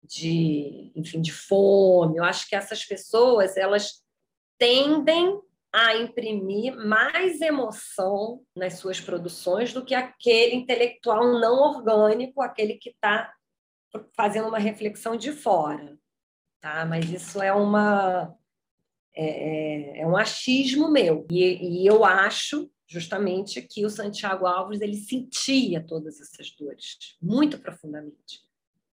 de, 0.03 0.91
enfim, 0.95 1.21
de 1.21 1.31
fome. 1.31 2.17
Eu 2.17 2.23
acho 2.23 2.47
que 2.47 2.55
essas 2.55 2.83
pessoas 2.85 3.57
elas 3.57 4.03
tendem 4.57 5.39
a 5.73 5.95
imprimir 5.95 6.75
mais 6.75 7.41
emoção 7.41 8.45
nas 8.55 8.75
suas 8.75 9.01
produções 9.01 9.73
do 9.73 9.83
que 9.83 9.95
aquele 9.95 10.55
intelectual 10.55 11.39
não 11.39 11.55
orgânico, 11.55 12.41
aquele 12.41 12.75
que 12.75 12.91
está 12.91 13.33
fazendo 14.15 14.47
uma 14.47 14.59
reflexão 14.59 15.15
de 15.15 15.31
fora, 15.31 15.97
tá? 16.61 16.85
Mas 16.85 17.09
isso 17.09 17.41
é 17.41 17.51
uma 17.51 18.35
é, 19.15 19.97
é, 19.97 20.01
é 20.01 20.07
um 20.07 20.15
achismo 20.15 20.89
meu. 20.89 21.25
E, 21.29 21.83
e, 21.83 21.87
eu 21.87 22.03
acho 22.03 22.69
justamente 22.87 23.61
que 23.61 23.85
o 23.85 23.89
Santiago 23.89 24.45
Alves 24.45 24.81
ele 24.81 24.95
sentia 24.95 25.83
todas 25.83 26.19
essas 26.19 26.51
dores 26.51 27.17
muito 27.21 27.57
profundamente, 27.59 28.41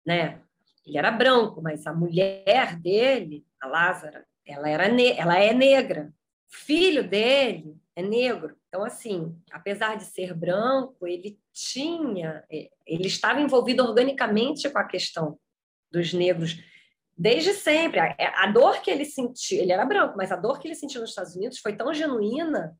né? 0.05 0.43
Ele 0.87 0.99
era 0.99 1.11
branco, 1.11 1.61
mas 1.61 1.87
a 1.87 1.93
mulher 1.93 2.77
dele, 2.77 3.45
a 3.61 3.67
Lázara, 3.67 4.25
ela 4.47 4.69
era 4.69 4.85
ela 4.85 5.39
é 5.39 5.53
negra. 5.53 6.13
O 6.53 6.57
filho 6.57 7.09
dele 7.09 7.77
é 7.97 8.03
negro. 8.03 8.57
Então 8.69 8.85
assim, 8.85 9.37
apesar 9.51 9.97
de 9.97 10.05
ser 10.05 10.33
branco, 10.33 11.07
ele 11.07 11.39
tinha, 11.53 12.45
é, 12.51 12.71
ele 12.87 13.09
estava 13.09 13.41
envolvido 13.41 13.83
organicamente 13.83 14.71
com 14.71 14.79
a 14.79 14.85
questão 14.85 15.39
dos 15.91 16.13
negros 16.13 16.63
desde 17.17 17.55
sempre. 17.55 17.99
A, 17.99 18.15
a, 18.19 18.47
dor 18.47 18.81
que 18.83 18.91
ele 18.91 19.05
sentiu, 19.05 19.61
ele 19.61 19.73
era 19.73 19.85
branco, 19.85 20.15
mas 20.17 20.31
a 20.31 20.37
dor 20.37 20.61
que 20.61 20.69
ele 20.69 20.75
sentiu 20.75 21.01
nos 21.01 21.11
Estados 21.11 21.35
Unidos 21.35 21.59
foi 21.59 21.75
tão 21.75 21.93
genuína 21.95 22.79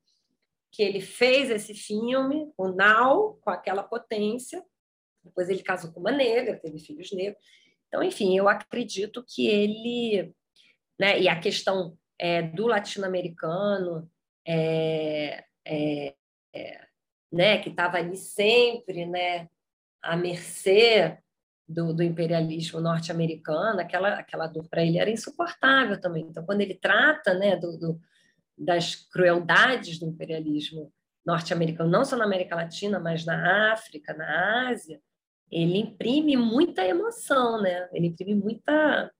que 0.71 0.83
ele 0.83 1.01
fez 1.01 1.49
esse 1.49 1.73
filme, 1.73 2.51
o 2.57 2.67
Now, 2.67 3.39
com 3.41 3.49
aquela 3.49 3.81
potência. 3.81 4.63
Depois 5.23 5.49
ele 5.49 5.63
casou 5.63 5.91
com 5.91 5.99
uma 5.99 6.11
negra, 6.11 6.59
teve 6.59 6.77
filhos 6.77 7.11
negros. 7.11 7.43
Então, 7.87 8.03
enfim, 8.03 8.37
eu 8.37 8.47
acredito 8.49 9.23
que 9.27 9.47
ele, 9.47 10.33
né, 10.99 11.19
e 11.19 11.27
a 11.27 11.39
questão 11.39 11.97
é, 12.19 12.41
do 12.41 12.67
latino-americano, 12.67 14.09
é, 14.45 15.43
é, 15.65 16.15
é 16.53 16.87
né, 17.31 17.59
que 17.59 17.69
estava 17.69 17.97
ali 17.97 18.15
sempre, 18.15 19.05
né, 19.05 19.49
à 20.01 20.15
mercê 20.15 21.17
do, 21.67 21.93
do 21.93 22.01
imperialismo 22.01 22.79
norte-americano, 22.79 23.79
aquela, 23.79 24.15
aquela 24.15 24.47
dor 24.47 24.67
para 24.69 24.83
ele 24.83 24.97
era 24.97 25.09
insuportável 25.09 25.99
também. 25.99 26.23
Então, 26.23 26.45
quando 26.45 26.61
ele 26.61 26.75
trata 26.75 27.33
né, 27.33 27.55
do, 27.57 27.77
do 27.77 27.99
das 28.57 28.95
crueldades 28.95 29.99
do 29.99 30.07
imperialismo 30.07 30.91
norte-americano, 31.23 31.89
não 31.89 32.03
só 32.03 32.15
na 32.15 32.25
América 32.25 32.55
Latina, 32.55 32.99
mas 32.99 33.23
na 33.23 33.71
África, 33.71 34.13
na 34.13 34.69
Ásia, 34.69 34.99
ele 35.51 35.77
imprime 35.79 36.35
muita 36.35 36.85
emoção, 36.85 37.61
né? 37.61 37.89
Ele 37.93 38.07
imprime 38.07 38.35
muita 38.35 39.11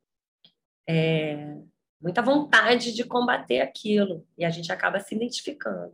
é, 0.87 1.57
muita 2.01 2.21
vontade 2.21 2.93
de 2.93 3.03
combater 3.03 3.59
aquilo 3.59 4.25
e 4.37 4.45
a 4.45 4.49
gente 4.49 4.71
acaba 4.71 4.99
se 4.99 5.15
identificando. 5.15 5.93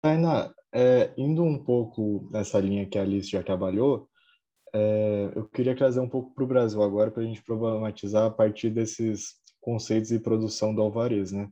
Tainá, 0.00 0.52
é, 0.72 1.12
indo 1.16 1.42
um 1.42 1.62
pouco 1.62 2.28
nessa 2.30 2.58
linha 2.60 2.86
que 2.86 2.98
a 2.98 3.02
Alice 3.02 3.30
já 3.30 3.42
trabalhou, 3.42 4.08
é, 4.74 5.30
eu 5.34 5.46
queria 5.48 5.76
trazer 5.76 6.00
um 6.00 6.08
pouco 6.08 6.34
para 6.34 6.44
o 6.44 6.46
Brasil 6.46 6.82
agora 6.82 7.10
para 7.10 7.22
a 7.22 7.26
gente 7.26 7.42
problematizar 7.42 8.26
a 8.26 8.30
partir 8.30 8.70
desses 8.70 9.40
conceitos 9.60 10.10
e 10.10 10.18
produção 10.18 10.74
do 10.74 10.82
Alvarez, 10.82 11.30
né? 11.30 11.48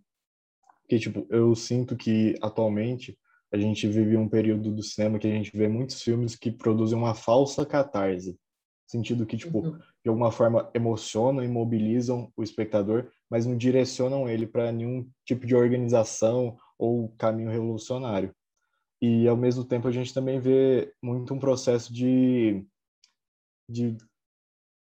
Porque, 0.83 0.99
tipo, 0.99 1.27
eu 1.31 1.55
sinto 1.55 1.97
que 1.97 2.35
atualmente 2.43 3.17
a 3.53 3.59
gente 3.59 3.86
vive 3.88 4.16
um 4.16 4.28
período 4.28 4.70
do 4.70 4.82
cinema 4.82 5.18
que 5.18 5.26
a 5.26 5.30
gente 5.30 5.57
vê 5.57 5.68
muitos 5.68 6.01
filmes 6.03 6.36
que 6.36 6.51
produzem 6.51 6.96
uma 6.96 7.14
falsa 7.14 7.66
catarse. 7.66 8.38
Sentido 8.86 9.26
que, 9.26 9.36
tipo, 9.36 9.61
uhum. 9.61 9.78
de 9.78 10.09
alguma 10.09 10.32
forma 10.32 10.70
emocionam 10.74 11.44
e 11.44 11.48
mobilizam 11.48 12.32
o 12.36 12.42
espectador, 12.42 13.11
mas 13.30 13.46
não 13.46 13.57
direcionam 13.57 14.28
ele 14.28 14.46
para 14.46 14.72
nenhum 14.72 15.09
tipo 15.24 15.46
de 15.46 15.55
organização 15.55 16.57
ou 16.78 17.09
caminho 17.16 17.51
revolucionário. 17.51 18.34
E, 19.01 19.26
ao 19.28 19.36
mesmo 19.36 19.64
tempo, 19.64 19.88
a 19.88 19.92
gente 19.92 20.12
também 20.12 20.40
vê 20.40 20.92
muito 21.03 21.32
um 21.32 21.38
processo 21.38 21.92
de 21.92 22.64
de 23.68 23.96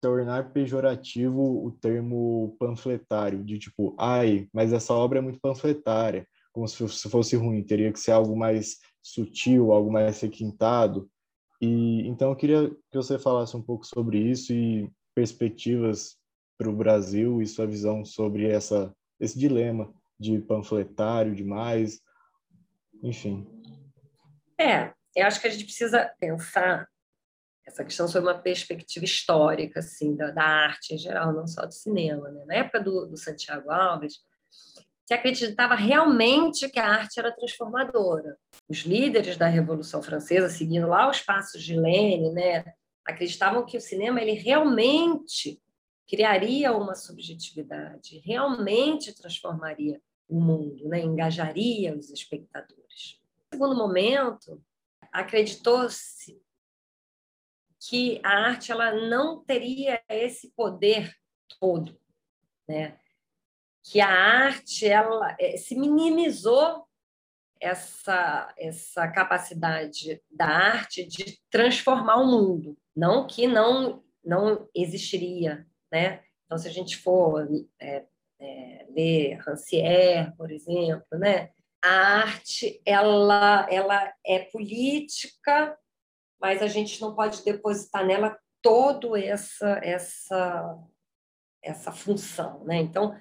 tornar 0.02 0.52
pejorativo 0.52 1.66
o 1.66 1.72
termo 1.72 2.56
panfletário, 2.60 3.44
de 3.44 3.60
tipo, 3.60 3.96
ai, 4.00 4.48
mas 4.54 4.74
essa 4.74 4.94
obra 4.94 5.20
é 5.20 5.22
muito 5.22 5.40
panfletária, 5.40 6.28
como 6.60 6.68
se 6.68 7.10
fosse 7.10 7.36
ruim, 7.38 7.64
teria 7.64 7.92
que 7.92 8.00
ser 8.00 8.12
algo 8.12 8.36
mais 8.36 8.80
sutil, 9.02 9.72
algo 9.72 9.90
mais 9.90 10.20
requintado. 10.20 11.10
E 11.62 12.06
então 12.08 12.30
eu 12.32 12.36
queria 12.36 12.70
que 12.70 12.98
você 12.98 13.18
falasse 13.18 13.56
um 13.56 13.62
pouco 13.62 13.86
sobre 13.86 14.18
isso 14.18 14.52
e 14.52 14.92
perspectivas 15.16 16.18
para 16.58 16.70
o 16.70 16.76
Brasil 16.76 17.42
e 17.42 17.48
sua 17.48 17.66
visão 17.66 18.04
sobre 18.04 18.50
essa 18.50 18.94
esse 19.20 19.38
dilema 19.38 19.94
de 20.20 20.40
panfletário 20.40 21.36
demais, 21.36 22.02
enfim. 23.04 23.48
É, 24.58 24.94
eu 25.16 25.26
acho 25.26 25.40
que 25.40 25.48
a 25.48 25.50
gente 25.50 25.66
precisa 25.66 26.14
pensar 26.20 26.88
essa 27.66 27.84
questão 27.84 28.08
sobre 28.08 28.30
uma 28.30 28.40
perspectiva 28.40 29.06
histórica 29.06 29.80
assim 29.80 30.16
da, 30.16 30.32
da 30.32 30.44
arte 30.44 30.94
em 30.94 30.98
geral, 30.98 31.34
não 31.34 31.48
só 31.48 31.66
do 31.66 31.74
cinema. 31.74 32.30
Né? 32.30 32.46
Na 32.46 32.56
época 32.56 32.82
do, 32.82 33.06
do 33.06 33.18
Santiago 33.18 33.70
Alves, 33.70 34.20
se 35.10 35.14
acreditava 35.16 35.74
realmente 35.74 36.70
que 36.70 36.78
a 36.78 36.88
arte 36.88 37.20
era 37.20 37.32
transformadora. 37.32 38.38
Os 38.70 38.82
líderes 38.82 39.38
da 39.38 39.48
Revolução 39.48 40.04
Francesa, 40.04 40.50
seguindo 40.50 40.88
lá 40.88 41.10
os 41.10 41.20
passos 41.20 41.64
de 41.64 41.76
Lênin, 41.76 42.32
né, 42.32 42.64
acreditavam 43.04 43.66
que 43.66 43.76
o 43.76 43.82
cinema 43.82 44.22
ele 44.22 44.34
realmente 44.34 45.60
criaria 46.08 46.72
uma 46.78 46.94
subjetividade, 46.94 48.22
realmente 48.24 49.12
transformaria 49.16 50.00
o 50.28 50.40
mundo, 50.40 50.88
né, 50.88 51.02
engajaria 51.02 51.98
os 51.98 52.12
espectadores. 52.12 53.20
No 53.52 53.58
segundo 53.58 53.76
momento, 53.76 54.64
acreditou-se 55.12 56.40
que 57.80 58.22
a 58.24 58.30
arte 58.30 58.72
ela 58.72 58.94
não 59.10 59.44
teria 59.44 60.04
esse 60.08 60.52
poder 60.52 61.12
todo, 61.60 62.00
né? 62.68 63.00
Que 63.84 64.02
a 64.02 64.10
arte 64.10 64.88
ela 64.88 65.36
eh, 65.40 65.58
se 65.58 65.76
minimizou 65.78 66.86
essa 67.62 68.54
essa 68.58 69.08
capacidade 69.10 70.22
da 70.32 70.48
arte 70.48 71.06
de 71.06 71.40
transformar 71.50 72.18
o 72.18 72.28
mundo, 72.28 72.78
não 72.96 73.28
que 73.28 73.48
não 73.48 74.04
não 74.24 74.68
existiria, 74.76 75.66
né? 75.92 76.24
Então 76.46 76.58
se 76.58 76.68
a 76.68 76.72
gente 76.72 76.98
for 76.98 77.48
é, 77.80 78.06
é, 78.40 78.86
ler 78.90 79.36
Rancière, 79.40 80.36
por 80.38 80.52
exemplo, 80.52 81.18
né? 81.18 81.52
A 81.82 81.90
arte 81.90 82.82
ela 82.86 83.68
ela 83.70 84.14
é 84.26 84.40
política 84.40 85.78
mas 86.40 86.62
a 86.62 86.68
gente 86.68 87.02
não 87.02 87.14
pode 87.14 87.44
depositar 87.44 88.06
nela 88.06 88.38
toda 88.62 89.20
essa 89.20 89.80
essa 89.84 90.78
essa 91.62 91.92
função, 91.92 92.64
né? 92.64 92.78
Então, 92.78 93.14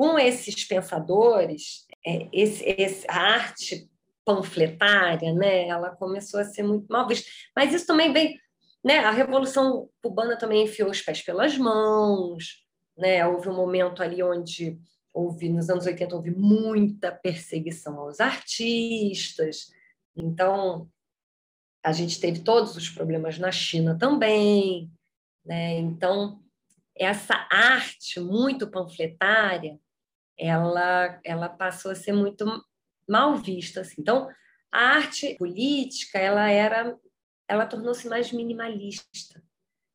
com 0.00 0.18
esses 0.18 0.64
pensadores, 0.64 1.86
é, 2.06 2.26
esse, 2.32 2.64
esse, 2.64 3.06
a 3.06 3.18
arte 3.18 3.86
panfletária, 4.24 5.30
né? 5.34 5.68
Ela 5.68 5.94
começou 5.94 6.40
a 6.40 6.44
ser 6.44 6.62
muito 6.62 6.86
mal 6.88 7.06
vista. 7.06 7.30
Mas 7.54 7.74
isso 7.74 7.86
também 7.86 8.10
vem, 8.10 8.40
né? 8.82 9.00
A 9.00 9.10
revolução 9.10 9.90
cubana 10.02 10.38
também 10.38 10.64
enfiou 10.64 10.88
os 10.88 11.02
pés 11.02 11.20
pelas 11.20 11.58
mãos, 11.58 12.64
né? 12.96 13.26
Houve 13.26 13.50
um 13.50 13.54
momento 13.54 14.02
ali 14.02 14.22
onde 14.22 14.78
houve 15.12 15.50
nos 15.50 15.68
anos 15.68 15.84
80 15.84 16.16
houve 16.16 16.30
muita 16.30 17.12
perseguição 17.12 17.98
aos 17.98 18.20
artistas. 18.20 19.66
Então, 20.16 20.88
a 21.84 21.92
gente 21.92 22.18
teve 22.18 22.38
todos 22.38 22.74
os 22.74 22.88
problemas 22.88 23.38
na 23.38 23.52
China 23.52 23.98
também, 23.98 24.90
né? 25.44 25.78
Então 25.78 26.40
essa 26.96 27.46
arte 27.50 28.20
muito 28.20 28.66
panfletária, 28.66 29.78
ela 30.40 31.20
ela 31.22 31.48
passou 31.48 31.90
a 31.90 31.94
ser 31.94 32.12
muito 32.12 32.44
mal 33.08 33.36
vista. 33.36 33.82
Assim. 33.82 33.96
Então 33.98 34.28
a 34.72 34.78
arte 34.78 35.34
política, 35.34 36.18
ela 36.18 36.48
era, 36.48 36.96
ela 37.48 37.66
tornou-se 37.66 38.08
mais 38.08 38.32
minimalista, 38.32 39.42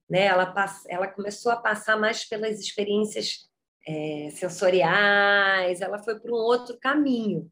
né? 0.09 0.25
Ela 0.25 0.45
pass, 0.47 0.83
ela 0.87 1.07
começou 1.07 1.51
a 1.51 1.57
passar 1.57 1.97
mais 1.97 2.25
pelas 2.25 2.59
experiências 2.59 3.49
é, 3.87 4.29
sensoriais, 4.31 5.79
ela 5.79 5.99
foi 5.99 6.19
para 6.19 6.31
um 6.31 6.35
outro 6.35 6.77
caminho, 6.79 7.49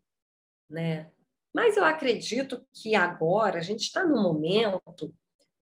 né? 0.69 1.09
Mas 1.53 1.77
eu 1.77 1.85
acredito 1.85 2.65
que 2.73 2.95
agora 2.95 3.59
a 3.59 3.61
gente 3.61 3.81
está 3.81 4.03
num 4.03 4.21
momento 4.21 5.15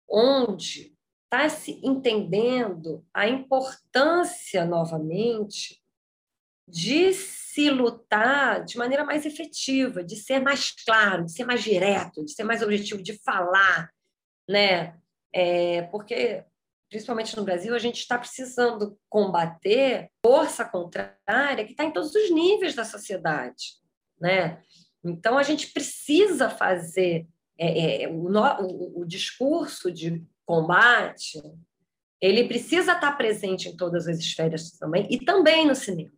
onde 0.09 0.97
está 1.25 1.47
se 1.47 1.79
entendendo 1.84 3.05
a 3.13 3.27
importância 3.27 4.65
novamente 4.65 5.80
de 6.72 7.13
se 7.13 7.69
lutar 7.69 8.63
de 8.63 8.78
maneira 8.78 9.03
mais 9.03 9.26
efetiva, 9.26 10.03
de 10.03 10.15
ser 10.15 10.39
mais 10.39 10.72
claro, 10.86 11.26
de 11.26 11.34
ser 11.34 11.45
mais 11.45 11.61
direto, 11.61 12.24
de 12.24 12.32
ser 12.32 12.43
mais 12.43 12.61
objetivo, 12.61 13.03
de 13.03 13.13
falar, 13.22 13.91
né? 14.47 14.95
É, 15.34 15.84
porque 15.84 16.43
principalmente 16.89 17.38
no 17.38 17.43
Brasil 17.43 17.74
a 17.74 17.80
gente 17.80 17.99
está 17.99 18.17
precisando 18.17 18.97
combater 19.09 20.09
força 20.26 20.65
contrária 20.65 21.65
que 21.65 21.72
está 21.72 21.86
em 21.86 21.91
todos 21.91 22.13
os 22.13 22.32
níveis 22.32 22.76
da 22.76 22.84
sociedade, 22.84 23.76
né? 24.19 24.61
Então, 25.03 25.38
a 25.38 25.43
gente 25.43 25.72
precisa 25.72 26.49
fazer 26.49 27.28
é, 27.57 28.03
é, 28.03 28.07
o, 28.07 28.28
o, 28.28 29.01
o, 29.01 29.05
discurso 29.05 29.91
de 29.91 30.24
combate, 30.45 31.41
ele 32.19 32.47
precisa 32.47 32.93
estar 32.93 33.11
presente 33.13 33.67
em 33.67 33.76
todas 33.76 34.07
as 34.07 34.19
esferas 34.19 34.72
também, 34.72 35.07
e 35.09 35.19
também 35.19 35.65
no 35.65 35.74
cinema. 35.74 36.11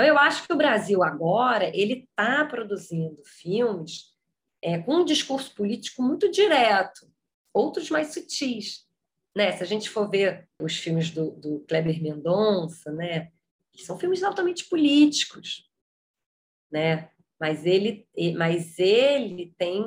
Então, 0.00 0.08
eu 0.08 0.16
acho 0.16 0.46
que 0.46 0.52
o 0.54 0.56
Brasil 0.56 1.02
agora 1.02 1.70
ele 1.76 2.08
está 2.08 2.42
produzindo 2.46 3.22
filmes 3.22 4.14
é, 4.62 4.78
com 4.78 4.94
um 4.94 5.04
discurso 5.04 5.54
político 5.54 6.02
muito 6.02 6.30
direto, 6.30 7.06
outros 7.52 7.90
mais 7.90 8.14
sutis. 8.14 8.86
Né? 9.36 9.52
Se 9.52 9.62
a 9.62 9.66
gente 9.66 9.90
for 9.90 10.08
ver 10.08 10.48
os 10.58 10.74
filmes 10.74 11.10
do, 11.10 11.32
do 11.32 11.60
Kleber 11.68 12.02
Mendonça, 12.02 12.90
né? 12.90 13.30
são 13.76 13.98
filmes 13.98 14.22
altamente 14.22 14.70
políticos, 14.70 15.70
né? 16.72 17.10
mas, 17.38 17.66
ele, 17.66 18.08
mas 18.38 18.78
ele 18.78 19.54
tem 19.58 19.84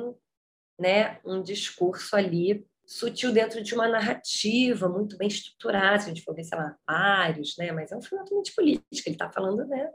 né, 0.78 1.18
um 1.24 1.42
discurso 1.42 2.14
ali 2.14 2.64
sutil 2.86 3.32
dentro 3.32 3.60
de 3.60 3.74
uma 3.74 3.88
narrativa 3.88 4.88
muito 4.88 5.16
bem 5.16 5.26
estruturada, 5.26 5.98
se 5.98 6.04
a 6.04 6.14
gente 6.14 6.22
for 6.22 6.36
ver, 6.36 6.44
sei 6.44 6.56
lá, 6.56 6.76
vários, 6.86 7.56
né? 7.58 7.72
mas 7.72 7.90
é 7.90 7.96
um 7.96 8.02
filme 8.02 8.20
altamente 8.20 8.54
político, 8.54 9.08
ele 9.08 9.16
está 9.16 9.28
falando 9.28 9.66
né, 9.66 9.90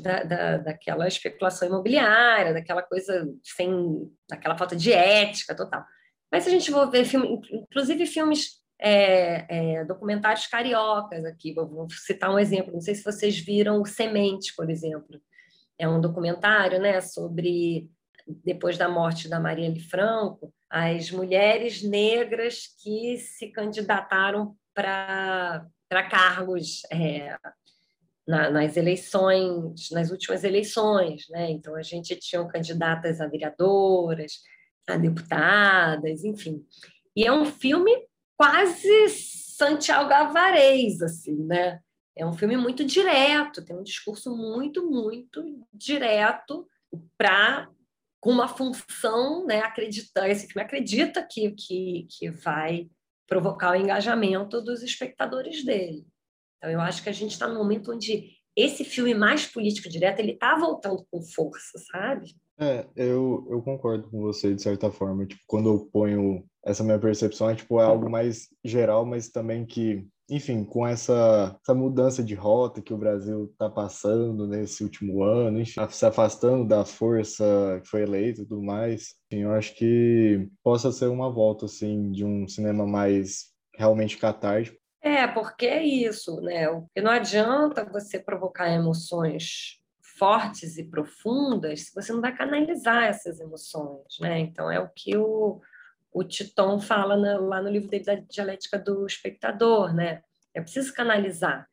da, 0.00 0.22
da, 0.22 0.56
daquela 0.58 1.06
especulação 1.06 1.68
imobiliária, 1.68 2.54
daquela 2.54 2.82
coisa 2.82 3.28
sem, 3.42 4.10
daquela 4.28 4.56
falta 4.56 4.76
de 4.76 4.92
ética 4.92 5.54
total. 5.54 5.84
Mas 6.30 6.44
se 6.44 6.50
a 6.50 6.52
gente 6.52 6.70
for 6.70 6.90
ver 6.90 7.04
filme, 7.04 7.40
inclusive 7.52 8.06
filmes 8.06 8.58
é, 8.80 9.46
é, 9.78 9.84
documentários 9.84 10.46
cariocas 10.46 11.24
aqui, 11.24 11.52
vou, 11.54 11.88
citar 11.90 12.30
um 12.30 12.38
exemplo, 12.38 12.72
não 12.72 12.80
sei 12.80 12.94
se 12.94 13.02
vocês 13.02 13.38
viram 13.38 13.80
o 13.80 13.86
Semente, 13.86 14.54
por 14.54 14.70
exemplo, 14.70 15.20
é 15.78 15.88
um 15.88 16.00
documentário 16.00 16.80
né, 16.80 17.00
sobre, 17.00 17.88
depois 18.44 18.76
da 18.76 18.88
morte 18.88 19.28
da 19.28 19.40
Marielle 19.40 19.80
Franco, 19.80 20.52
as 20.70 21.10
mulheres 21.10 21.82
negras 21.82 22.68
que 22.82 23.16
se 23.18 23.48
candidataram 23.48 24.54
para 24.74 25.66
cargos 26.10 26.82
é, 26.92 27.36
na, 28.28 28.50
nas 28.50 28.76
eleições, 28.76 29.90
nas 29.90 30.10
últimas 30.10 30.44
eleições, 30.44 31.26
né? 31.30 31.50
Então 31.50 31.74
a 31.74 31.82
gente 31.82 32.14
tinha 32.16 32.46
candidatas 32.46 33.22
a 33.22 33.26
vereadoras, 33.26 34.42
a 34.86 34.98
deputadas, 34.98 36.22
enfim. 36.24 36.62
E 37.16 37.26
é 37.26 37.32
um 37.32 37.46
filme 37.46 37.90
quase 38.36 39.08
Santiago 39.08 40.12
Avarez, 40.12 41.00
assim, 41.00 41.36
né? 41.46 41.80
É 42.14 42.26
um 42.26 42.34
filme 42.34 42.56
muito 42.56 42.84
direto, 42.84 43.64
tem 43.64 43.74
um 43.74 43.82
discurso 43.82 44.36
muito, 44.36 44.90
muito 44.90 45.42
direto 45.72 46.68
para 47.16 47.66
com 48.20 48.30
uma 48.30 48.48
função, 48.48 49.46
né? 49.46 49.60
Acreditar, 49.60 50.28
esse 50.28 50.48
filme 50.48 50.62
acredita 50.62 51.26
que, 51.26 51.52
que, 51.52 52.06
que 52.10 52.30
vai 52.30 52.90
provocar 53.26 53.72
o 53.72 53.76
engajamento 53.76 54.60
dos 54.60 54.82
espectadores 54.82 55.64
dele. 55.64 56.04
Então, 56.58 56.70
eu 56.70 56.80
acho 56.80 57.02
que 57.02 57.08
a 57.08 57.12
gente 57.12 57.32
está 57.32 57.48
num 57.48 57.58
momento 57.58 57.92
onde 57.92 58.36
esse 58.58 58.84
filme 58.84 59.14
mais 59.14 59.46
político 59.46 59.88
direto 59.88 60.18
ele 60.18 60.32
está 60.32 60.58
voltando 60.58 61.06
com 61.10 61.22
força, 61.22 61.78
sabe? 61.90 62.34
É, 62.60 62.84
eu, 62.96 63.46
eu 63.48 63.62
concordo 63.62 64.10
com 64.10 64.20
você 64.20 64.52
de 64.52 64.60
certa 64.60 64.90
forma. 64.90 65.24
Tipo, 65.24 65.40
quando 65.46 65.68
eu 65.68 65.88
ponho 65.92 66.44
essa 66.64 66.82
minha 66.82 66.98
percepção, 66.98 67.48
é, 67.48 67.54
tipo, 67.54 67.80
é 67.80 67.84
algo 67.84 68.10
mais 68.10 68.48
geral, 68.64 69.06
mas 69.06 69.28
também 69.28 69.64
que, 69.64 70.04
enfim, 70.28 70.64
com 70.64 70.84
essa, 70.84 71.56
essa 71.62 71.72
mudança 71.72 72.20
de 72.20 72.34
rota 72.34 72.82
que 72.82 72.92
o 72.92 72.98
Brasil 72.98 73.44
está 73.44 73.70
passando 73.70 74.44
nesse 74.48 74.82
último 74.82 75.22
ano, 75.22 75.60
enfim, 75.60 75.80
se 75.88 76.04
afastando 76.04 76.66
da 76.66 76.84
força 76.84 77.80
que 77.84 77.88
foi 77.88 78.02
eleita 78.02 78.42
e 78.42 78.44
tudo 78.44 78.60
mais, 78.60 79.14
enfim, 79.30 79.44
eu 79.44 79.52
acho 79.52 79.76
que 79.76 80.48
possa 80.64 80.90
ser 80.90 81.06
uma 81.06 81.30
volta, 81.30 81.66
assim, 81.66 82.10
de 82.10 82.24
um 82.24 82.48
cinema 82.48 82.84
mais 82.84 83.52
realmente 83.76 84.18
catártico 84.18 84.76
é, 85.08 85.26
porque 85.26 85.66
é 85.66 85.82
isso, 85.82 86.40
né? 86.40 86.68
Porque 86.68 87.00
não 87.00 87.10
adianta 87.10 87.84
você 87.84 88.18
provocar 88.18 88.70
emoções 88.70 89.78
fortes 90.18 90.76
e 90.76 90.84
profundas 90.84 91.82
se 91.82 91.94
você 91.94 92.12
não 92.12 92.20
vai 92.20 92.36
canalizar 92.36 93.04
essas 93.04 93.40
emoções, 93.40 94.18
né? 94.20 94.38
Então 94.40 94.70
é 94.70 94.80
o 94.80 94.88
que 94.88 95.16
o, 95.16 95.60
o 96.12 96.24
Titon 96.24 96.80
fala 96.80 97.16
na, 97.16 97.38
lá 97.38 97.62
no 97.62 97.70
livro 97.70 97.88
dele 97.88 98.04
da 98.04 98.14
dialética 98.16 98.78
do 98.78 99.06
espectador, 99.06 99.94
né? 99.94 100.22
É 100.54 100.60
preciso 100.60 100.92
canalizar 100.92 101.68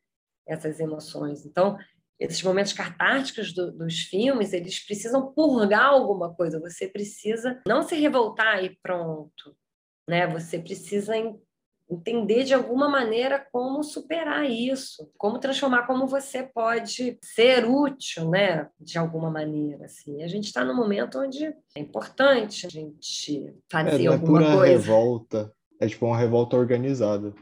essas 0.46 0.78
emoções. 0.78 1.44
Então, 1.44 1.76
esses 2.18 2.42
momentos 2.42 2.72
catárticos 2.72 3.52
do, 3.52 3.72
dos 3.72 4.00
filmes, 4.02 4.52
eles 4.52 4.84
precisam 4.84 5.32
purgar 5.32 5.86
alguma 5.86 6.32
coisa. 6.34 6.60
Você 6.60 6.88
precisa 6.88 7.60
não 7.66 7.82
se 7.82 7.96
revoltar 7.96 8.64
e 8.64 8.78
pronto, 8.80 9.56
né? 10.08 10.26
Você 10.28 10.58
precisa 10.58 11.14
entender 11.90 12.44
de 12.44 12.52
alguma 12.52 12.88
maneira 12.88 13.44
como 13.52 13.82
superar 13.82 14.48
isso, 14.50 15.10
como 15.16 15.38
transformar, 15.38 15.86
como 15.86 16.06
você 16.06 16.42
pode 16.42 17.18
ser 17.22 17.64
útil, 17.64 18.28
né, 18.30 18.68
de 18.80 18.98
alguma 18.98 19.30
maneira, 19.30 19.86
assim. 19.86 20.22
A 20.22 20.28
gente 20.28 20.46
está 20.46 20.64
num 20.64 20.74
momento 20.74 21.18
onde 21.18 21.44
é 21.44 21.80
importante 21.80 22.66
a 22.66 22.70
gente 22.70 23.54
fazer 23.70 24.02
é, 24.02 24.04
não 24.04 24.12
é 24.12 24.14
alguma 24.14 24.40
pura 24.40 24.56
coisa. 24.56 24.72
revolta, 24.72 25.52
é 25.80 25.86
tipo 25.86 26.06
uma 26.06 26.18
revolta 26.18 26.56
organizada. 26.56 27.32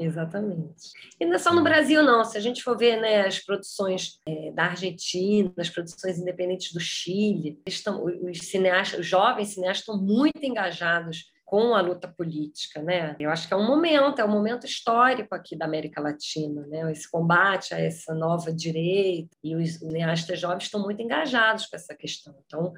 Exatamente. 0.00 0.92
E 1.20 1.26
não 1.26 1.34
é 1.34 1.38
só 1.38 1.54
no 1.54 1.62
Brasil, 1.62 2.02
não. 2.02 2.24
Se 2.24 2.38
a 2.38 2.40
gente 2.40 2.62
for 2.62 2.74
ver 2.74 2.98
né, 2.98 3.26
as 3.26 3.38
produções 3.38 4.18
é, 4.26 4.50
da 4.50 4.64
Argentina, 4.64 5.52
as 5.58 5.68
produções 5.68 6.18
independentes 6.18 6.72
do 6.72 6.80
Chile, 6.80 7.60
estão, 7.66 8.06
os 8.06 8.38
cineastas, 8.38 9.00
os 9.00 9.06
jovens 9.06 9.48
cineastas 9.48 9.80
estão 9.80 10.02
muito 10.02 10.42
engajados 10.42 11.26
com 11.50 11.74
a 11.74 11.80
luta 11.80 12.06
política, 12.06 12.80
né? 12.80 13.16
Eu 13.18 13.28
acho 13.28 13.48
que 13.48 13.52
é 13.52 13.56
um 13.56 13.66
momento, 13.66 14.20
é 14.20 14.24
um 14.24 14.30
momento 14.30 14.64
histórico 14.64 15.34
aqui 15.34 15.56
da 15.56 15.64
América 15.64 16.00
Latina, 16.00 16.64
né? 16.68 16.92
Esse 16.92 17.10
combate 17.10 17.74
a 17.74 17.80
essa 17.80 18.14
nova 18.14 18.52
direita 18.52 19.36
e 19.42 19.56
os 19.56 19.78
cineastas 19.78 20.38
jovens 20.38 20.62
estão 20.62 20.80
muito 20.80 21.02
engajados 21.02 21.66
com 21.66 21.74
essa 21.74 21.92
questão. 21.92 22.40
Então, 22.46 22.72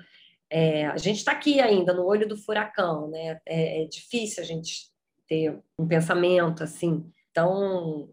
é, 0.48 0.86
a 0.86 0.96
gente 0.96 1.18
está 1.18 1.32
aqui 1.32 1.60
ainda 1.60 1.92
no 1.92 2.06
olho 2.06 2.26
do 2.26 2.34
furacão, 2.34 3.10
né? 3.10 3.38
É, 3.44 3.82
é 3.82 3.84
difícil 3.84 4.42
a 4.42 4.46
gente 4.46 4.90
ter 5.28 5.54
um 5.78 5.86
pensamento 5.86 6.64
assim 6.64 7.04
tão 7.34 8.08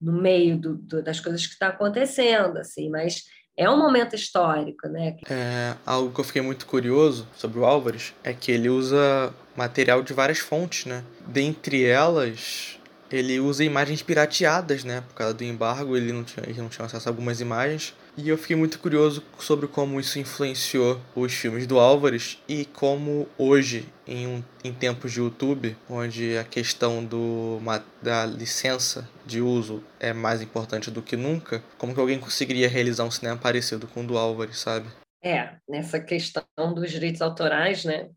no 0.00 0.12
meio 0.20 0.58
do, 0.58 0.74
do, 0.74 1.04
das 1.04 1.20
coisas 1.20 1.46
que 1.46 1.52
está 1.52 1.68
acontecendo, 1.68 2.56
assim, 2.56 2.90
mas 2.90 3.26
é 3.56 3.68
um 3.68 3.78
momento 3.78 4.16
histórico, 4.16 4.88
né? 4.88 5.18
É, 5.28 5.76
algo 5.84 6.12
que 6.12 6.20
eu 6.20 6.24
fiquei 6.24 6.42
muito 6.42 6.66
curioso 6.66 7.28
sobre 7.36 7.58
o 7.58 7.64
Álvares 7.64 8.14
é 8.24 8.32
que 8.32 8.50
ele 8.50 8.70
usa 8.70 9.34
material 9.60 10.02
de 10.02 10.14
várias 10.14 10.38
fontes, 10.38 10.86
né? 10.86 11.04
Dentre 11.26 11.84
elas, 11.84 12.78
ele 13.10 13.38
usa 13.38 13.62
imagens 13.62 14.02
pirateadas, 14.02 14.84
né? 14.84 15.02
Por 15.02 15.14
causa 15.14 15.34
do 15.34 15.44
embargo, 15.44 15.96
ele 15.96 16.12
não 16.12 16.24
tinha, 16.24 16.48
ele 16.48 16.62
não 16.62 16.70
tinha 16.70 16.86
acesso 16.86 17.06
a 17.06 17.12
algumas 17.12 17.42
imagens. 17.42 17.94
E 18.16 18.28
eu 18.28 18.38
fiquei 18.38 18.56
muito 18.56 18.78
curioso 18.78 19.22
sobre 19.38 19.68
como 19.68 20.00
isso 20.00 20.18
influenciou 20.18 21.00
os 21.14 21.34
filmes 21.34 21.66
do 21.66 21.78
Álvares 21.78 22.38
e 22.48 22.64
como 22.64 23.28
hoje, 23.36 23.86
em, 24.06 24.26
um, 24.26 24.42
em 24.64 24.72
tempos 24.72 25.12
de 25.12 25.20
YouTube, 25.20 25.76
onde 25.88 26.38
a 26.38 26.44
questão 26.44 27.04
do, 27.04 27.60
da 28.02 28.24
licença 28.24 29.08
de 29.26 29.40
uso 29.40 29.82
é 29.98 30.12
mais 30.12 30.40
importante 30.40 30.90
do 30.90 31.02
que 31.02 31.16
nunca, 31.16 31.62
como 31.78 31.94
que 31.94 32.00
alguém 32.00 32.18
conseguiria 32.18 32.68
realizar 32.68 33.04
um 33.04 33.10
cinema 33.10 33.38
parecido 33.38 33.86
com 33.86 34.02
o 34.02 34.06
do 34.06 34.18
Álvares, 34.18 34.58
sabe? 34.58 34.86
É, 35.22 35.56
nessa 35.68 36.00
questão 36.00 36.44
dos 36.74 36.90
direitos 36.90 37.20
autorais, 37.20 37.84
né? 37.84 38.08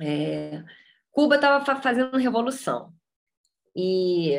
É, 0.00 0.62
Cuba 1.10 1.36
estava 1.36 1.64
fazendo 1.80 2.16
revolução 2.18 2.92
e 3.74 4.32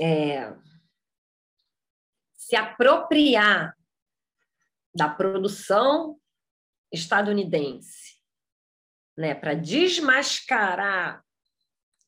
é, 0.00 0.52
se 2.34 2.56
apropriar 2.56 3.76
da 4.92 5.08
produção 5.08 6.18
estadunidense, 6.92 8.20
né, 9.16 9.34
para 9.34 9.54
desmascarar 9.54 11.24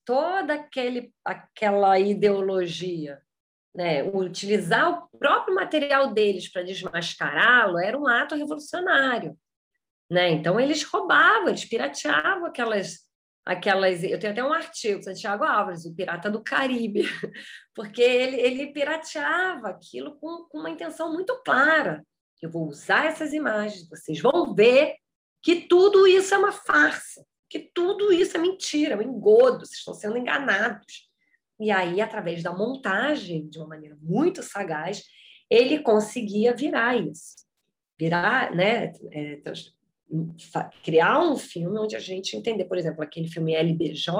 toda 0.05 0.55
aquele, 0.55 1.15
aquela 1.25 1.99
ideologia, 1.99 3.23
né, 3.73 4.03
utilizar 4.03 4.91
o 4.91 5.19
próprio 5.19 5.55
material 5.55 6.13
deles 6.13 6.51
para 6.51 6.65
desmascará-lo 6.65 7.79
era 7.79 7.97
um 7.97 8.09
ato 8.09 8.35
revolucionário. 8.35 9.39
Né? 10.13 10.31
Então, 10.33 10.61
eles 10.61 10.83
roubavam, 10.83 11.49
eles 11.49 11.65
pirateavam 11.65 12.45
aquelas. 12.45 12.99
aquelas 13.47 14.05
eu 14.05 14.19
tenho 14.19 14.35
até 14.35 14.45
um 14.45 14.53
artigo, 14.53 15.03
Santiago 15.03 15.43
Álvares, 15.43 15.87
o 15.87 15.95
Pirata 15.95 16.31
do 16.31 16.45
Caribe, 16.45 17.05
porque 17.75 18.03
ele, 18.03 18.39
ele 18.39 18.73
pirateava 18.75 19.69
aquilo 19.71 20.19
com, 20.21 20.45
com 20.51 20.59
uma 20.59 20.69
intenção 20.69 21.11
muito 21.11 21.35
clara. 21.43 22.05
Eu 22.43 22.51
vou 22.51 22.69
usar 22.69 23.07
essas 23.07 23.33
imagens, 23.33 23.89
vocês 23.89 24.21
vão 24.21 24.55
ver 24.55 24.97
que 25.41 25.63
tudo 25.63 26.07
isso 26.07 26.35
é 26.35 26.39
uma 26.39 26.53
farsa, 26.53 27.25
que 27.49 27.71
tudo 27.73 28.13
isso 28.13 28.37
é 28.37 28.41
mentira, 28.41 28.93
é 28.93 28.99
um 28.99 29.03
engodo, 29.03 29.65
vocês 29.65 29.79
estão 29.79 29.95
sendo 29.95 30.19
enganados. 30.19 31.09
E 31.59 31.71
aí, 31.71 32.03
através 32.03 32.43
da 32.43 32.53
montagem, 32.53 33.49
de 33.49 33.59
uma 33.59 33.69
maneira 33.69 33.97
muito 34.03 34.43
sagaz, 34.43 35.05
ele 35.49 35.79
conseguia 35.79 36.55
virar 36.55 36.99
isso. 36.99 37.47
Virar, 37.99 38.55
né, 38.55 38.93
é, 39.11 39.41
criar 40.83 41.21
um 41.21 41.37
filme 41.37 41.79
onde 41.79 41.97
a 41.97 42.01
gente 42.01 42.37
entender, 42.37 42.65
por 42.65 42.79
exemplo, 42.79 43.03
aquele 43.03 43.29
filme 43.29 43.55
LBJ, 43.55 44.13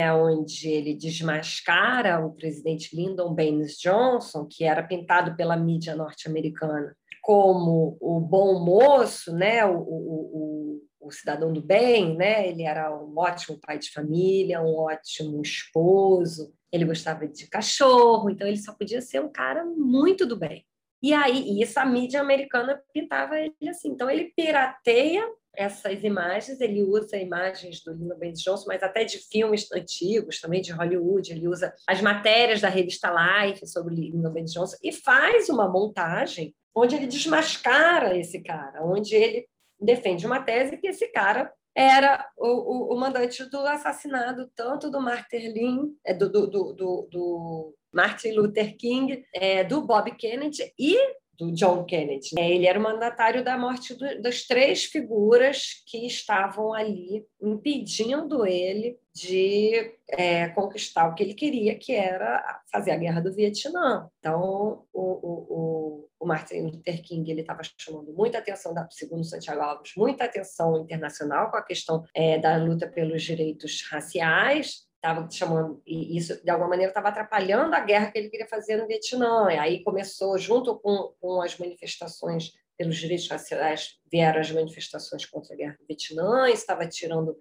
é 0.00 0.12
onde 0.12 0.68
ele 0.68 0.94
desmascara 0.94 2.24
o 2.24 2.32
presidente 2.32 2.94
Lyndon 2.94 3.34
Baines 3.34 3.76
Johnson, 3.78 4.46
que 4.50 4.64
era 4.64 4.82
pintado 4.82 5.36
pela 5.36 5.56
mídia 5.56 5.94
norte-americana 5.94 6.94
como 7.22 7.96
o 8.00 8.18
bom 8.20 8.64
moço, 8.64 9.32
né? 9.32 9.64
o, 9.64 9.76
o, 9.76 10.80
o, 11.00 11.08
o 11.08 11.10
cidadão 11.10 11.52
do 11.52 11.62
bem, 11.62 12.16
né? 12.16 12.48
ele 12.48 12.62
era 12.62 12.92
um 12.92 13.16
ótimo 13.16 13.58
pai 13.60 13.78
de 13.78 13.90
família, 13.90 14.62
um 14.62 14.74
ótimo 14.74 15.40
esposo, 15.42 16.52
ele 16.72 16.84
gostava 16.84 17.26
de 17.26 17.46
cachorro, 17.48 18.30
então 18.30 18.46
ele 18.46 18.56
só 18.56 18.72
podia 18.72 19.00
ser 19.00 19.20
um 19.20 19.30
cara 19.30 19.64
muito 19.64 20.24
do 20.24 20.36
bem. 20.36 20.64
E 21.02 21.14
aí, 21.14 21.52
e 21.52 21.62
essa 21.62 21.84
mídia 21.84 22.20
americana 22.20 22.82
pintava 22.92 23.38
ele 23.38 23.54
assim. 23.68 23.90
Então, 23.90 24.10
ele 24.10 24.32
pirateia 24.36 25.26
essas 25.56 26.04
imagens, 26.04 26.60
ele 26.60 26.82
usa 26.82 27.16
imagens 27.16 27.82
do 27.82 27.92
Lyndon 27.92 28.18
Baines 28.18 28.40
Johnson, 28.40 28.66
mas 28.68 28.82
até 28.82 29.04
de 29.04 29.18
filmes 29.18 29.70
antigos, 29.72 30.40
também 30.40 30.60
de 30.60 30.72
Hollywood, 30.72 31.32
ele 31.32 31.48
usa 31.48 31.74
as 31.86 32.00
matérias 32.00 32.60
da 32.60 32.68
revista 32.68 33.10
Life 33.10 33.66
sobre 33.66 33.94
Lyndon 33.94 34.32
Baines 34.32 34.52
Johnson 34.52 34.76
e 34.82 34.92
faz 34.92 35.48
uma 35.48 35.68
montagem 35.68 36.54
onde 36.74 36.94
ele 36.94 37.06
desmascara 37.06 38.16
esse 38.16 38.40
cara, 38.42 38.84
onde 38.84 39.14
ele 39.14 39.48
defende 39.80 40.24
uma 40.26 40.40
tese 40.40 40.76
que 40.76 40.86
esse 40.86 41.08
cara 41.08 41.52
era 41.74 42.28
o, 42.36 42.46
o, 42.46 42.94
o 42.94 43.00
mandante 43.00 43.44
do 43.48 43.58
assassinato 43.60 44.50
tanto 44.54 44.90
do 44.90 45.00
Martin 45.00 45.52
Lin, 45.52 45.96
é, 46.04 46.12
do, 46.12 46.28
do, 46.28 46.46
do, 46.46 46.72
do 47.10 47.74
Martin 47.92 48.32
Luther 48.32 48.76
King, 48.76 49.24
é, 49.34 49.64
do 49.64 49.82
Bob 49.82 50.10
Kennedy 50.16 50.72
e 50.78 50.96
do 51.40 51.50
John 51.52 51.84
Kennedy. 51.84 52.38
É, 52.38 52.50
ele 52.50 52.66
era 52.66 52.78
o 52.78 52.82
mandatário 52.82 53.42
da 53.42 53.56
morte 53.56 53.94
do, 53.94 54.20
das 54.20 54.42
três 54.42 54.84
figuras 54.84 55.82
que 55.86 56.06
estavam 56.06 56.74
ali 56.74 57.24
impedindo 57.40 58.46
ele 58.46 58.98
de 59.14 59.94
é, 60.10 60.48
conquistar 60.50 61.08
o 61.08 61.14
que 61.14 61.22
ele 61.22 61.32
queria, 61.32 61.74
que 61.78 61.94
era 61.94 62.60
fazer 62.70 62.90
a 62.90 62.96
guerra 62.96 63.20
do 63.22 63.32
Vietnã. 63.32 64.08
Então, 64.18 64.84
o, 64.92 65.02
o, 65.02 66.08
o 66.20 66.26
Martin 66.26 66.60
Luther 66.60 67.02
King 67.02 67.30
ele 67.30 67.40
estava 67.40 67.62
chamando 67.78 68.12
muita 68.12 68.38
atenção, 68.38 68.74
da, 68.74 68.86
segundo 68.90 69.24
Santiago 69.24 69.62
Alves, 69.62 69.92
muita 69.96 70.24
atenção 70.24 70.82
internacional 70.82 71.50
com 71.50 71.56
a 71.56 71.62
questão 71.62 72.04
é, 72.14 72.38
da 72.38 72.56
luta 72.58 72.86
pelos 72.86 73.22
direitos 73.22 73.82
raciais 73.90 74.89
estava 75.02 75.28
chamando 75.30 75.82
e 75.86 76.16
isso 76.16 76.42
de 76.44 76.50
alguma 76.50 76.68
maneira 76.68 76.90
estava 76.90 77.08
atrapalhando 77.08 77.74
a 77.74 77.80
guerra 77.80 78.10
que 78.10 78.18
ele 78.18 78.28
queria 78.28 78.46
fazer 78.46 78.76
no 78.76 78.86
Vietnã. 78.86 79.50
E 79.50 79.58
aí 79.58 79.82
começou 79.82 80.36
junto 80.38 80.78
com, 80.78 81.14
com 81.18 81.40
as 81.40 81.56
manifestações 81.58 82.52
pelos 82.76 82.96
direitos 82.96 83.28
raciais 83.28 83.98
vieram 84.10 84.40
as 84.40 84.50
manifestações 84.50 85.26
contra 85.26 85.54
a 85.54 85.56
guerra 85.56 85.76
do 85.78 85.86
Vietnã, 85.86 86.46
isso 86.48 86.62
estava 86.62 86.86
tirando 86.86 87.36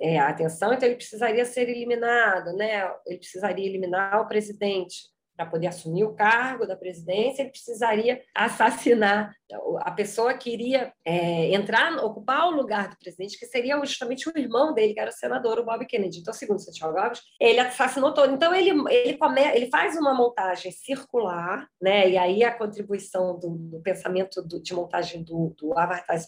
é, 0.00 0.18
a 0.18 0.28
atenção, 0.28 0.72
então 0.72 0.88
ele 0.88 0.96
precisaria 0.96 1.44
ser 1.44 1.68
eliminado, 1.68 2.54
né? 2.56 2.90
Ele 3.06 3.18
precisaria 3.18 3.66
eliminar 3.66 4.22
o 4.22 4.26
presidente 4.26 5.10
para 5.40 5.46
poder 5.46 5.68
assumir 5.68 6.04
o 6.04 6.12
cargo 6.12 6.66
da 6.66 6.76
presidência, 6.76 7.40
ele 7.40 7.50
precisaria 7.50 8.20
assassinar 8.34 9.34
a 9.78 9.90
pessoa 9.90 10.34
que 10.34 10.50
iria 10.50 10.92
é, 11.02 11.54
entrar, 11.54 11.96
ocupar 12.04 12.46
o 12.48 12.50
lugar 12.50 12.90
do 12.90 12.98
presidente, 12.98 13.38
que 13.38 13.46
seria 13.46 13.78
justamente 13.80 14.28
o 14.28 14.38
irmão 14.38 14.74
dele, 14.74 14.92
que 14.92 15.00
era 15.00 15.08
o 15.08 15.14
senador, 15.14 15.58
o 15.58 15.64
Bob 15.64 15.86
Kennedy. 15.86 16.18
Então, 16.18 16.34
segundo 16.34 16.60
Santiago 16.60 16.98
Alves, 16.98 17.22
ele 17.40 17.58
assassinou 17.58 18.12
todo. 18.12 18.34
Então, 18.34 18.54
ele, 18.54 18.70
ele, 18.90 19.16
come, 19.16 19.40
ele 19.40 19.70
faz 19.70 19.96
uma 19.96 20.12
montagem 20.12 20.70
circular, 20.70 21.66
né? 21.80 22.10
e 22.10 22.18
aí 22.18 22.44
a 22.44 22.52
contribuição 22.52 23.38
do, 23.38 23.48
do 23.56 23.80
pensamento 23.80 24.42
do, 24.42 24.60
de 24.60 24.74
montagem 24.74 25.24
do, 25.24 25.54
do 25.58 25.76
Avatar 25.78 26.18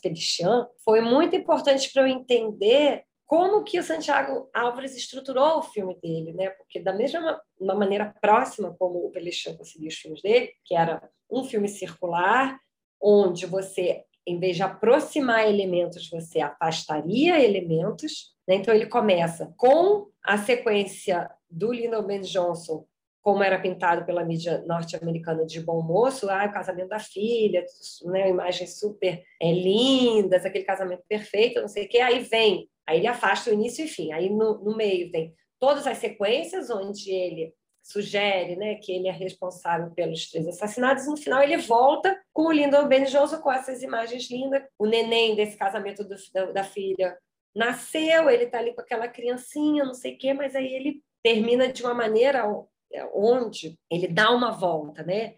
foi 0.82 1.02
muito 1.02 1.36
importante 1.36 1.92
para 1.92 2.02
eu 2.02 2.06
entender 2.06 3.04
como 3.32 3.64
que 3.64 3.78
o 3.78 3.82
Santiago 3.82 4.50
Álvares 4.52 4.94
estruturou 4.94 5.56
o 5.56 5.62
filme 5.62 5.98
dele, 6.02 6.34
né? 6.34 6.50
Porque 6.50 6.78
da 6.78 6.92
mesma 6.92 7.40
uma 7.58 7.74
maneira 7.74 8.14
próxima 8.20 8.76
como 8.78 9.06
o 9.06 9.10
Pelechão 9.10 9.56
conseguiu 9.56 9.88
os 9.88 9.94
filmes 9.94 10.20
dele, 10.20 10.52
que 10.62 10.74
era 10.74 11.02
um 11.30 11.42
filme 11.42 11.66
circular, 11.66 12.60
onde 13.00 13.46
você, 13.46 14.04
em 14.26 14.38
vez 14.38 14.56
de 14.56 14.62
aproximar 14.62 15.48
elementos, 15.48 16.10
você 16.10 16.42
afastaria 16.42 17.42
elementos. 17.42 18.34
Né? 18.46 18.56
Então 18.56 18.74
ele 18.74 18.84
começa 18.84 19.50
com 19.56 20.10
a 20.22 20.36
sequência 20.36 21.30
do 21.48 21.72
Lyndon 21.72 22.02
Ben 22.02 22.20
Johnson 22.20 22.86
como 23.22 23.42
era 23.42 23.60
pintado 23.60 24.04
pela 24.04 24.24
mídia 24.24 24.62
norte-americana 24.66 25.46
de 25.46 25.60
bom 25.60 25.80
moço, 25.80 26.28
ah, 26.28 26.44
o 26.44 26.52
casamento 26.52 26.88
da 26.88 26.98
filha, 26.98 27.64
né, 28.06 28.28
imagens 28.28 28.78
super 28.78 29.22
é, 29.40 29.52
lindas, 29.52 30.44
aquele 30.44 30.64
casamento 30.64 31.04
perfeito, 31.08 31.60
não 31.60 31.68
sei 31.68 31.86
o 31.86 31.88
quê. 31.88 31.98
Aí 31.98 32.18
vem 32.18 32.68
Aí 32.86 32.98
ele 32.98 33.06
afasta 33.06 33.50
o 33.50 33.52
início 33.52 33.84
e 33.84 33.88
fim. 33.88 34.12
Aí 34.12 34.28
no, 34.28 34.58
no 34.58 34.76
meio 34.76 35.10
tem 35.10 35.34
todas 35.58 35.86
as 35.86 35.98
sequências 35.98 36.70
onde 36.70 37.10
ele 37.10 37.54
sugere 37.82 38.54
né, 38.54 38.76
que 38.76 38.92
ele 38.92 39.08
é 39.08 39.12
responsável 39.12 39.90
pelos 39.90 40.30
três 40.30 40.46
assassinatos. 40.46 41.06
No 41.06 41.16
final, 41.16 41.42
ele 41.42 41.56
volta 41.56 42.16
com 42.32 42.42
o 42.42 42.52
Lyndon 42.52 42.86
Ben 42.86 43.04
Johnson 43.04 43.38
com 43.38 43.52
essas 43.52 43.82
imagens 43.82 44.30
lindas. 44.30 44.62
O 44.78 44.86
neném 44.86 45.34
desse 45.34 45.56
casamento 45.56 46.04
do, 46.04 46.14
da, 46.32 46.52
da, 46.52 46.64
filha 46.64 47.16
nasceu, 47.54 48.30
ele 48.30 48.44
está 48.44 48.58
ali 48.58 48.72
com 48.74 48.80
aquela 48.80 49.08
criancinha, 49.08 49.84
não 49.84 49.94
sei 49.94 50.14
o 50.14 50.18
quê, 50.18 50.32
mas 50.32 50.54
aí 50.54 50.72
ele 50.72 51.02
termina 51.22 51.72
de 51.72 51.82
uma 51.82 51.94
maneira 51.94 52.46
onde 53.14 53.78
ele 53.90 54.08
dá 54.08 54.30
uma 54.30 54.50
volta, 54.50 55.02
né? 55.02 55.34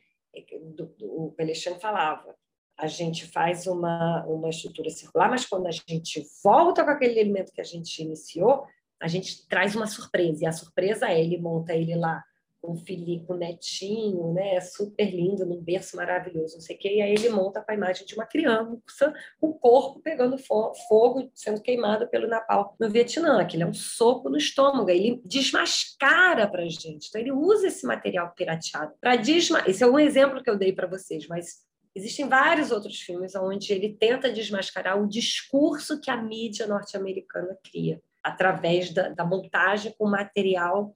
Do, 0.74 0.86
do, 0.86 1.26
o 1.26 1.32
Pelechand 1.32 1.78
falava 1.78 2.34
a 2.76 2.86
gente 2.86 3.26
faz 3.26 3.66
uma, 3.66 4.24
uma 4.26 4.48
estrutura 4.48 4.90
circular, 4.90 5.30
mas 5.30 5.46
quando 5.46 5.66
a 5.66 5.70
gente 5.70 6.26
volta 6.42 6.84
com 6.84 6.90
aquele 6.90 7.20
elemento 7.20 7.52
que 7.52 7.60
a 7.60 7.64
gente 7.64 8.02
iniciou, 8.02 8.66
a 9.00 9.06
gente 9.06 9.46
traz 9.46 9.76
uma 9.76 9.86
surpresa. 9.86 10.44
E 10.44 10.46
a 10.46 10.52
surpresa 10.52 11.08
é 11.08 11.20
ele 11.20 11.38
monta 11.38 11.74
ele 11.74 11.94
lá 11.94 12.22
com 12.64 12.72
o 12.72 12.76
filho, 12.76 13.22
com 13.26 13.34
o 13.34 13.36
netinho, 13.36 14.32
né? 14.32 14.58
Super 14.60 15.10
lindo, 15.10 15.44
num 15.44 15.60
berço 15.60 15.96
maravilhoso, 15.96 16.54
não 16.54 16.62
sei 16.62 16.76
o 16.76 16.78
quê. 16.78 16.96
E 16.96 17.02
aí 17.02 17.12
ele 17.12 17.28
monta 17.28 17.60
com 17.60 17.70
a 17.70 17.74
imagem 17.74 18.06
de 18.06 18.14
uma 18.14 18.24
criança, 18.24 19.12
o 19.38 19.52
corpo 19.52 20.00
pegando 20.00 20.38
fogo, 20.38 21.30
sendo 21.34 21.60
queimado 21.60 22.08
pelo 22.08 22.26
Napal 22.26 22.74
no 22.80 22.88
Vietnã. 22.88 23.38
Aquilo 23.38 23.64
é 23.64 23.66
um 23.66 23.74
soco 23.74 24.30
no 24.30 24.38
estômago. 24.38 24.88
Ele 24.88 25.20
desmascara 25.26 26.48
para 26.48 26.66
gente. 26.66 27.08
Então 27.08 27.20
ele 27.20 27.32
usa 27.32 27.66
esse 27.66 27.84
material 27.86 28.32
pirateado 28.34 28.94
para 28.98 29.16
desmascarar. 29.16 29.68
Esse 29.68 29.84
é 29.84 29.86
um 29.86 29.98
exemplo 29.98 30.42
que 30.42 30.48
eu 30.48 30.56
dei 30.56 30.72
para 30.72 30.86
vocês, 30.86 31.28
mas 31.28 31.62
Existem 31.96 32.28
vários 32.28 32.72
outros 32.72 33.00
filmes 33.00 33.36
onde 33.36 33.72
ele 33.72 33.94
tenta 33.94 34.32
desmascarar 34.32 35.00
o 35.00 35.06
discurso 35.06 36.00
que 36.00 36.10
a 36.10 36.16
mídia 36.16 36.66
norte-americana 36.66 37.56
cria, 37.62 38.02
através 38.20 38.90
da, 38.90 39.10
da, 39.10 39.24
montagem 39.24 39.94
com 39.96 40.08
material 40.08 40.92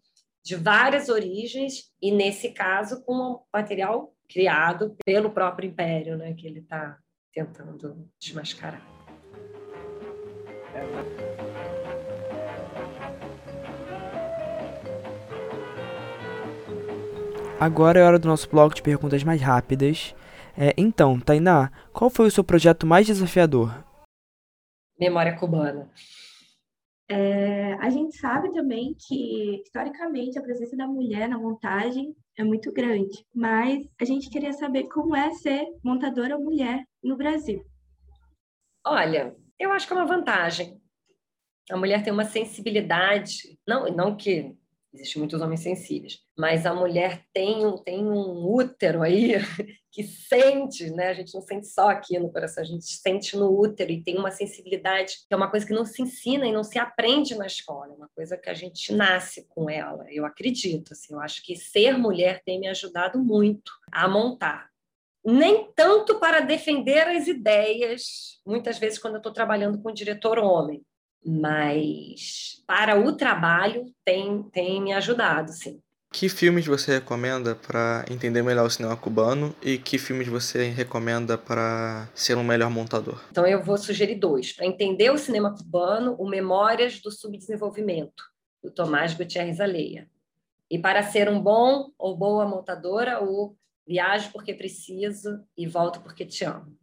de 0.49 0.57
várias 0.57 1.11
origens, 1.11 1.92
e 2.01 2.11
nesse 2.11 2.53
caso, 2.53 3.05
com 3.05 3.12
um 3.12 3.38
material 3.53 4.14
criado 4.26 4.96
pelo 5.05 5.28
próprio 5.28 5.68
império, 5.68 6.16
né, 6.16 6.32
que 6.32 6.46
ele 6.46 6.61
está 6.61 6.96
tentando 7.30 8.09
desmascarar. 8.18 8.82
Agora 17.61 18.01
é 18.01 18.03
hora 18.03 18.18
do 18.18 18.26
nosso 18.26 18.49
bloco 18.49 18.74
de 18.74 18.80
perguntas 18.80 19.22
mais 19.22 19.42
rápidas. 19.42 20.14
É, 20.57 20.72
então, 20.78 21.20
Tainá, 21.20 21.70
qual 21.92 22.09
foi 22.09 22.26
o 22.26 22.30
seu 22.30 22.42
projeto 22.42 22.86
mais 22.86 23.07
desafiador? 23.07 23.84
Memória 24.99 25.36
cubana. 25.36 25.90
É, 27.11 27.72
a 27.74 27.88
gente 27.88 28.18
sabe 28.18 28.52
também 28.52 28.94
que, 28.98 29.62
historicamente, 29.62 30.38
a 30.38 30.42
presença 30.42 30.76
da 30.76 30.86
mulher 30.86 31.26
na 31.26 31.38
montagem 31.38 32.14
é 32.36 32.44
muito 32.44 32.70
grande, 32.70 33.24
mas 33.34 33.88
a 33.98 34.04
gente 34.04 34.28
queria 34.28 34.52
saber 34.52 34.84
como 34.88 35.16
é 35.16 35.30
ser 35.32 35.66
montadora 35.82 36.38
mulher 36.38 36.84
no 37.02 37.16
Brasil. 37.16 37.64
Olha, 38.86 39.34
eu 39.59 39.72
acho 39.72 39.86
que 39.86 39.92
é 39.94 39.96
uma 39.96 40.06
vantagem. 40.06 40.78
A 41.70 41.76
mulher 41.76 42.02
tem 42.02 42.12
uma 42.12 42.24
sensibilidade, 42.24 43.59
não, 43.66 43.86
não 43.90 44.16
que 44.16 44.54
Existem 44.93 45.20
muitos 45.20 45.41
homens 45.41 45.61
sensíveis, 45.61 46.20
mas 46.36 46.64
a 46.64 46.74
mulher 46.74 47.22
tem 47.34 47.66
um, 47.66 47.76
tem 47.76 48.07
um 48.07 48.47
útero 48.47 49.03
aí 49.03 49.32
que 49.93 50.03
sente, 50.03 50.91
né? 50.91 51.09
A 51.09 51.12
gente 51.12 51.34
não 51.34 51.43
sente 51.43 51.66
só 51.66 51.91
aqui 51.91 52.18
no 52.18 52.32
coração, 52.32 52.62
a 52.62 52.66
gente 52.66 52.86
sente 52.86 53.36
no 53.36 53.51
útero 53.51 53.93
e 53.93 54.03
tem 54.03 54.16
uma 54.16 54.30
sensibilidade 54.30 55.18
que 55.28 55.34
é 55.34 55.36
uma 55.36 55.51
coisa 55.51 55.66
que 55.66 55.74
não 55.74 55.84
se 55.84 56.01
ensina 56.01 56.47
e 56.47 56.53
não 56.53 56.64
se 56.64 56.78
aprende 56.78 57.34
na 57.34 57.47
escola, 57.47 57.93
é 57.93 57.97
uma 57.97 58.09
coisa 58.14 58.39
que 58.39 58.49
a 58.49 58.55
gente 58.55 58.95
nasce 58.95 59.47
com 59.49 59.68
ela. 59.68 60.07
Eu 60.09 60.24
acredito, 60.24 60.93
assim, 60.93 61.12
eu 61.12 61.20
acho 61.20 61.43
que 61.43 61.55
ser 61.55 61.99
mulher 61.99 62.43
tem 62.43 62.59
me 62.59 62.68
ajudado 62.68 63.18
muito 63.18 63.70
a 63.93 64.09
montar. 64.09 64.70
Nem 65.22 65.70
tanto 65.76 66.18
para 66.18 66.41
defender 66.41 67.07
as 67.09 67.26
ideias, 67.26 68.41
muitas 68.47 68.78
vezes 68.78 68.99
quando 68.99 69.14
eu 69.14 69.18
estou 69.18 69.32
trabalhando 69.32 69.78
com 69.82 69.91
o 69.91 69.95
diretor 69.95 70.39
homem, 70.39 70.82
mas 71.24 72.62
para 72.66 72.98
o 72.98 73.12
trabalho 73.12 73.86
tem, 74.04 74.42
tem 74.44 74.82
me 74.82 74.92
ajudado, 74.92 75.52
sim. 75.52 75.80
Que 76.10 76.28
filmes 76.28 76.66
você 76.66 76.94
recomenda 76.94 77.54
para 77.54 78.04
entender 78.10 78.42
melhor 78.42 78.66
o 78.66 78.70
cinema 78.70 78.96
cubano 78.96 79.54
e 79.62 79.76
que 79.76 79.98
filmes 79.98 80.26
você 80.26 80.70
recomenda 80.70 81.36
para 81.36 82.08
ser 82.14 82.36
um 82.36 82.42
melhor 82.42 82.70
montador? 82.70 83.22
Então 83.30 83.46
eu 83.46 83.62
vou 83.62 83.76
sugerir 83.76 84.14
dois. 84.14 84.52
Para 84.52 84.64
entender 84.64 85.10
o 85.10 85.18
cinema 85.18 85.54
cubano, 85.54 86.14
o 86.18 86.26
Memórias 86.26 86.98
do 87.00 87.10
Subdesenvolvimento, 87.10 88.24
do 88.62 88.70
Tomás 88.70 89.12
Gutierrez 89.12 89.60
Aleia. 89.60 90.08
E 90.70 90.78
para 90.78 91.02
ser 91.02 91.28
um 91.28 91.40
bom 91.40 91.90
ou 91.98 92.16
boa 92.16 92.46
montadora, 92.46 93.22
o 93.22 93.54
Viajo 93.86 94.32
porque 94.32 94.54
preciso 94.54 95.42
e 95.56 95.66
volto 95.66 96.00
porque 96.00 96.24
te 96.24 96.44
amo. 96.44 96.76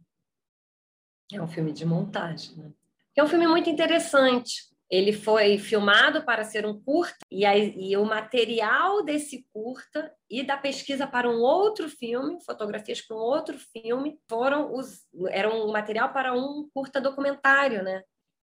É 1.32 1.42
um 1.42 1.48
filme 1.48 1.72
de 1.72 1.84
montagem, 1.84 2.56
né? 2.56 2.70
É 3.16 3.24
um 3.24 3.28
filme 3.28 3.46
muito 3.46 3.70
interessante. 3.70 4.66
Ele 4.88 5.12
foi 5.12 5.58
filmado 5.58 6.24
para 6.24 6.44
ser 6.44 6.64
um 6.64 6.80
curta, 6.80 7.16
e, 7.30 7.44
aí, 7.44 7.74
e 7.76 7.96
o 7.96 8.04
material 8.04 9.02
desse 9.02 9.44
curta 9.52 10.12
e 10.30 10.44
da 10.44 10.56
pesquisa 10.56 11.06
para 11.06 11.28
um 11.28 11.40
outro 11.40 11.88
filme, 11.88 12.38
fotografias 12.44 13.00
para 13.00 13.16
um 13.16 13.20
outro 13.20 13.58
filme, 13.58 14.20
foram 14.28 14.72
os, 14.72 15.04
eram 15.30 15.66
um 15.66 15.72
material 15.72 16.12
para 16.12 16.34
um 16.34 16.68
curta 16.72 17.00
documentário, 17.00 17.82
né? 17.82 18.02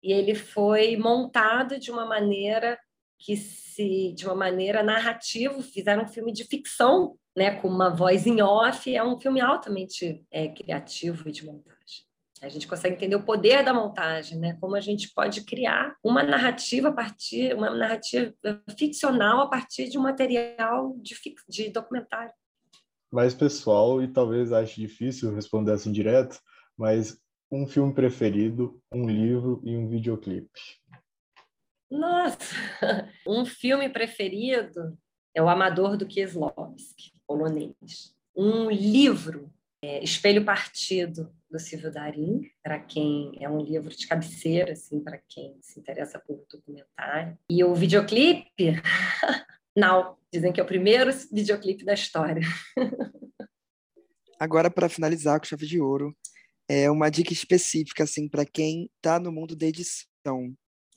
E 0.01 0.11
ele 0.11 0.33
foi 0.33 0.97
montado 0.97 1.79
de 1.79 1.91
uma 1.91 2.05
maneira 2.05 2.79
que 3.19 3.37
se 3.37 4.11
de 4.13 4.25
uma 4.25 4.35
maneira 4.35 4.81
narrativa 4.81 5.61
fizeram 5.61 6.03
um 6.03 6.07
filme 6.07 6.33
de 6.33 6.45
ficção, 6.45 7.15
né, 7.35 7.51
com 7.61 7.67
uma 7.67 7.89
voz 7.89 8.27
em 8.27 8.41
off, 8.41 8.93
é 8.93 9.03
um 9.03 9.19
filme 9.19 9.39
altamente 9.39 10.25
é, 10.29 10.49
criativo 10.49 11.29
e 11.29 11.31
de 11.31 11.45
montagem. 11.45 12.05
A 12.43 12.49
gente 12.49 12.67
consegue 12.67 12.95
entender 12.95 13.15
o 13.15 13.23
poder 13.23 13.63
da 13.63 13.73
montagem, 13.73 14.37
né? 14.37 14.57
Como 14.59 14.75
a 14.75 14.81
gente 14.81 15.09
pode 15.13 15.45
criar 15.45 15.95
uma 16.03 16.21
narrativa 16.21 16.89
a 16.89 16.91
partir, 16.91 17.55
uma 17.55 17.69
narrativa 17.69 18.33
ficcional 18.77 19.39
a 19.39 19.47
partir 19.47 19.87
de 19.87 19.97
um 19.97 20.01
material 20.01 20.93
de, 20.97 21.15
de 21.47 21.69
documentário. 21.69 22.33
Mais 23.09 23.33
pessoal 23.33 24.03
e 24.03 24.09
talvez 24.09 24.51
ache 24.51 24.81
difícil 24.81 25.33
responder 25.33 25.71
assim 25.71 25.89
direto, 25.89 26.37
mas 26.77 27.17
um 27.49 27.65
filme 27.65 27.93
preferido, 27.93 28.77
um 28.93 29.07
livro 29.07 29.61
e 29.63 29.77
um 29.77 29.87
videoclipe. 29.87 30.59
Nossa, 31.89 32.37
um 33.25 33.45
filme 33.45 33.87
preferido 33.87 34.97
é 35.33 35.41
O 35.41 35.47
Amador 35.47 35.95
do 35.95 36.05
Kieslowski, 36.05 37.13
polonês. 37.25 38.13
Um 38.35 38.69
livro 38.69 39.49
é, 39.83 40.03
Espelho 40.03 40.43
Partido, 40.43 41.29
do 41.53 41.59
Silvio 41.59 41.91
Darim, 41.91 42.49
para 42.63 42.79
quem 42.79 43.31
é 43.39 43.47
um 43.47 43.61
livro 43.61 43.89
de 43.95 44.07
cabeceira, 44.07 44.73
assim, 44.73 44.99
para 44.99 45.19
quem 45.29 45.55
se 45.61 45.79
interessa 45.79 46.19
por 46.19 46.43
documentário. 46.49 47.37
E 47.47 47.63
o 47.63 47.75
videoclipe, 47.75 48.73
não, 49.77 50.17
dizem 50.33 50.51
que 50.51 50.59
é 50.59 50.63
o 50.63 50.67
primeiro 50.67 51.11
videoclipe 51.31 51.85
da 51.85 51.93
história. 51.93 52.41
Agora, 54.39 54.71
para 54.71 54.89
finalizar 54.89 55.39
com 55.39 55.45
chave 55.45 55.67
de 55.67 55.79
ouro, 55.79 56.17
é 56.67 56.89
uma 56.89 57.11
dica 57.11 57.31
específica, 57.31 58.03
assim, 58.03 58.27
para 58.27 58.45
quem 58.45 58.89
está 58.95 59.19
no 59.19 59.31
mundo 59.31 59.55
da 59.55 59.67
edição. 59.67 60.51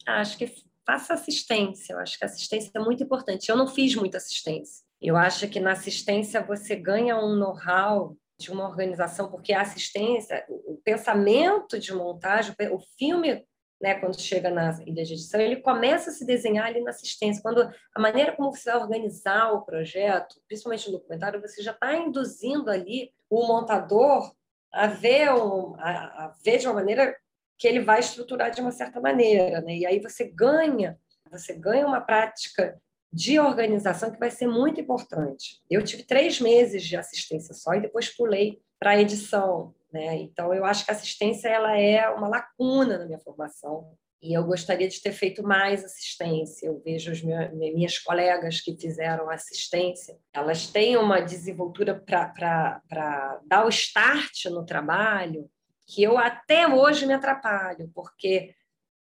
Acho 0.07 0.39
que 0.39 0.51
faça 0.87 1.13
assistência, 1.13 1.93
eu 1.93 1.99
acho 1.99 2.19
que 2.19 2.25
assistência 2.25 2.71
é 2.75 2.81
muito 2.81 3.05
importante. 3.05 3.51
Eu 3.51 3.59
não 3.59 3.67
fiz 3.67 3.95
muita 3.95 4.17
assistência. 4.17 4.87
Eu 5.03 5.19
acho 5.19 5.47
que 5.49 5.61
na 5.61 5.73
assistência 5.73 6.43
você 6.43 6.75
ganha 6.75 7.19
um 7.19 7.37
know-how 7.37 8.17
de 8.39 8.51
uma 8.51 8.69
organização, 8.69 9.31
porque 9.31 9.53
a 9.53 9.63
assistência, 9.63 10.45
o 10.49 10.81
pensamento 10.85 11.79
de 11.79 11.93
montagem, 11.95 12.55
o 12.71 12.79
filme, 12.99 13.45
né, 13.81 13.95
quando 13.95 14.21
chega 14.21 14.51
na 14.51 14.79
ilha 14.87 15.05
de 15.05 15.15
edição, 15.15 15.41
ele 15.41 15.57
começa 15.57 16.11
a 16.11 16.13
se 16.13 16.25
desenhar 16.25 16.67
ali 16.67 16.81
na 16.83 16.91
assistência. 16.91 17.43
Quando 17.43 17.63
a 17.95 18.01
maneira 18.01 18.33
como 18.33 18.55
você 18.55 18.71
vai 18.71 18.81
organizar 18.81 19.53
o 19.53 19.63
projeto, 19.63 20.37
principalmente 20.47 20.87
no 20.87 20.99
documentário, 20.99 21.41
você 21.41 21.63
já 21.63 21.73
está 21.73 21.95
induzindo 21.95 22.71
ali 22.71 23.11
o 23.31 23.47
montador 23.47 24.33
a 24.73 24.87
ver, 24.87 25.33
um, 25.33 25.75
a, 25.79 26.27
a 26.27 26.35
ver 26.45 26.59
de 26.59 26.67
uma 26.67 26.75
maneira 26.75 27.17
que 27.59 27.67
ele 27.67 27.81
vai 27.81 28.01
estruturar 28.01 28.51
de 28.51 28.61
uma 28.61 28.71
certa 28.71 29.01
maneira, 29.01 29.63
né? 29.63 29.77
E 29.77 29.87
aí 29.87 29.99
você 29.99 30.25
ganha, 30.25 30.99
você 31.31 31.55
ganha 31.55 31.87
uma 31.87 32.03
prática 32.03 32.79
de 33.17 33.41
organização 33.41 34.11
que 34.11 34.19
vai 34.19 34.31
ser 34.31 34.47
muito 34.47 34.79
importante. 34.79 35.63
Eu 35.71 35.83
tive 35.83 36.03
três 36.03 36.39
meses 36.39 36.83
de 36.83 36.99
assistência 36.99 37.55
só 37.55 37.73
e 37.73 37.81
depois 37.81 38.15
pulei 38.15 38.61
para 38.79 38.91
a 38.91 39.01
edição. 39.01 39.75
Né? 39.91 40.17
Então, 40.17 40.53
eu 40.53 40.67
acho 40.67 40.85
que 40.85 40.91
a 40.91 40.95
assistência 40.95 41.49
ela 41.49 41.79
é 41.79 42.07
uma 42.11 42.29
lacuna 42.29 42.99
na 42.99 43.07
minha 43.07 43.19
formação 43.19 43.91
e 44.21 44.35
eu 44.35 44.45
gostaria 44.45 44.87
de 44.87 45.01
ter 45.01 45.13
feito 45.13 45.43
mais 45.43 45.83
assistência. 45.83 46.67
Eu 46.67 46.79
vejo 46.85 47.11
as 47.11 47.23
minhas, 47.23 47.55
minhas 47.55 47.99
colegas 47.99 48.61
que 48.61 48.77
fizeram 48.79 49.31
assistência, 49.31 50.19
elas 50.31 50.67
têm 50.67 50.99
uma 50.99 51.21
desenvoltura 51.21 51.95
para 51.95 53.41
dar 53.47 53.65
o 53.65 53.71
start 53.71 54.45
no 54.51 54.67
trabalho 54.67 55.49
que 55.87 56.03
eu 56.03 56.19
até 56.19 56.69
hoje 56.69 57.07
me 57.07 57.15
atrapalho, 57.15 57.91
porque 57.95 58.53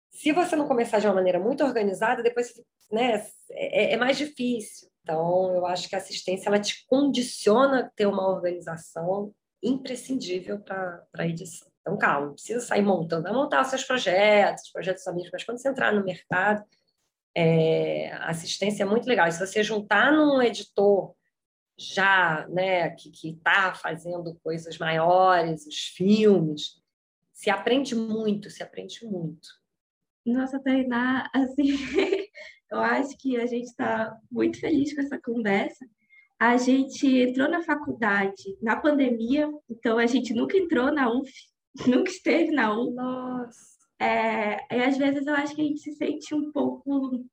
se 0.10 0.34
você 0.34 0.56
não 0.56 0.68
começar 0.68 1.00
de 1.00 1.08
uma 1.08 1.14
maneira 1.14 1.40
muito 1.40 1.64
organizada, 1.64 2.22
depois 2.22 2.52
né, 2.92 3.26
é, 3.52 3.94
é, 3.94 3.98
mais 3.98 4.18
difícil. 4.18 4.90
Então, 5.02 5.56
eu 5.56 5.66
acho 5.66 5.90
que 5.90 5.96
a 5.96 5.98
assistência 5.98 6.48
ela 6.48 6.60
te 6.60 6.86
condiciona 6.88 7.80
a 7.80 7.90
ter 7.90 8.06
uma 8.06 8.28
organização 8.28 9.34
imprescindível 9.64 10.60
para 10.60 11.04
a 11.18 11.28
edição. 11.28 11.70
Então, 11.82 11.98
calma, 11.98 12.28
não 12.28 12.34
precisa 12.34 12.60
sair 12.60 12.84
montando, 12.84 13.24
vai 13.24 13.34
montar 13.34 13.62
os 13.62 13.68
seus 13.68 13.84
projetos, 13.84 14.66
os 14.66 14.72
projetos 14.72 15.08
amigos, 15.08 15.32
mas 15.34 15.44
quando 15.44 15.60
você 15.60 15.70
entrar 15.70 15.92
no 15.94 16.04
mercado, 16.04 16.64
é, 17.36 18.12
assistência 18.24 18.84
é 18.84 18.86
muito 18.86 19.08
legal. 19.08 19.28
E 19.28 19.32
se 19.32 19.40
você 19.40 19.64
juntar 19.64 20.12
num 20.12 20.42
editor 20.42 21.16
já, 21.78 22.48
né, 22.50 22.92
que 22.92 23.30
está 23.30 23.74
fazendo 23.74 24.40
coisas 24.44 24.78
maiores, 24.78 25.66
os 25.66 25.88
filmes, 25.96 26.82
se 27.34 27.50
aprende 27.50 27.96
muito, 27.96 28.52
se 28.52 28.62
aprende 28.62 29.04
muito. 29.06 29.48
Nossa, 30.24 30.62
Tainá, 30.62 31.28
assim, 31.34 31.72
eu 32.72 32.80
acho 32.80 33.18
que 33.18 33.38
a 33.38 33.46
gente 33.46 33.66
está 33.66 34.16
muito 34.32 34.60
feliz 34.60 34.94
com 34.96 35.02
essa 35.02 35.20
conversa. 35.20 35.86
A 36.40 36.58
gente 36.58 37.06
entrou 37.06 37.50
na 37.50 37.62
faculdade 37.62 38.58
na 38.62 38.76
pandemia, 38.76 39.50
então 39.70 39.98
a 39.98 40.08
gente 40.08 40.34
nunca 40.34 40.58
entrou 40.58 40.92
na 40.92 41.12
UF, 41.12 41.32
nunca 41.86 42.10
esteve 42.10 42.52
na 42.52 42.74
UF. 42.74 42.94
Nossa! 42.96 43.72
É, 44.00 44.58
e 44.76 44.84
às 44.84 44.98
vezes 44.98 45.28
eu 45.28 45.36
acho 45.36 45.54
que 45.54 45.62
a 45.62 45.66
gente 45.66 45.80
se 45.80 45.94
sente 45.94 46.34
um 46.34 46.52
pouco 46.52 47.24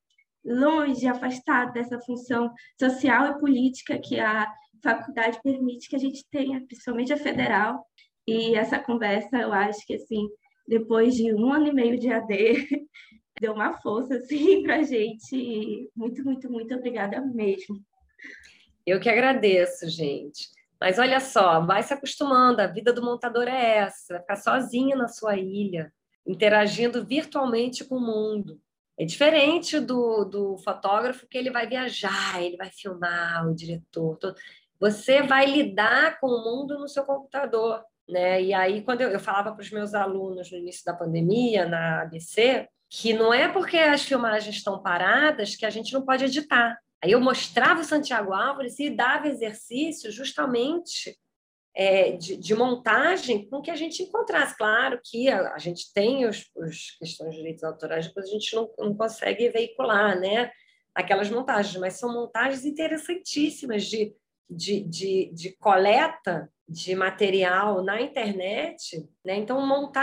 longe, 0.44 1.06
afastado 1.06 1.72
dessa 1.72 1.98
função 2.00 2.52
social 2.78 3.26
e 3.26 3.38
política 3.38 3.98
que 3.98 4.20
a 4.20 4.52
faculdade 4.82 5.40
permite 5.42 5.88
que 5.88 5.96
a 5.96 5.98
gente 5.98 6.24
tenha, 6.30 6.60
principalmente 6.66 7.12
a 7.12 7.16
federal. 7.16 7.84
E 8.26 8.54
essa 8.54 8.78
conversa, 8.78 9.38
eu 9.38 9.52
acho 9.52 9.86
que 9.86 9.94
assim, 9.94 10.28
depois 10.66 11.14
de 11.14 11.34
um 11.34 11.50
ano 11.50 11.68
e 11.68 11.72
meio 11.72 11.98
de 11.98 12.12
AD, 12.12 12.28
deu 13.40 13.52
uma 13.52 13.74
força 13.80 14.14
assim 14.18 14.68
a 14.70 14.82
gente. 14.82 15.90
Muito, 15.94 16.24
muito, 16.24 16.50
muito 16.50 16.74
obrigada 16.74 17.20
mesmo. 17.20 17.80
Eu 18.86 19.00
que 19.00 19.08
agradeço, 19.08 19.88
gente. 19.88 20.48
Mas 20.80 20.98
olha 20.98 21.20
só, 21.20 21.60
vai 21.60 21.82
se 21.82 21.92
acostumando, 21.92 22.62
a 22.62 22.66
vida 22.66 22.92
do 22.92 23.02
montador 23.02 23.48
é 23.48 23.78
essa, 23.78 24.20
ficar 24.20 24.36
sozinho 24.36 24.96
na 24.96 25.08
sua 25.08 25.36
ilha, 25.36 25.92
interagindo 26.24 27.04
virtualmente 27.04 27.84
com 27.84 27.96
o 27.96 28.00
mundo. 28.00 28.60
É 28.98 29.04
diferente 29.04 29.78
do, 29.80 30.24
do 30.24 30.58
fotógrafo 30.58 31.26
que 31.26 31.36
ele 31.36 31.50
vai 31.50 31.68
viajar, 31.68 32.42
ele 32.42 32.56
vai 32.56 32.70
filmar, 32.70 33.46
o 33.48 33.54
diretor. 33.54 34.16
Todo. 34.16 34.36
Você 34.80 35.22
vai 35.22 35.46
lidar 35.46 36.18
com 36.20 36.28
o 36.28 36.44
mundo 36.44 36.78
no 36.78 36.88
seu 36.88 37.04
computador. 37.04 37.84
Né? 38.08 38.42
E 38.42 38.54
aí, 38.54 38.82
quando 38.82 39.02
eu, 39.02 39.10
eu 39.10 39.20
falava 39.20 39.52
para 39.52 39.62
os 39.62 39.70
meus 39.70 39.94
alunos 39.94 40.50
no 40.50 40.58
início 40.58 40.84
da 40.84 40.94
pandemia, 40.94 41.66
na 41.66 42.02
ABC, 42.02 42.68
que 42.90 43.12
não 43.12 43.32
é 43.32 43.48
porque 43.48 43.76
as 43.76 44.02
filmagens 44.02 44.56
estão 44.56 44.82
paradas 44.82 45.54
que 45.54 45.66
a 45.66 45.70
gente 45.70 45.92
não 45.92 46.02
pode 46.02 46.24
editar. 46.24 46.78
Aí 47.02 47.12
eu 47.12 47.20
mostrava 47.20 47.80
o 47.80 47.84
Santiago 47.84 48.32
Álvares 48.32 48.78
e 48.78 48.90
dava 48.90 49.28
exercício 49.28 50.10
justamente 50.10 51.16
é, 51.74 52.12
de, 52.12 52.36
de, 52.36 52.54
montagem 52.54 53.48
com 53.48 53.62
que 53.62 53.70
a 53.70 53.76
gente 53.76 54.02
encontrasse. 54.02 54.56
Claro 54.56 54.98
que 55.04 55.28
a, 55.28 55.54
a 55.54 55.58
gente 55.58 55.92
tem 55.92 56.26
os, 56.26 56.50
os, 56.56 56.96
questões 56.98 57.30
de 57.30 57.36
direitos 57.36 57.62
autorais, 57.62 58.08
depois 58.08 58.26
a 58.26 58.32
gente 58.32 58.54
não, 58.56 58.68
não 58.78 58.96
consegue 58.96 59.48
veicular 59.50 60.18
né, 60.18 60.50
aquelas 60.92 61.30
montagens, 61.30 61.76
mas 61.76 61.94
são 61.94 62.12
montagens 62.12 62.64
interessantíssimas 62.64 63.84
de, 63.84 64.12
de, 64.50 64.80
de, 64.80 65.30
de 65.32 65.56
coleta 65.56 66.50
de 66.68 66.96
material 66.96 67.82
na 67.82 68.00
internet, 68.00 69.08
né? 69.24 69.36
Então, 69.36 69.60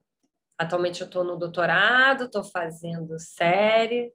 Atualmente 0.59 1.01
eu 1.01 1.07
estou 1.07 1.23
no 1.23 1.39
doutorado, 1.39 2.25
estou 2.25 2.43
fazendo 2.43 3.17
série, 3.21 4.13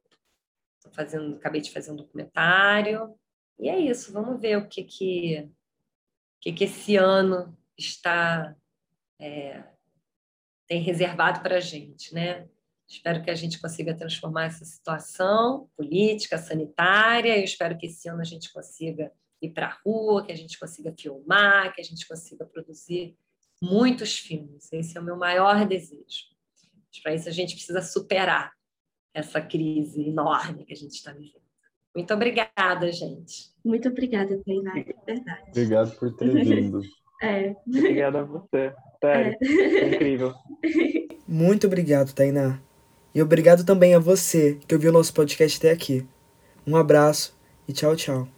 fazendo, 0.92 1.38
acabei 1.38 1.62
de 1.62 1.72
fazer 1.72 1.92
um 1.92 1.96
documentário. 1.96 3.18
E 3.58 3.70
é 3.70 3.80
isso, 3.80 4.12
vamos 4.12 4.42
ver 4.42 4.58
o 4.58 4.68
que 4.68 4.84
que, 4.84 5.50
que, 6.42 6.52
que 6.52 6.66
esse 6.66 6.98
ano 6.98 7.58
está 7.78 8.54
é, 9.20 9.64
tem 10.68 10.82
reservado 10.82 11.40
para 11.40 11.56
a 11.56 11.62
gente, 11.62 12.14
né? 12.14 12.46
Espero 12.86 13.24
que 13.24 13.32
a 13.32 13.36
gente 13.36 13.58
consiga 13.60 13.96
transformar 13.96 14.48
essa 14.48 14.66
situação 14.66 15.70
política, 15.78 16.38
sanitária. 16.38 17.38
Eu 17.38 17.46
espero 17.46 17.78
que 17.78 17.86
esse 17.86 18.10
ano 18.10 18.20
a 18.20 18.26
gente 18.26 18.52
consiga 18.52 19.14
ir 19.42 19.52
para 19.52 19.68
a 19.68 19.78
rua, 19.86 20.26
que 20.26 20.32
a 20.32 20.36
gente 20.36 20.60
consiga 20.60 20.94
filmar, 20.98 21.74
que 21.74 21.82
a 21.82 21.84
gente 21.84 22.08
consiga 22.08 22.46
produzir 22.46 23.16
muitos 23.62 24.18
filmes. 24.18 24.72
Esse 24.72 24.98
é 24.98 25.02
o 25.02 25.04
meu 25.04 25.18
maior 25.18 25.68
desejo. 25.68 26.26
Para 27.04 27.14
isso, 27.14 27.30
a 27.30 27.32
gente 27.32 27.56
precisa 27.56 27.82
superar 27.82 28.52
essa 29.14 29.40
crise 29.42 30.02
enorme 30.02 30.66
que 30.66 30.74
a 30.74 30.76
gente 30.76 30.94
está 30.94 31.12
vivendo. 31.12 31.48
Muito 31.96 32.14
obrigada, 32.14 32.92
gente. 32.92 33.52
Muito 33.66 33.90
obrigada, 33.90 34.40
Tainá, 34.46 34.78
é 34.78 34.84
verdade. 35.06 35.50
Obrigado 35.50 35.98
por 35.98 36.16
ter 36.16 36.32
vindo. 36.32 36.82
É. 37.20 37.56
Obrigado 37.66 38.18
a 38.18 38.24
você. 38.24 38.72
Sério, 39.02 39.36
é. 39.42 39.88
incrível. 39.88 40.36
Muito 41.28 41.66
obrigado, 41.66 42.14
Tainá. 42.14 42.62
E 43.12 43.20
obrigado 43.24 43.66
também 43.66 43.96
a 43.96 44.00
você 44.00 44.60
que 44.68 44.76
ouviu 44.76 44.92
o 44.92 44.94
nosso 44.94 45.16
podcast 45.16 45.58
até 45.58 45.72
aqui. 45.72 46.08
Um 46.68 46.76
abraço 46.76 47.36
e 47.68 47.74
tchau, 47.74 47.96
tchau. 47.96 48.37